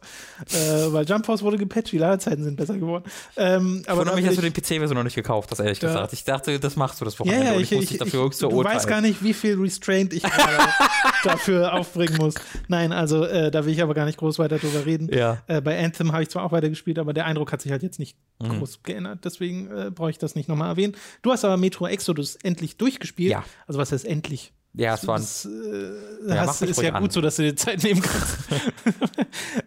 [0.50, 3.04] äh, weil Jump Force wurde gepatcht, die Ladezeiten sind besser geworden.
[3.36, 5.88] Ähm, aber Wundert mich, hast du den PC-Version noch nicht gekauft hast, ehrlich ja.
[5.88, 6.12] gesagt.
[6.12, 8.38] Ich dachte, das machst du das Wochenende ja, ja, ich, ich, ich, ich dafür ich,
[8.38, 10.22] Du weißt gar nicht, wie viel Restraint ich
[11.24, 12.34] dafür aufbringen muss.
[12.68, 15.08] Nein, also äh, da will ich aber gar nicht groß weiter drüber reden.
[15.12, 15.42] Ja.
[15.46, 17.82] Äh, bei Anthem habe ich zwar auch weiter gespielt, aber der Eindruck hat sich halt
[17.82, 18.58] jetzt nicht mhm.
[18.58, 19.24] groß geändert.
[19.24, 20.96] Deswegen äh, brauche ich das nicht nochmal erwähnen.
[21.22, 23.30] Du hast aber Metro Exodus endlich durchgespielt.
[23.30, 23.44] Ja.
[23.66, 24.52] Also was heißt endlich?
[24.74, 27.02] Ja, es war das, äh, ja, hast, ist ja an.
[27.02, 28.38] gut so, dass du dir Zeit nehmen kannst.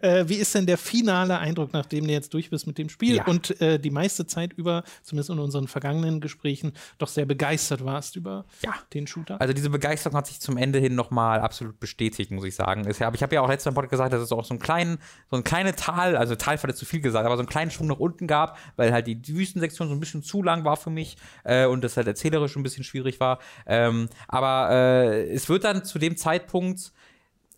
[0.00, 3.16] äh, wie ist denn der finale Eindruck, nachdem du jetzt durch bist mit dem Spiel
[3.16, 3.26] ja.
[3.26, 8.16] und äh, die meiste Zeit über, zumindest in unseren vergangenen Gesprächen, doch sehr begeistert warst
[8.16, 8.74] über ja.
[8.94, 9.40] den Shooter?
[9.40, 12.88] Also diese Begeisterung hat sich zum Ende hin nochmal absolut bestätigt, muss ich sagen.
[12.88, 14.98] Ich habe ja auch letztes Mal gesagt, dass es auch so einen kleinen,
[15.30, 17.98] so ein kleine Tal, also ist zu viel gesagt, aber so einen kleinen Schwung nach
[17.98, 21.66] unten gab, weil halt die Wüstensektion so ein bisschen zu lang war für mich äh,
[21.66, 23.40] und das halt erzählerisch ein bisschen schwierig war.
[23.66, 24.70] Ähm, aber
[25.02, 26.92] äh, es wird dann zu dem Zeitpunkt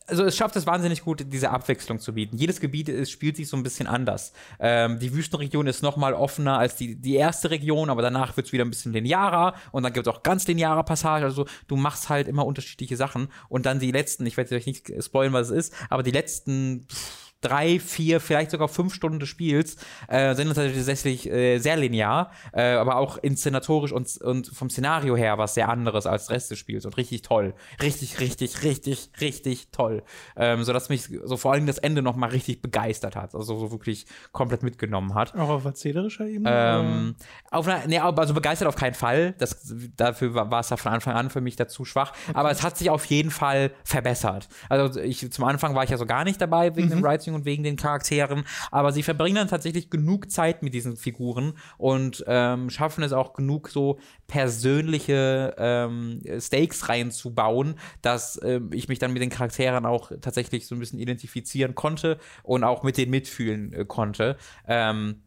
[0.06, 2.36] also es schafft es wahnsinnig gut, diese Abwechslung zu bieten.
[2.36, 4.32] Jedes Gebiet ist, spielt sich so ein bisschen anders.
[4.60, 8.46] Ähm, die Wüstenregion ist noch mal offener als die, die erste Region, aber danach wird
[8.46, 11.24] es wieder ein bisschen linearer und dann gibt es auch ganz lineare Passagen.
[11.24, 14.92] Also du machst halt immer unterschiedliche Sachen und dann die letzten, ich werde euch nicht
[15.02, 19.28] spoilen, was es ist, aber die letzten pff, drei, vier, vielleicht sogar fünf Stunden des
[19.28, 19.76] Spiels
[20.08, 25.38] äh, sind tatsächlich äh, sehr linear, äh, aber auch inszenatorisch und, und vom Szenario her
[25.38, 27.54] was sehr anderes als der Rest des Spiels und richtig toll.
[27.82, 30.02] Richtig, richtig, richtig, richtig toll.
[30.36, 33.34] Ähm, sodass mich so vor allem das Ende nochmal richtig begeistert hat.
[33.34, 35.34] Also so wirklich komplett mitgenommen hat.
[35.34, 36.50] Auch auf erzählerischer Ebene?
[36.50, 37.14] Ähm,
[37.50, 39.34] auf einer, nee, also begeistert auf keinen Fall.
[39.38, 42.12] Das, dafür war, es ja von Anfang an für mich dazu schwach.
[42.28, 42.38] Okay.
[42.38, 44.48] Aber es hat sich auf jeden Fall verbessert.
[44.68, 46.92] Also ich zum Anfang war ich ja so gar nicht dabei wegen mhm.
[46.92, 47.04] dem
[47.34, 51.54] Writing und wegen den Charakteren, aber sie verbringen dann tatsächlich genug Zeit mit diesen Figuren
[51.76, 58.98] und ähm, schaffen es auch genug so persönliche ähm, Stakes reinzubauen, dass ähm, ich mich
[58.98, 63.10] dann mit den Charakteren auch tatsächlich so ein bisschen identifizieren konnte und auch mit denen
[63.10, 64.36] mitfühlen äh, konnte.
[64.66, 65.22] Ähm,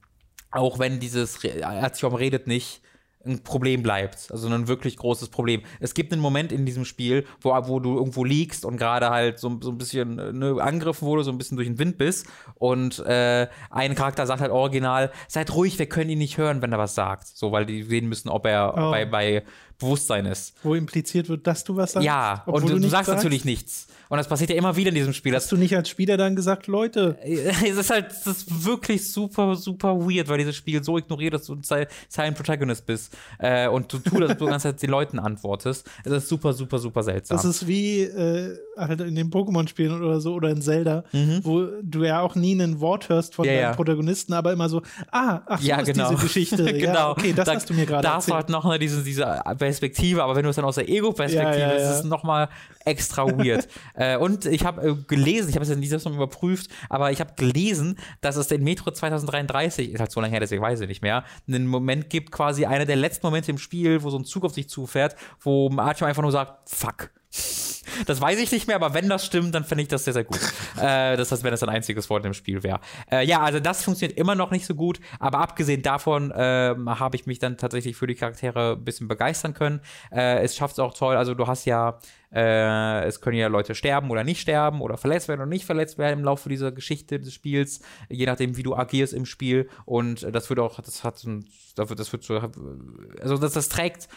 [0.50, 2.82] auch wenn dieses Artyom redet nicht
[3.28, 4.32] ein Problem bleibt.
[4.32, 5.62] Also ein wirklich großes Problem.
[5.80, 9.40] Es gibt einen Moment in diesem Spiel, wo, wo du irgendwo liegst und gerade halt
[9.40, 12.28] so, so ein bisschen ne, angegriffen wurde, so ein bisschen durch den Wind bist.
[12.56, 16.72] Und äh, ein Charakter sagt halt original, seid ruhig, wir können ihn nicht hören, wenn
[16.72, 17.28] er was sagt.
[17.28, 18.92] So, weil die sehen müssen, ob er oh.
[18.92, 19.44] bei, bei
[19.80, 20.54] Bewusstsein ist.
[20.64, 22.06] Wo impliziert wird, dass du was sagst?
[22.06, 23.88] Ja, und du, du sagst, sagst natürlich nichts.
[24.10, 25.36] Und das passiert ja immer wieder in diesem Spiel.
[25.36, 27.18] Hast du nicht als Spieler dann gesagt, Leute?
[27.28, 31.46] Es ist halt, das ist wirklich super, super weird, weil dieses Spiel so ignoriert, dass
[31.46, 33.16] du ein Silent Protagonist bist.
[33.40, 35.88] Äh, und du tust, dass du die ganze Zeit den Leuten antwortest.
[36.04, 37.38] Es ist super, super, super seltsam.
[37.38, 41.40] Das ist wie äh, halt in den Pokémon-Spielen oder so oder in Zelda, mhm.
[41.44, 43.74] wo du ja auch nie ein Wort hörst von ja, deinem ja.
[43.74, 46.10] Protagonisten, aber immer so, ah, ach, so ja, ist genau.
[46.10, 46.64] diese Geschichte.
[46.74, 46.94] genau.
[46.94, 48.14] Ja, okay, das da, hast du mir gerade erzählt.
[48.14, 50.76] Da hast du halt noch eine, diese, diese Perspektive, aber wenn du es dann aus
[50.76, 51.92] der Ego-Perspektive, ja, ja, ja.
[51.92, 52.48] ist es nochmal
[52.86, 53.68] extra weird.
[53.96, 57.12] äh, und ich habe äh, gelesen, ich habe es ja nie selbst noch überprüft, aber
[57.12, 60.80] ich habe gelesen, dass es den Metro 2033, ist halt so lange her, deswegen weiß
[60.80, 64.18] ich nicht mehr, einen Moment gibt, quasi einer der letzten Momente im Spiel, wo so
[64.18, 67.10] ein Zug auf dich zufährt, wo Artyom einfach nur sagt, fuck.
[68.06, 70.24] Das weiß ich nicht mehr, aber wenn das stimmt, dann finde ich das sehr, sehr
[70.24, 70.40] gut.
[70.82, 72.80] äh, das heißt, wenn das ein einziges Wort im Spiel wäre.
[73.12, 77.16] Äh, ja, also das funktioniert immer noch nicht so gut, aber abgesehen davon äh, habe
[77.16, 79.82] ich mich dann tatsächlich für die Charaktere ein bisschen begeistern können.
[80.12, 82.00] Äh, es schafft es auch toll, also du hast ja
[82.32, 85.98] äh, es können ja Leute sterben oder nicht sterben oder verletzt werden oder nicht verletzt
[85.98, 89.70] werden im Laufe dieser Geschichte des Spiels, je nachdem, wie du agierst im Spiel.
[89.86, 91.26] Und das wird auch, das hat,
[91.76, 92.40] das wird so,
[93.22, 94.10] also das, das trägt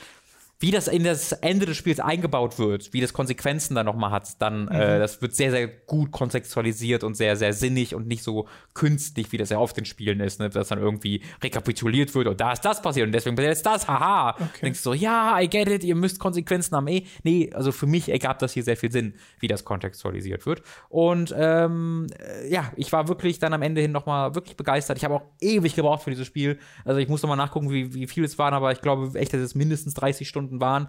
[0.60, 4.40] wie das in das Ende des Spiels eingebaut wird, wie das Konsequenzen dann nochmal hat,
[4.42, 4.80] dann, äh, mhm.
[4.80, 9.32] äh, das wird sehr, sehr gut kontextualisiert und sehr, sehr sinnig und nicht so künstlich,
[9.32, 10.50] wie das ja oft in Spielen ist, ne?
[10.50, 13.88] dass dann irgendwie rekapituliert wird und da ist das passiert und deswegen passiert jetzt das,
[13.88, 14.34] haha.
[14.34, 14.48] Okay.
[14.62, 16.88] Denkst du so, ja, I get it, ihr müsst Konsequenzen haben.
[16.88, 20.62] Eh, nee, also für mich ergab das hier sehr viel Sinn, wie das kontextualisiert wird.
[20.90, 24.98] Und ähm, äh, ja, ich war wirklich dann am Ende hin nochmal wirklich begeistert.
[24.98, 26.58] Ich habe auch ewig gebraucht für dieses Spiel.
[26.84, 29.40] Also ich muss nochmal nachgucken, wie, wie viel es waren, aber ich glaube echt, dass
[29.40, 30.88] es mindestens 30 Stunden Stunden waren.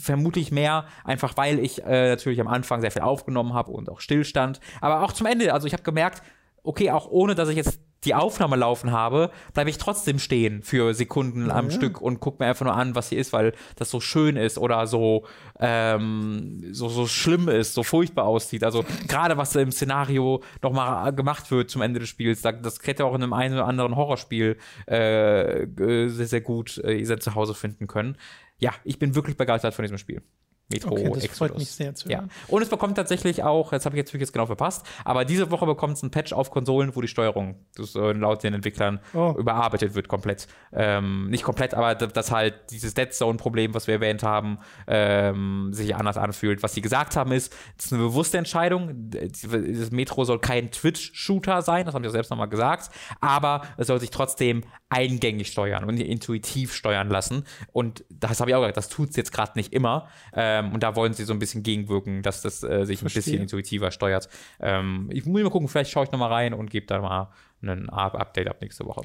[0.00, 4.00] Vermutlich mehr, einfach weil ich äh, natürlich am Anfang sehr viel aufgenommen habe und auch
[4.00, 4.60] Stillstand.
[4.80, 6.22] Aber auch zum Ende, also ich habe gemerkt,
[6.62, 10.92] okay, auch ohne dass ich jetzt die Aufnahme laufen habe, bleibe ich trotzdem stehen für
[10.92, 11.70] Sekunden am ja.
[11.70, 14.58] Stück und gucke mir einfach nur an, was hier ist, weil das so schön ist
[14.58, 15.24] oder so,
[15.60, 18.64] ähm, so, so schlimm ist, so furchtbar aussieht.
[18.64, 23.14] Also gerade was im Szenario nochmal gemacht wird zum Ende des Spiels, das hätte auch
[23.14, 24.56] in einem einen oder anderen Horrorspiel
[24.86, 25.66] äh,
[26.08, 28.16] sehr, sehr gut äh, ihr zu Hause finden können.
[28.62, 30.22] Ja, ich bin wirklich begeistert von diesem Spiel.
[30.70, 31.36] Metro Okay, das Exodus.
[31.50, 32.18] freut mich sehr zu Ja.
[32.20, 32.30] hören.
[32.48, 35.50] Und es bekommt tatsächlich auch, jetzt habe ich jetzt wirklich jetzt genau verpasst, aber diese
[35.50, 39.00] Woche bekommt es ein Patch auf Konsolen, wo die Steuerung das, äh, laut den Entwicklern
[39.12, 39.34] Oh.
[39.36, 40.46] überarbeitet wird komplett.
[40.72, 45.94] Ähm, nicht komplett, aber dass halt dieses Dead Zone-Problem, was wir erwähnt haben, ähm, sich
[45.94, 46.62] anders anfühlt.
[46.62, 49.10] Was sie gesagt haben, ist, es ist eine bewusste Entscheidung.
[49.10, 52.88] Das Metro soll kein Twitch-Shooter sein, das haben sie auch selbst nochmal gesagt,
[53.20, 54.62] aber es soll sich trotzdem
[54.92, 57.44] eingängig steuern und intuitiv steuern lassen.
[57.72, 60.08] Und das habe ich auch gesagt, das tut es jetzt gerade nicht immer.
[60.34, 63.22] Ähm, und da wollen sie so ein bisschen gegenwirken, dass das äh, sich ein Verstehe.
[63.22, 64.28] bisschen intuitiver steuert.
[64.60, 67.32] Ähm, ich muss mal gucken, vielleicht schaue ich noch mal rein und gebe da mal
[67.62, 69.02] ein Up- Update ab nächste Woche.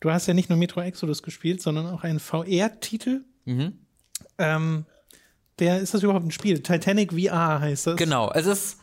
[0.00, 3.22] Du hast ja nicht nur Metro Exodus gespielt, sondern auch einen VR-Titel.
[3.46, 3.78] Mhm.
[4.38, 4.84] Ähm,
[5.58, 6.62] der ist das überhaupt ein Spiel?
[6.62, 7.96] Titanic VR heißt das.
[7.96, 8.80] Genau, es ist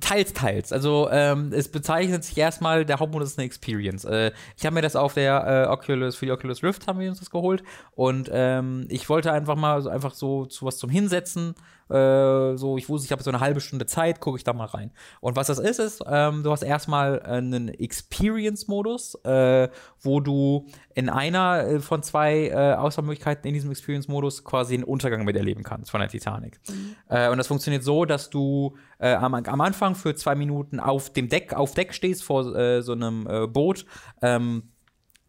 [0.00, 0.72] teils, teils.
[0.72, 4.04] Also ähm, es bezeichnet sich erstmal, der Hauptmodus ist eine Experience.
[4.04, 7.08] Äh, ich habe mir das auf der äh, Oculus, für die Oculus Rift haben wir
[7.08, 7.62] uns das geholt
[7.94, 11.54] und ähm, ich wollte einfach mal so, einfach so zu was zum Hinsetzen.
[11.90, 14.66] Äh, so, ich wusste, ich habe so eine halbe Stunde Zeit, gucke ich da mal
[14.66, 14.90] rein.
[15.20, 19.68] Und was das ist, ist, ähm, du hast erstmal einen Experience-Modus, äh,
[20.00, 25.24] wo du in einer äh, von zwei äh, Auswahlmöglichkeiten in diesem Experience-Modus quasi einen Untergang
[25.24, 26.60] miterleben kannst von der Titanic.
[27.08, 31.12] Äh, und das funktioniert so, dass du äh, am, am Anfang für zwei Minuten auf
[31.12, 33.86] dem Deck, auf Deck stehst vor äh, so einem äh, Boot.
[34.22, 34.64] Ähm,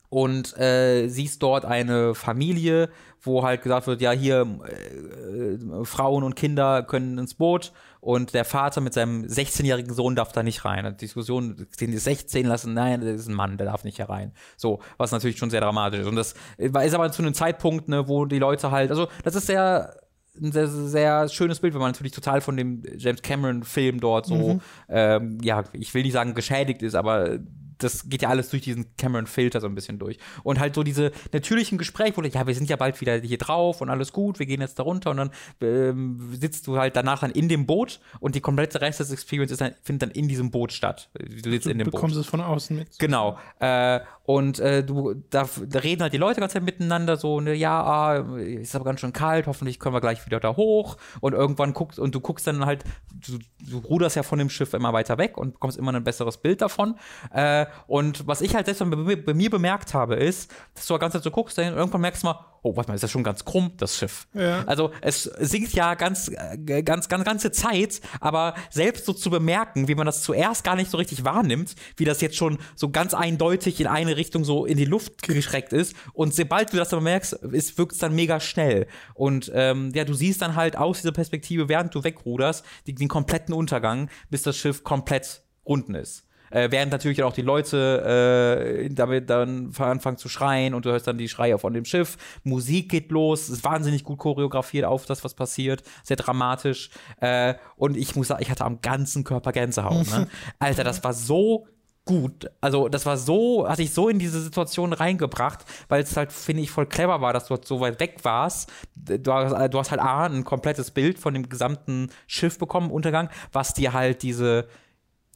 [0.09, 2.89] und äh, siehst dort eine Familie,
[3.21, 7.71] wo halt gesagt wird, ja, hier äh, äh, Frauen und Kinder können ins Boot
[8.01, 10.85] und der Vater mit seinem 16-jährigen Sohn darf da nicht rein.
[10.85, 14.31] Und Diskussion, den die 16 lassen, nein, das ist ein Mann, der darf nicht herein.
[14.57, 16.07] So, was natürlich schon sehr dramatisch ist.
[16.07, 19.47] Und das ist aber zu einem Zeitpunkt, ne, wo die Leute halt, also das ist
[19.47, 19.95] sehr
[20.41, 24.61] ein sehr, sehr schönes Bild, weil man natürlich total von dem James Cameron-Film dort so,
[24.87, 27.39] ähm, ja, ich will nicht sagen geschädigt ist, aber
[27.79, 30.17] das geht ja alles durch diesen Cameron-Filter so ein bisschen durch.
[30.43, 33.37] Und halt so diese natürlichen Gespräche, wo du, ja, wir sind ja bald wieder hier
[33.37, 35.31] drauf und alles gut, wir gehen jetzt da runter und dann
[35.61, 39.51] ähm, sitzt du halt danach dann in dem Boot und die komplette Rest des Experience
[39.51, 41.09] ist dann, findet dann in diesem Boot statt.
[41.13, 41.93] Du sitzt Du in dem Boot.
[41.93, 42.99] bekommst es von außen mit.
[42.99, 43.37] Genau.
[43.59, 43.99] Äh,
[44.29, 47.81] und äh, du, da, da reden halt die Leute ganz Zeit miteinander so, ne, ja,
[47.81, 50.97] ah, ist aber ganz schön kalt, hoffentlich können wir gleich wieder da hoch.
[51.19, 52.83] Und irgendwann guckst, und du guckst dann halt,
[53.25, 56.37] du, du ruderst ja von dem Schiff immer weiter weg und bekommst immer ein besseres
[56.37, 56.95] Bild davon.
[57.33, 60.93] Äh, und was ich halt selbst bei, mir- bei mir bemerkt habe, ist, dass du
[60.93, 63.11] die ganze Zeit so guckst, und irgendwann merkst du mal, oh, warte mal, ist das
[63.11, 64.27] schon ganz krumm, das Schiff.
[64.33, 64.63] Ja.
[64.65, 69.87] Also es sinkt ja ganz, äh, ganz, ganz, ganze Zeit, aber selbst so zu bemerken,
[69.87, 73.13] wie man das zuerst gar nicht so richtig wahrnimmt, wie das jetzt schon so ganz
[73.13, 75.95] eindeutig in eine Richtung so in die Luft geschreckt ist.
[76.11, 78.87] Und sobald du das dann merkst, ist, wirkt es dann mega schnell.
[79.13, 83.07] Und ähm, ja, du siehst dann halt aus dieser Perspektive, während du wegruderst, die, den
[83.07, 86.25] kompletten Untergang, bis das Schiff komplett unten ist.
[86.51, 91.07] Äh, während natürlich auch die Leute äh, damit dann anfangen zu schreien und du hörst
[91.07, 92.17] dann die Schreie von dem Schiff.
[92.43, 96.89] Musik geht los, es ist wahnsinnig gut choreografiert auf das, was passiert, sehr dramatisch.
[97.19, 100.07] Äh, und ich muss sagen, ich hatte am ganzen Körper Gänsehaut.
[100.11, 100.27] Ne?
[100.59, 101.67] Alter, das war so
[102.09, 102.49] gut.
[102.59, 106.63] Also, das war so, hatte ich so in diese Situation reingebracht, weil es halt, finde
[106.63, 108.71] ich, voll clever war, dass du halt so weit weg warst.
[108.95, 113.29] Du hast, du hast halt A, ein komplettes Bild von dem gesamten Schiff bekommen, Untergang,
[113.51, 114.67] was dir halt diese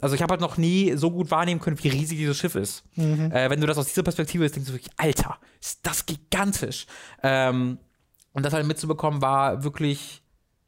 [0.03, 2.84] also ich habe halt noch nie so gut wahrnehmen können, wie riesig dieses Schiff ist.
[3.31, 6.88] Äh, wenn du das aus dieser Perspektive siehst, denkst du wirklich, Alter, ist das gigantisch.
[7.23, 7.77] Ähm,
[8.34, 10.21] und das halt mitzubekommen war wirklich,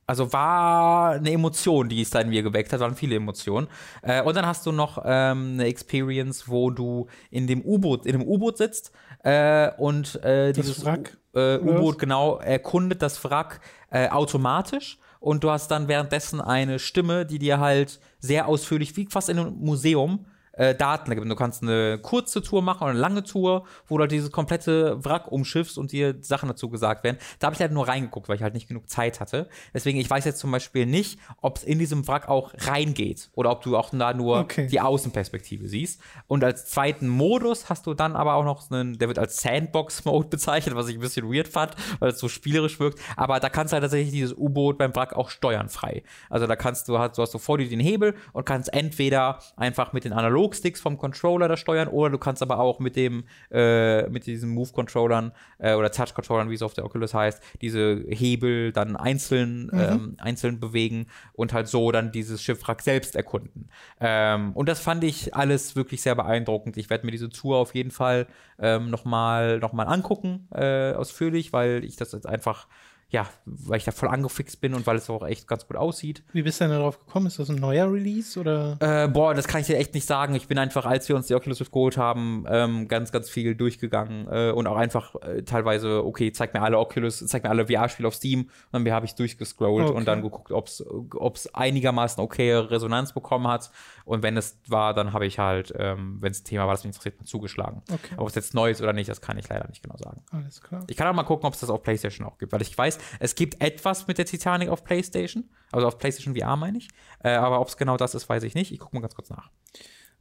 [0.07, 3.68] also war eine Emotion, die es da in mir geweckt hat, waren viele Emotionen.
[4.03, 8.20] Äh, und dann hast du noch ähm, eine Experience, wo du in dem U-Boot, in
[8.20, 8.94] dem U-Boot sitzt
[9.24, 11.57] äh, und äh, dieses Wrack, äh?
[11.57, 13.60] U-Boot genau erkundet das Wrack
[13.91, 19.07] äh, automatisch und du hast dann währenddessen eine Stimme, die dir halt sehr ausführlich, wie
[19.10, 20.27] fast in einem Museum,
[20.57, 21.30] äh, Daten gibt.
[21.30, 25.03] Du kannst eine kurze Tour machen oder eine lange Tour, wo du halt dieses komplette
[25.03, 27.18] Wrack umschiffst und dir Sachen dazu gesagt werden.
[27.40, 29.49] Da habe ich halt nur reingeguckt, weil ich halt nicht genug Zeit hatte.
[29.73, 33.52] Deswegen, ich weiß jetzt zum Beispiel nicht, ob es in diesem Wrack auch reingeht oder
[33.52, 34.68] ob du auch da nur Okay.
[34.68, 36.02] die Außenperspektive siehst.
[36.27, 40.27] Und als zweiten Modus hast du dann aber auch noch einen, der wird als Sandbox-Mode
[40.30, 42.99] bezeichnet, was ich ein bisschen weird fand, weil es so spielerisch wirkt.
[43.15, 46.03] Aber da kannst du halt tatsächlich dieses U-Boot beim Wrack auch steuern frei.
[46.30, 49.40] Also da kannst du, hast, du hast so vor dir den Hebel und kannst entweder
[49.56, 52.96] einfach mit den analogen Analogsticks vom Controller das steuern oder du kannst aber auch mit
[52.96, 58.04] dem, äh, mit diesen Move-Controllern äh, oder Touch-Controllern, wie es auf der Oculus heißt, diese
[58.10, 59.80] Hebel dann einzeln, Mhm.
[59.80, 63.70] ähm, einzeln bewegen und halt so dann dieses Schiffwrack selbst erkunden.
[64.00, 66.78] Ähm, und das fand ich alles wirklich sehr beeindruckend.
[66.78, 68.28] Ich werde mir diese Tour auf jeden Fall
[68.60, 72.68] ähm, nochmal noch mal angucken, äh, ausführlich, weil ich das jetzt einfach,
[73.10, 76.23] ja, weil ich da voll angefixt bin und weil es auch echt ganz gut aussieht.
[76.34, 77.27] Wie bist du denn darauf gekommen?
[77.27, 78.77] Ist das ein neuer Release oder?
[78.80, 80.34] Äh, boah, das kann ich dir echt nicht sagen.
[80.36, 83.56] Ich bin einfach, als wir uns die Oculus Rift geholt haben, ähm, ganz, ganz viel
[83.56, 87.68] durchgegangen äh, und auch einfach äh, teilweise, okay, zeig mir alle Oculus, zeig mir alle
[87.68, 88.49] VR-Spiele auf Steam.
[88.72, 89.94] Und dann habe ich durchgescrollt Okay.
[89.98, 93.69] und dann geguckt, ob es einigermaßen okay Resonanz bekommen hat.
[94.03, 96.84] Und wenn es war, dann habe ich halt, ähm, wenn es ein Thema war, das
[96.84, 97.82] mich interessiert, mal zugeschlagen.
[97.91, 98.14] Okay.
[98.14, 100.22] Aber ob es jetzt neu ist oder nicht, das kann ich leider nicht genau sagen.
[100.32, 100.84] Alles klar.
[100.88, 102.99] Ich kann auch mal gucken, ob es das auf PlayStation auch gibt, weil ich weiß,
[103.19, 106.88] es gibt etwas mit der Titanic auf PlayStation, also auf PlayStation VR meine ich,
[107.23, 108.72] äh, aber ob es genau das ist, weiß ich nicht.
[108.72, 109.49] Ich gucke mal ganz kurz nach.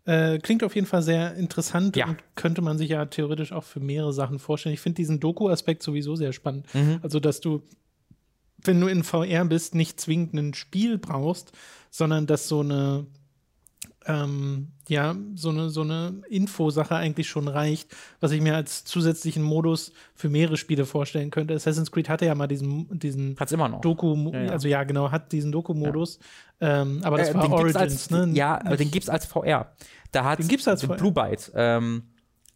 [0.06, 2.06] Äh, klingt auf jeden Fall sehr interessant Ja.
[2.06, 4.74] und könnte man sich ja theoretisch auch für mehrere Sachen vorstellen.
[4.74, 6.66] Ich finde diesen Doku-Aspekt sowieso sehr spannend.
[6.74, 6.98] Mhm.
[7.02, 7.62] Also, dass du,
[8.58, 11.52] wenn du in VR bist, nicht zwingend ein Spiel brauchst,
[11.90, 13.06] sondern dass so eine,
[14.06, 19.42] ähm, ja, so eine, so eine Infosache eigentlich schon reicht, was ich mir als zusätzlichen
[19.42, 21.54] Modus für mehrere Spiele vorstellen könnte.
[21.54, 23.80] Assassin's Creed hatte ja mal diesen, diesen Hat's immer noch.
[23.80, 24.50] Doku, Ja, ja.
[24.52, 26.18] also ja, genau, hat diesen Doku-Modus.
[26.60, 28.30] Ähm, aber das Äh, war Origins, als, ne?
[28.34, 29.72] Ja, aber den gibt's als VR.
[30.12, 30.96] Da hat Den gibt's als den VR.
[30.96, 31.50] Blue Byte.
[31.54, 32.02] Ähm,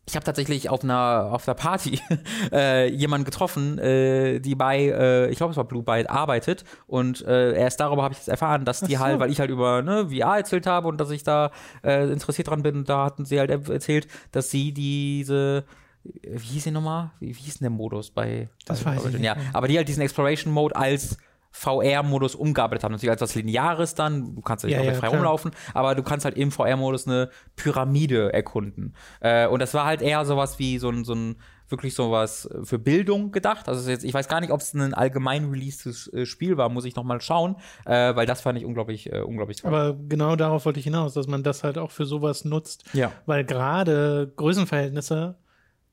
[0.08, 2.00] ich habe tatsächlich auf einer auf einer Party
[2.52, 7.24] äh, jemanden getroffen, äh, die bei, äh, ich glaube es war Blue Byte, arbeitet und
[7.26, 9.06] äh, erst darüber habe ich jetzt erfahren, dass die Ach so.
[9.06, 11.50] halt, weil ich halt über ne, VR erzählt habe und dass ich da
[11.84, 15.64] äh, interessiert dran bin, da hatten sie halt erzählt, dass sie diese
[16.04, 17.10] wie hieß die nochmal?
[17.20, 19.76] Wie, wie hieß denn der Modus bei, Das bei weiß ich nicht Ja, aber die
[19.76, 21.18] halt diesen Exploration Mode als
[21.50, 22.92] VR-Modus umgearbeitet haben.
[22.92, 25.20] Natürlich als was Lineares dann, du kannst ja nicht Ja, ja, frei klar.
[25.20, 28.94] rumlaufen, aber du kannst halt im VR-Modus eine Pyramide erkunden.
[29.20, 31.36] Äh, und das war halt eher sowas wie so ein, so ein
[31.70, 33.68] wirklich sowas für Bildung gedacht.
[33.68, 36.86] Also jetzt, ich weiß gar nicht, ob es ein allgemein releasedes äh, Spiel war, muss
[36.86, 39.74] ich noch mal schauen, äh, weil das fand ich unglaublich, äh, unglaublich toll.
[39.74, 42.84] Aber genau darauf wollte ich hinaus, dass man das halt auch für sowas nutzt.
[42.94, 43.12] ja.
[43.26, 45.36] Weil gerade Größenverhältnisse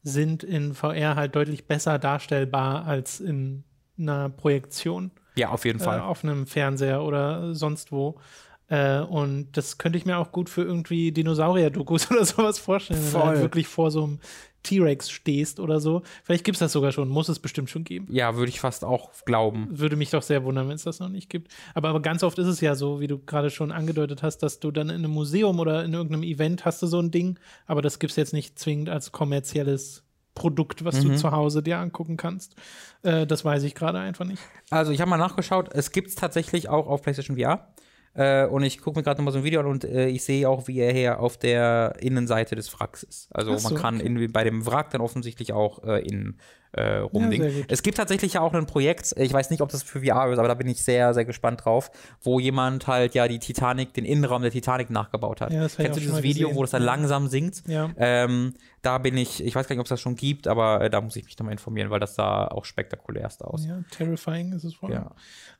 [0.01, 3.63] sind in VR halt deutlich besser darstellbar als in
[3.97, 5.99] einer Projektion ja, auf jeden äh, Fall.
[5.99, 8.19] auf einem Fernseher oder sonst wo.
[8.67, 13.11] Äh, und das könnte ich mir auch gut für irgendwie Dinosaurier-Dokus oder sowas vorstellen, wenn
[13.11, 13.27] du Voll.
[13.27, 14.19] halt wirklich vor so einem
[14.65, 16.01] T-Rex stehst oder so.
[16.23, 18.07] Vielleicht gibt es das sogar schon, muss es bestimmt schon geben.
[18.09, 19.67] Ja, würde ich fast auch glauben.
[19.69, 21.53] Würde mich doch sehr wundern, wenn es das noch nicht gibt.
[21.75, 24.59] Aber, aber ganz oft ist es ja so, wie du gerade schon angedeutet hast, dass
[24.59, 27.83] du dann in einem Museum oder in irgendeinem Event hast du so ein Ding, aber
[27.83, 30.04] das gibt es jetzt nicht zwingend als kommerzielles
[30.35, 31.09] Produkt, was Mhm.
[31.09, 32.55] du zu Hause dir angucken kannst.
[33.01, 34.43] Äh, das weiß ich gerade einfach nicht.
[34.69, 37.69] Also ich habe mal nachgeschaut, es gibt es tatsächlich auch auf PlayStation VR.
[38.15, 40.47] Äh, und ich gucke mir gerade nochmal so ein Video an und äh, ich sehe
[40.49, 43.27] auch, wie er hier auf der Innenseite des Wracks ist.
[43.33, 44.05] Also so, man kann okay.
[44.05, 46.39] in, bei dem Wrack dann offensichtlich auch äh, innen
[46.77, 47.53] äh, Ja, rumdingen.
[47.53, 47.65] gut.
[47.69, 50.39] es gibt tatsächlich ja auch ein Projekt, ich weiß nicht, ob das für VR ist,
[50.39, 54.05] aber da bin ich sehr, sehr gespannt drauf, wo jemand halt ja die Titanic, den
[54.05, 55.51] Innenraum der Titanic nachgebaut hat.
[55.51, 56.57] Ja, Kennst du dieses Video, gesehen.
[56.57, 56.85] wo das dann Ja.
[56.87, 57.63] langsam sinkt?
[57.67, 57.89] Ja.
[57.97, 60.89] Ähm, da bin ich, ich weiß gar nicht, ob es das schon gibt, aber äh,
[60.89, 63.65] da muss ich mich nochmal informieren, weil das sah auch spektakulärst aus.
[63.65, 64.91] Ja, terrifying ist es wohl.
[64.91, 65.11] Ja.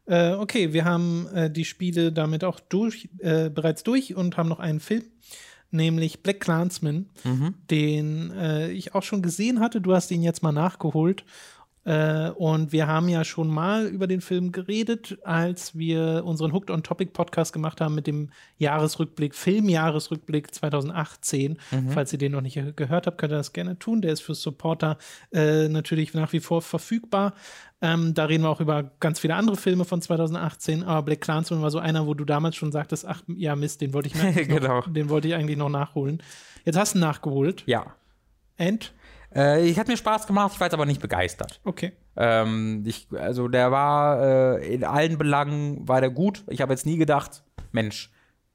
[0.07, 4.49] Äh, okay, wir haben äh, die Spiele damit auch durch, äh, bereits durch und haben
[4.49, 5.03] noch einen Film,
[5.71, 7.55] nämlich Black Clansman, Mhm.
[7.71, 9.81] den äh, ich auch schon gesehen hatte.
[9.81, 11.23] Du hast ihn jetzt mal nachgeholt.
[11.85, 16.71] Äh, und wir haben ja schon mal über den Film geredet, als wir unseren Hooked
[16.71, 21.57] on Topic Podcast gemacht haben mit dem Jahresrückblick, Filmjahresrückblick 2018.
[21.89, 24.01] Falls ihr den noch nicht gehört habt, könnt ihr das gerne tun.
[24.01, 24.97] Der ist für Supporter
[25.31, 27.33] äh, natürlich nach wie vor verfügbar.
[27.81, 31.61] Ähm, da reden wir auch über ganz viele andere Filme von 2018, aber Black Clansman
[31.61, 34.13] war so einer, wo du damals schon sagtest, ach ja Mist, den wollte ich,
[34.47, 34.77] Genau.
[34.79, 36.23] noch, den wollte ich eigentlich noch nachholen.
[36.63, 37.63] Jetzt hast du ihn nachgeholt.
[37.67, 37.93] Ja.
[38.57, 38.91] And?
[39.35, 41.59] Äh, ich hat mir Spaß gemacht, ich war jetzt aber nicht begeistert.
[41.63, 41.91] Okay.
[42.15, 44.21] Ähm, ich, also der war
[44.59, 46.43] äh, in allen Belangen war der gut.
[46.47, 48.11] Ich habe jetzt nie gedacht, Mensch,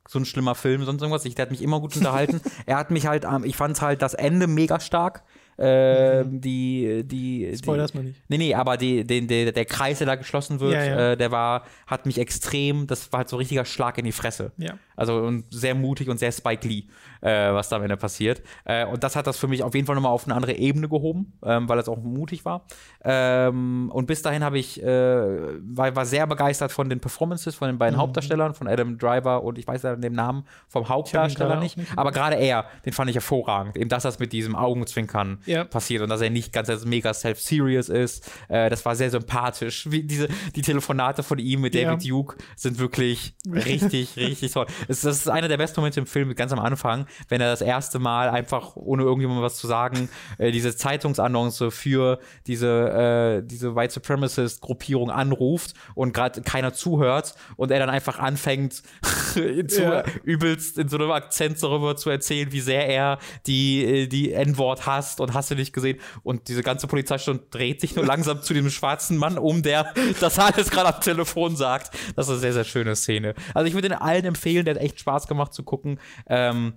[0.08, 1.24] so ein schlimmer Film, sonst irgendwas.
[1.24, 2.40] Ich, der hat mich immer gut unterhalten.
[2.66, 5.22] er hat mich halt, ähm, ich fand halt das Ende mega stark.
[5.58, 8.20] Äh, die, die, Spoilers die, mal nicht.
[8.28, 11.10] Nee, nee, aber die, den, der, der Kreis, der da geschlossen wird, Ja, ja.
[11.12, 14.12] Äh, der war, hat mich extrem, das war halt so ein richtiger Schlag in die
[14.12, 14.52] Fresse.
[14.56, 14.74] Ja.
[14.96, 16.84] Also und sehr mutig und sehr Spike Lee,
[17.22, 18.42] äh, was da am Ende passiert.
[18.64, 20.88] Äh, und das hat das für mich auf jeden Fall nochmal auf eine andere Ebene
[20.88, 22.66] gehoben, ähm, weil es auch mutig war.
[23.04, 27.68] Ähm, und bis dahin habe ich, äh, war, war sehr begeistert von den Performances von
[27.68, 28.02] den beiden Mhm.
[28.02, 31.96] Hauptdarstellern, von Adam Driver und ich weiß ja den Namen vom Hauptdarsteller nicht, nicht.
[31.96, 33.76] aber gerade er, den fand ich hervorragend.
[33.76, 35.64] Eben das, das mit diesem Augenzwinkern Ja.
[35.64, 38.30] passiert und dass er nicht ganz als mega self-serious ist.
[38.48, 39.90] Äh, das war sehr sympathisch.
[39.90, 41.84] Wie diese, die Telefonate von ihm mit Ja.
[41.90, 44.66] David Duke sind wirklich richtig, richtig toll.
[44.88, 47.60] Es, das ist einer der besten Momente im Film, ganz am Anfang, wenn er das
[47.62, 50.08] erste Mal einfach, ohne irgendjemandem was zu sagen,
[50.38, 57.70] äh, diese Zeitungsannonce für diese, äh, diese White Supremacist-Gruppierung anruft und gerade keiner zuhört und
[57.70, 58.82] er dann einfach anfängt,
[59.32, 60.04] zu, Ja.
[60.24, 64.86] übelst in so einem Akzent darüber zu erzählen, wie sehr er die, äh, die N-Wort
[64.86, 65.98] hasst und hast du nicht gesehen.
[66.22, 70.38] Und diese ganze Polizeistunde dreht sich nur langsam zu dem schwarzen Mann um, der das
[70.38, 71.90] alles gerade am Telefon sagt.
[72.16, 73.34] Das ist eine sehr, sehr schöne Szene.
[73.54, 76.00] Also ich würde den allen empfehlen, der hat echt Spaß gemacht zu gucken.
[76.26, 76.74] Ähm,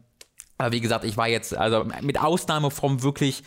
[0.57, 3.43] aber wie gesagt, ich war jetzt, also mit Ausnahme vom wirklich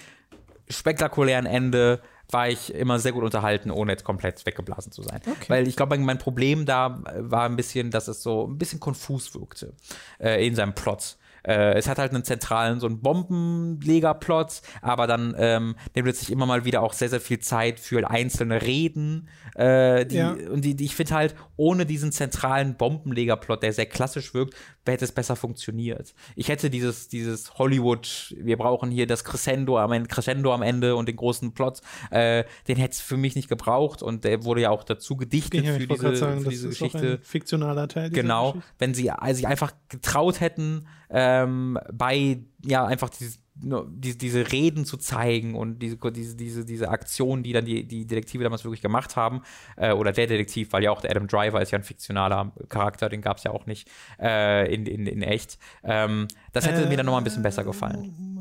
[0.68, 5.20] spektakulären Ende, war ich immer sehr gut unterhalten, ohne jetzt komplett weggeblasen zu sein.
[5.48, 9.34] Weil ich glaube, mein Problem da war ein bisschen, dass es so ein bisschen konfus
[9.34, 9.74] wirkte
[10.18, 11.16] äh, in seinem Plot.
[11.46, 16.30] Äh, es hat halt einen zentralen, so einen Bombenleger-Plot, aber dann ähm, nimmt es sich
[16.32, 19.28] immer mal wieder auch sehr, sehr viel Zeit für einzelne Reden.
[19.54, 20.32] Äh, die, Ja.
[20.32, 24.54] Und die, die, ich finde halt, ohne diesen zentralen Bombenleger-Plot, der sehr klassisch wirkt,
[24.86, 26.14] hätte es besser funktioniert.
[26.36, 30.94] Ich hätte dieses, dieses Hollywood, wir brauchen hier das Crescendo am Ende, Crescendo am Ende
[30.96, 34.62] und den großen Plot, äh, den hätte es für mich nicht gebraucht und der wurde
[34.62, 37.18] ja auch dazu gedichtet Ja, für diese, sagen, für diese Geschichte.
[37.22, 38.10] fiktionaler Teil.
[38.10, 38.74] Genau, Geschichte.
[38.78, 44.52] wenn sie also sich einfach getraut hätten, ähm, bei, ja, einfach dieses, no, die, diese
[44.52, 48.64] Reden zu zeigen und diese, diese, diese, diese Aktion, die dann die, die Detektive damals
[48.64, 49.42] wirklich gemacht haben,
[49.76, 53.08] äh, oder der Detektiv, weil ja auch der Adam Driver ist ja ein fiktionaler Charakter,
[53.08, 53.88] den gab es ja auch nicht
[54.20, 55.58] äh, in, in, in echt.
[55.84, 58.35] Ähm, das hätte Äh, mir dann nochmal ein bisschen besser gefallen.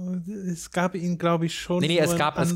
[0.51, 1.79] Es gab ihn, glaube ich, schon.
[1.81, 2.55] Nee, nee, es gab- es-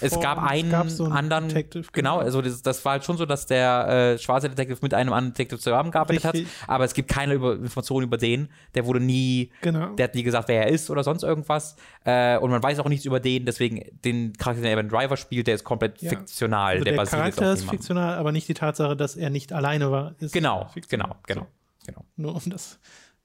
[0.00, 3.16] Es gab einen gab so einen anderen, Detective, genau, also das, das war halt schon
[3.16, 6.46] so, dass der äh, schwarze Detective mit einem anderen Detective zusammengearbeitet Richtig.
[6.62, 8.48] hat, aber es gibt keine über Informationen über den.
[8.76, 9.94] Der wurde nie, Genau.
[9.96, 11.74] der hat nie gesagt, wer er ist oder sonst irgendwas.
[12.04, 15.48] Äh, und man weiß auch nichts über den, deswegen den Charakter, den Evan Driver spielt,
[15.48, 16.10] der ist komplett Ja.
[16.10, 16.74] fiktional.
[16.74, 20.14] Also der, der, Charakter ist fiktional, aber nicht die Tatsache, dass er nicht alleine war.
[20.20, 21.16] Genau, fiktional.
[21.26, 21.46] genau, genau,
[21.86, 22.04] genau.
[22.16, 22.78] Nur um das.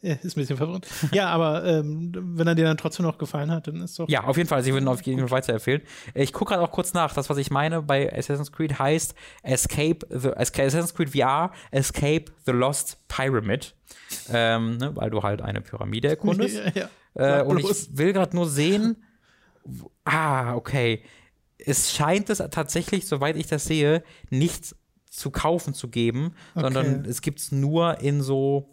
[0.09, 0.85] Ja, ist ein bisschen verwirrend.
[1.13, 4.09] ja, aber ähm, wenn er dir dann trotzdem noch gefallen hat, dann ist doch.
[4.09, 4.61] Ja, auf jeden Fall.
[4.61, 5.81] Sie würden auf jeden Fall weiterempfehlen.
[6.13, 7.13] Ich gucke gerade auch kurz nach.
[7.13, 12.51] Das, was ich meine bei Assassin's Creed heißt Escape the Assassin's Creed VR Escape the
[12.51, 13.73] Lost Pyramid.
[14.30, 16.57] Ähm, ne, weil du halt eine Pyramide erkundest.
[16.75, 17.39] ja, ja.
[17.39, 18.97] Äh, und ich will gerade nur sehen.
[20.03, 21.03] Ah, okay.
[21.57, 24.75] Es scheint es tatsächlich, soweit ich das sehe, nicht
[25.09, 27.09] zu kaufen zu geben, sondern Okay.
[27.09, 28.69] es gibt es nur in so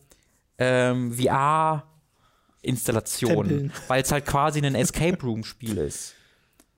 [0.61, 3.73] ähm, VR-Installationen, Tempeln.
[3.89, 6.15] weil es halt quasi ein Escape Room-Spiel ist.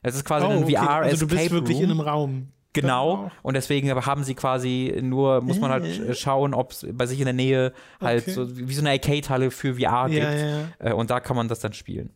[0.02, 0.76] Es ist quasi Oh, ein okay.
[0.76, 1.84] VR-Escape Also du bist wirklich Room.
[1.84, 2.48] in einem Raum.
[2.74, 7.04] Genau, und deswegen haben sie quasi nur, muss man halt äh, schauen, ob es bei
[7.04, 8.30] sich in der Nähe halt Okay.
[8.32, 10.22] so wie so eine Arcade-Halle für VR gibt.
[10.22, 10.68] Ja, ja.
[10.78, 12.14] Äh, und da kann man das dann spielen.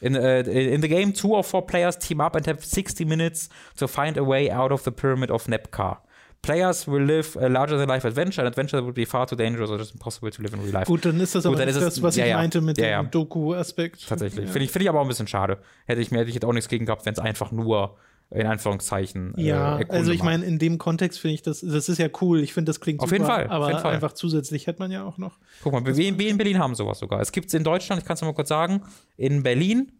[0.00, 3.48] In, äh, in the game, two or four players team up and have 60 minutes
[3.76, 6.02] to find a way out of the pyramid of Nepcar.
[6.46, 8.42] Players will live a larger-than-life adventure.
[8.42, 10.72] An adventure that would be far too dangerous or just impossible to live in real
[10.72, 10.86] life.
[10.86, 12.36] Gut, dann ist das Gut, aber ist das, was ja, ich ja.
[12.36, 14.06] meinte mit Ja, dem Doku-Aspekt.
[14.08, 14.48] Tatsächlich.
[14.48, 15.58] Finde ich, finde ich aber auch ein bisschen schade.
[15.86, 17.96] Hätte ich mir hätte ich jetzt auch nichts gegen gehabt, wenn es einfach nur
[18.30, 21.88] in Anführungszeichen äh, Ja, Erkundung also ich meine, in dem Kontext finde ich das, das
[21.88, 22.40] ist ja cool.
[22.40, 23.16] Ich finde, das klingt Auf super.
[23.16, 23.94] jeden Fall, aber jeden Fall.
[23.94, 25.38] einfach zusätzlich hätte man ja auch noch.
[25.62, 27.20] Guck mal, wir, wir in Berlin haben sowas sogar.
[27.20, 28.82] Es gibt es in Deutschland, ich kann es mal kurz sagen,
[29.16, 29.92] in Berlin,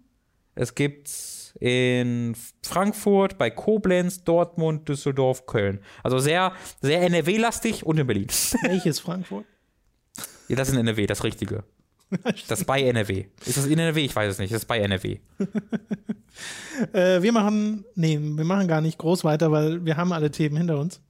[0.57, 1.09] es gibt
[1.61, 5.81] in Frankfurt, bei Koblenz, Dortmund, Düsseldorf, Köln.
[6.03, 8.27] Also sehr, sehr NRW-lastig und in Berlin.
[8.63, 9.45] Welches Frankfurt?
[10.49, 11.65] ja, das ist in NRW, das Richtige.
[12.49, 13.25] Das ist bei NRW.
[13.45, 14.05] Ist das in NRW?
[14.05, 14.53] Ich weiß es nicht.
[14.53, 15.19] Das ist bei NRW.
[16.93, 20.59] Äh, wir machen, nee, wir machen gar nicht groß weiter, weil wir haben alle Themen
[20.59, 21.01] hinter uns.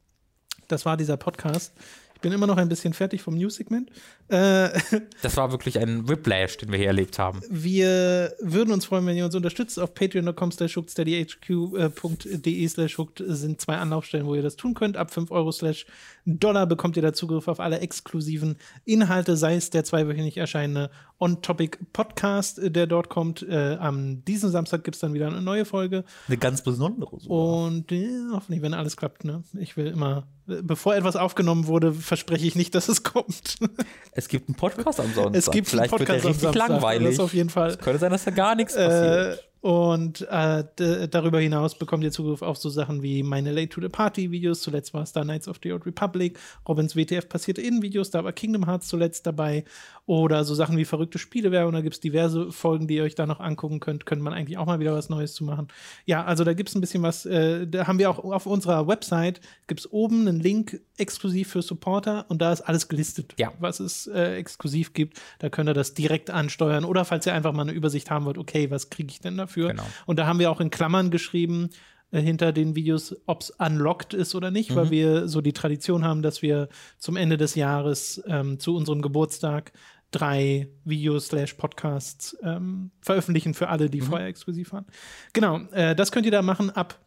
[0.68, 1.72] Das war dieser Podcast.
[2.16, 3.90] Ich bin immer noch ein bisschen fertig vom News-Segment.
[4.28, 4.70] Äh,
[5.22, 7.42] Das war wirklich ein Whiplash, den wir hier erlebt haben.
[7.50, 9.78] wir würden uns freuen, wenn ihr uns unterstützt.
[9.78, 14.96] Auf patreon.com slash steadyhq.de slash hooked sind zwei Anlaufstellen, wo ihr das tun könnt.
[14.96, 15.84] Ab 5 Euro slash
[16.26, 22.58] Dollar bekommt ihr da Zugriff auf alle exklusiven Inhalte, sei es der zweiwöchentlich erscheinende On-Topic-Podcast,
[22.58, 23.42] äh, der dort kommt.
[23.48, 26.04] Äh, am diesen Samstag gibt es dann wieder eine neue Folge.
[26.28, 27.16] Eine ganz besondere.
[27.16, 29.42] Und äh, hoffentlich, wenn alles klappt, ne?
[29.58, 33.56] Ich will immer, äh, bevor etwas aufgenommen wurde, verspreche ich nicht, dass es kommt.
[34.12, 35.36] Es gibt einen Podcast am Sonntag.
[35.36, 37.16] es gibt Vielleicht einen Podcast wird der richtig am Samstag, langweilig.
[37.16, 37.68] Das auf jeden Fall.
[37.70, 39.45] Es könnte sein, dass da gar nichts Äh, passiert.
[39.60, 40.64] Und äh,
[41.08, 44.60] darüber hinaus bekommt ihr Zugriff auf so Sachen wie meine Late to the Party Videos.
[44.60, 46.38] Zuletzt war es da Knights of the Old Republic,
[46.68, 49.64] Robins WTF passierte in Videos, da war Kingdom Hearts zuletzt dabei.
[50.06, 51.72] Oder so Sachen wie verrückte Spielewerbung.
[51.72, 54.06] Da gibt es diverse Folgen, die ihr euch da noch angucken könnt.
[54.06, 55.66] Könnte man eigentlich auch mal wieder was Neues zu machen.
[56.04, 57.26] Ja, also da gibt es ein bisschen was.
[57.26, 61.60] Äh, da haben wir auch auf unserer Website, gibt es oben einen Link exklusiv für
[61.62, 63.52] Supporter und da ist alles gelistet, Ja.
[63.58, 65.20] was es äh, exklusiv gibt.
[65.40, 68.38] Da könnt ihr das direkt ansteuern oder falls ihr einfach mal eine Übersicht haben wollt,
[68.38, 69.70] okay, was kriege ich denn dafür?
[69.70, 69.86] Genau.
[70.06, 71.70] Und da haben wir auch in Klammern geschrieben,
[72.12, 76.04] äh, hinter den Videos, ob es unlocked ist oder nicht, weil wir so die Tradition
[76.04, 76.68] haben, dass wir
[76.98, 79.72] zum Ende des Jahres ähm, zu unserem Geburtstag
[80.16, 84.86] drei Videos slash Podcasts ähm, veröffentlichen für alle, die vorher exklusiv waren.
[85.32, 86.70] Genau, äh, das könnt ihr da machen.
[86.70, 86.98] Ab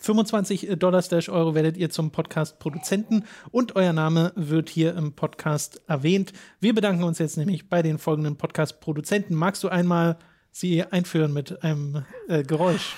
[0.00, 5.80] 25 Dollar slash Euro werdet ihr zum Podcast-Produzenten und euer Name wird hier im Podcast
[5.88, 6.32] erwähnt.
[6.60, 9.34] Wir bedanken uns jetzt nämlich bei den folgenden Podcast-Produzenten.
[9.34, 10.18] Magst du einmal
[10.52, 12.94] sie einführen mit einem äh, Geräusch?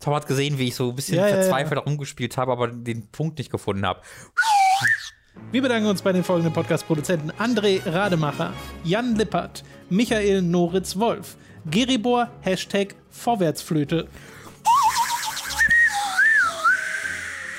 [0.00, 1.42] Tom hat gesehen, wie ich so ein bisschen Ja, ja, ja.
[1.42, 4.02] verzweifelt rumgespielt habe, aber den Punkt nicht gefunden habe.
[5.50, 8.52] Wir bedanken uns bei den folgenden Podcast-Produzenten: André Rademacher,
[8.82, 11.36] Jan Lippert, Michael Noritz Wolf,
[11.70, 14.08] Geribor, Hashtag Vorwärtsflöte,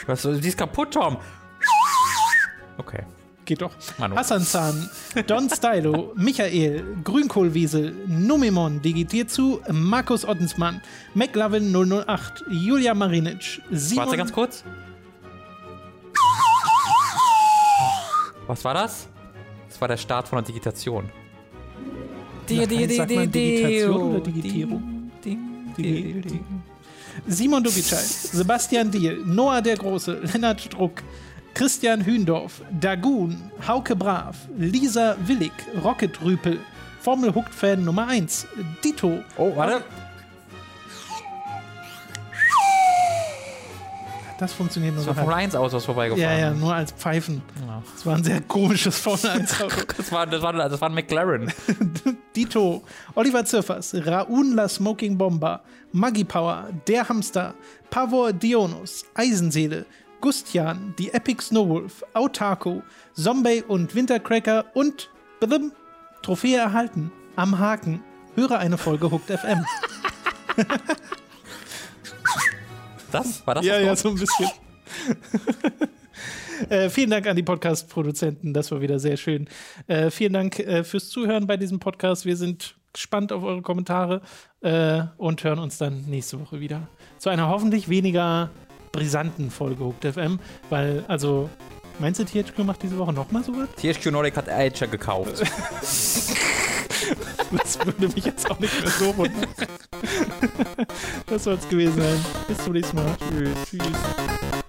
[0.08, 1.18] Was, die ist kaputt, Tom.
[2.78, 3.04] Okay.
[3.46, 3.72] geht doch.
[3.98, 4.16] Manu.
[4.16, 4.90] Hassan Zahn,
[5.28, 10.82] Don Stylo, Michael, Grünkohlwiesel, Numimon, digitiert zu, Markus Ottensmann,
[11.14, 14.06] McLovin 008, Julia Marinic, Simon.
[14.06, 14.64] Warte ganz kurz.
[18.48, 19.08] Was war das?
[19.70, 21.10] Das war der Start von der Digitation.
[22.48, 25.12] Sagt man Digitation oder Digitierung?
[27.28, 31.02] Simon Dubitschei, Sebastian Diel, Noah der Große, Lennart Druck,
[31.54, 35.54] Christian Hühndorf, Dagun, Hauke Brav, Lisa Willig,
[35.84, 36.60] Rocket Rüpel,
[37.00, 38.46] Formel Hooked Fan Nummer 1,
[38.84, 39.82] Dito, Oh, warte.
[44.40, 45.46] Das funktioniert nur Das war so Formel halb.
[45.46, 46.40] 1 aus, was vorbeigefahren.
[46.40, 47.42] Ja, ja, nur als Pfeifen.
[47.66, 47.82] Ja.
[47.94, 49.76] Das war ein sehr komisches Formel 1 Auto.
[49.98, 51.52] Das war, das war, das war ein McLaren.
[52.36, 52.84] Dito,
[53.16, 57.54] Oliver Zirfers, Raun La Smoking Bomber, Maggie Power, Der Hamster,
[57.90, 59.86] Pavor Dionus, Eisenseele,
[60.22, 62.84] Gustian, die Epic Snowwolf, Autako,
[63.14, 65.10] Zombie und Wintercracker und
[65.40, 65.72] badum,
[66.22, 67.12] Trophäe erhalten.
[67.36, 68.02] Am Haken.
[68.36, 69.66] Höre eine Folge Hooked FM.
[73.16, 73.48] Das?
[73.48, 73.66] War das?
[73.66, 74.50] Ja, das ja, so ein bisschen.
[76.70, 79.48] äh, vielen Dank an die Podcast-Produzenten, das war wieder sehr schön.
[79.88, 82.26] Äh, vielen Dank äh, fürs Zuhören bei diesem Podcast.
[82.26, 84.22] Wir sind gespannt auf eure Kommentare
[84.62, 86.90] äh, und hören uns dann nächste Woche wieder.
[87.18, 88.50] Zu einer hoffentlich weniger
[88.92, 90.40] brisanten Folge Hooked FM,
[90.70, 91.50] weil, also,
[92.00, 93.70] meinst du, THQ macht diese Woche nochmal sowas?
[93.78, 95.42] THQ Nordic hat Edge gekauft.
[97.52, 99.48] Das würde mich jetzt auch nicht mehr so wundern.
[101.28, 102.26] das soll es gewesen sein.
[102.48, 103.16] Bis zum nächsten Mal.
[103.30, 103.50] Tschüss.
[103.70, 104.65] Tschüss.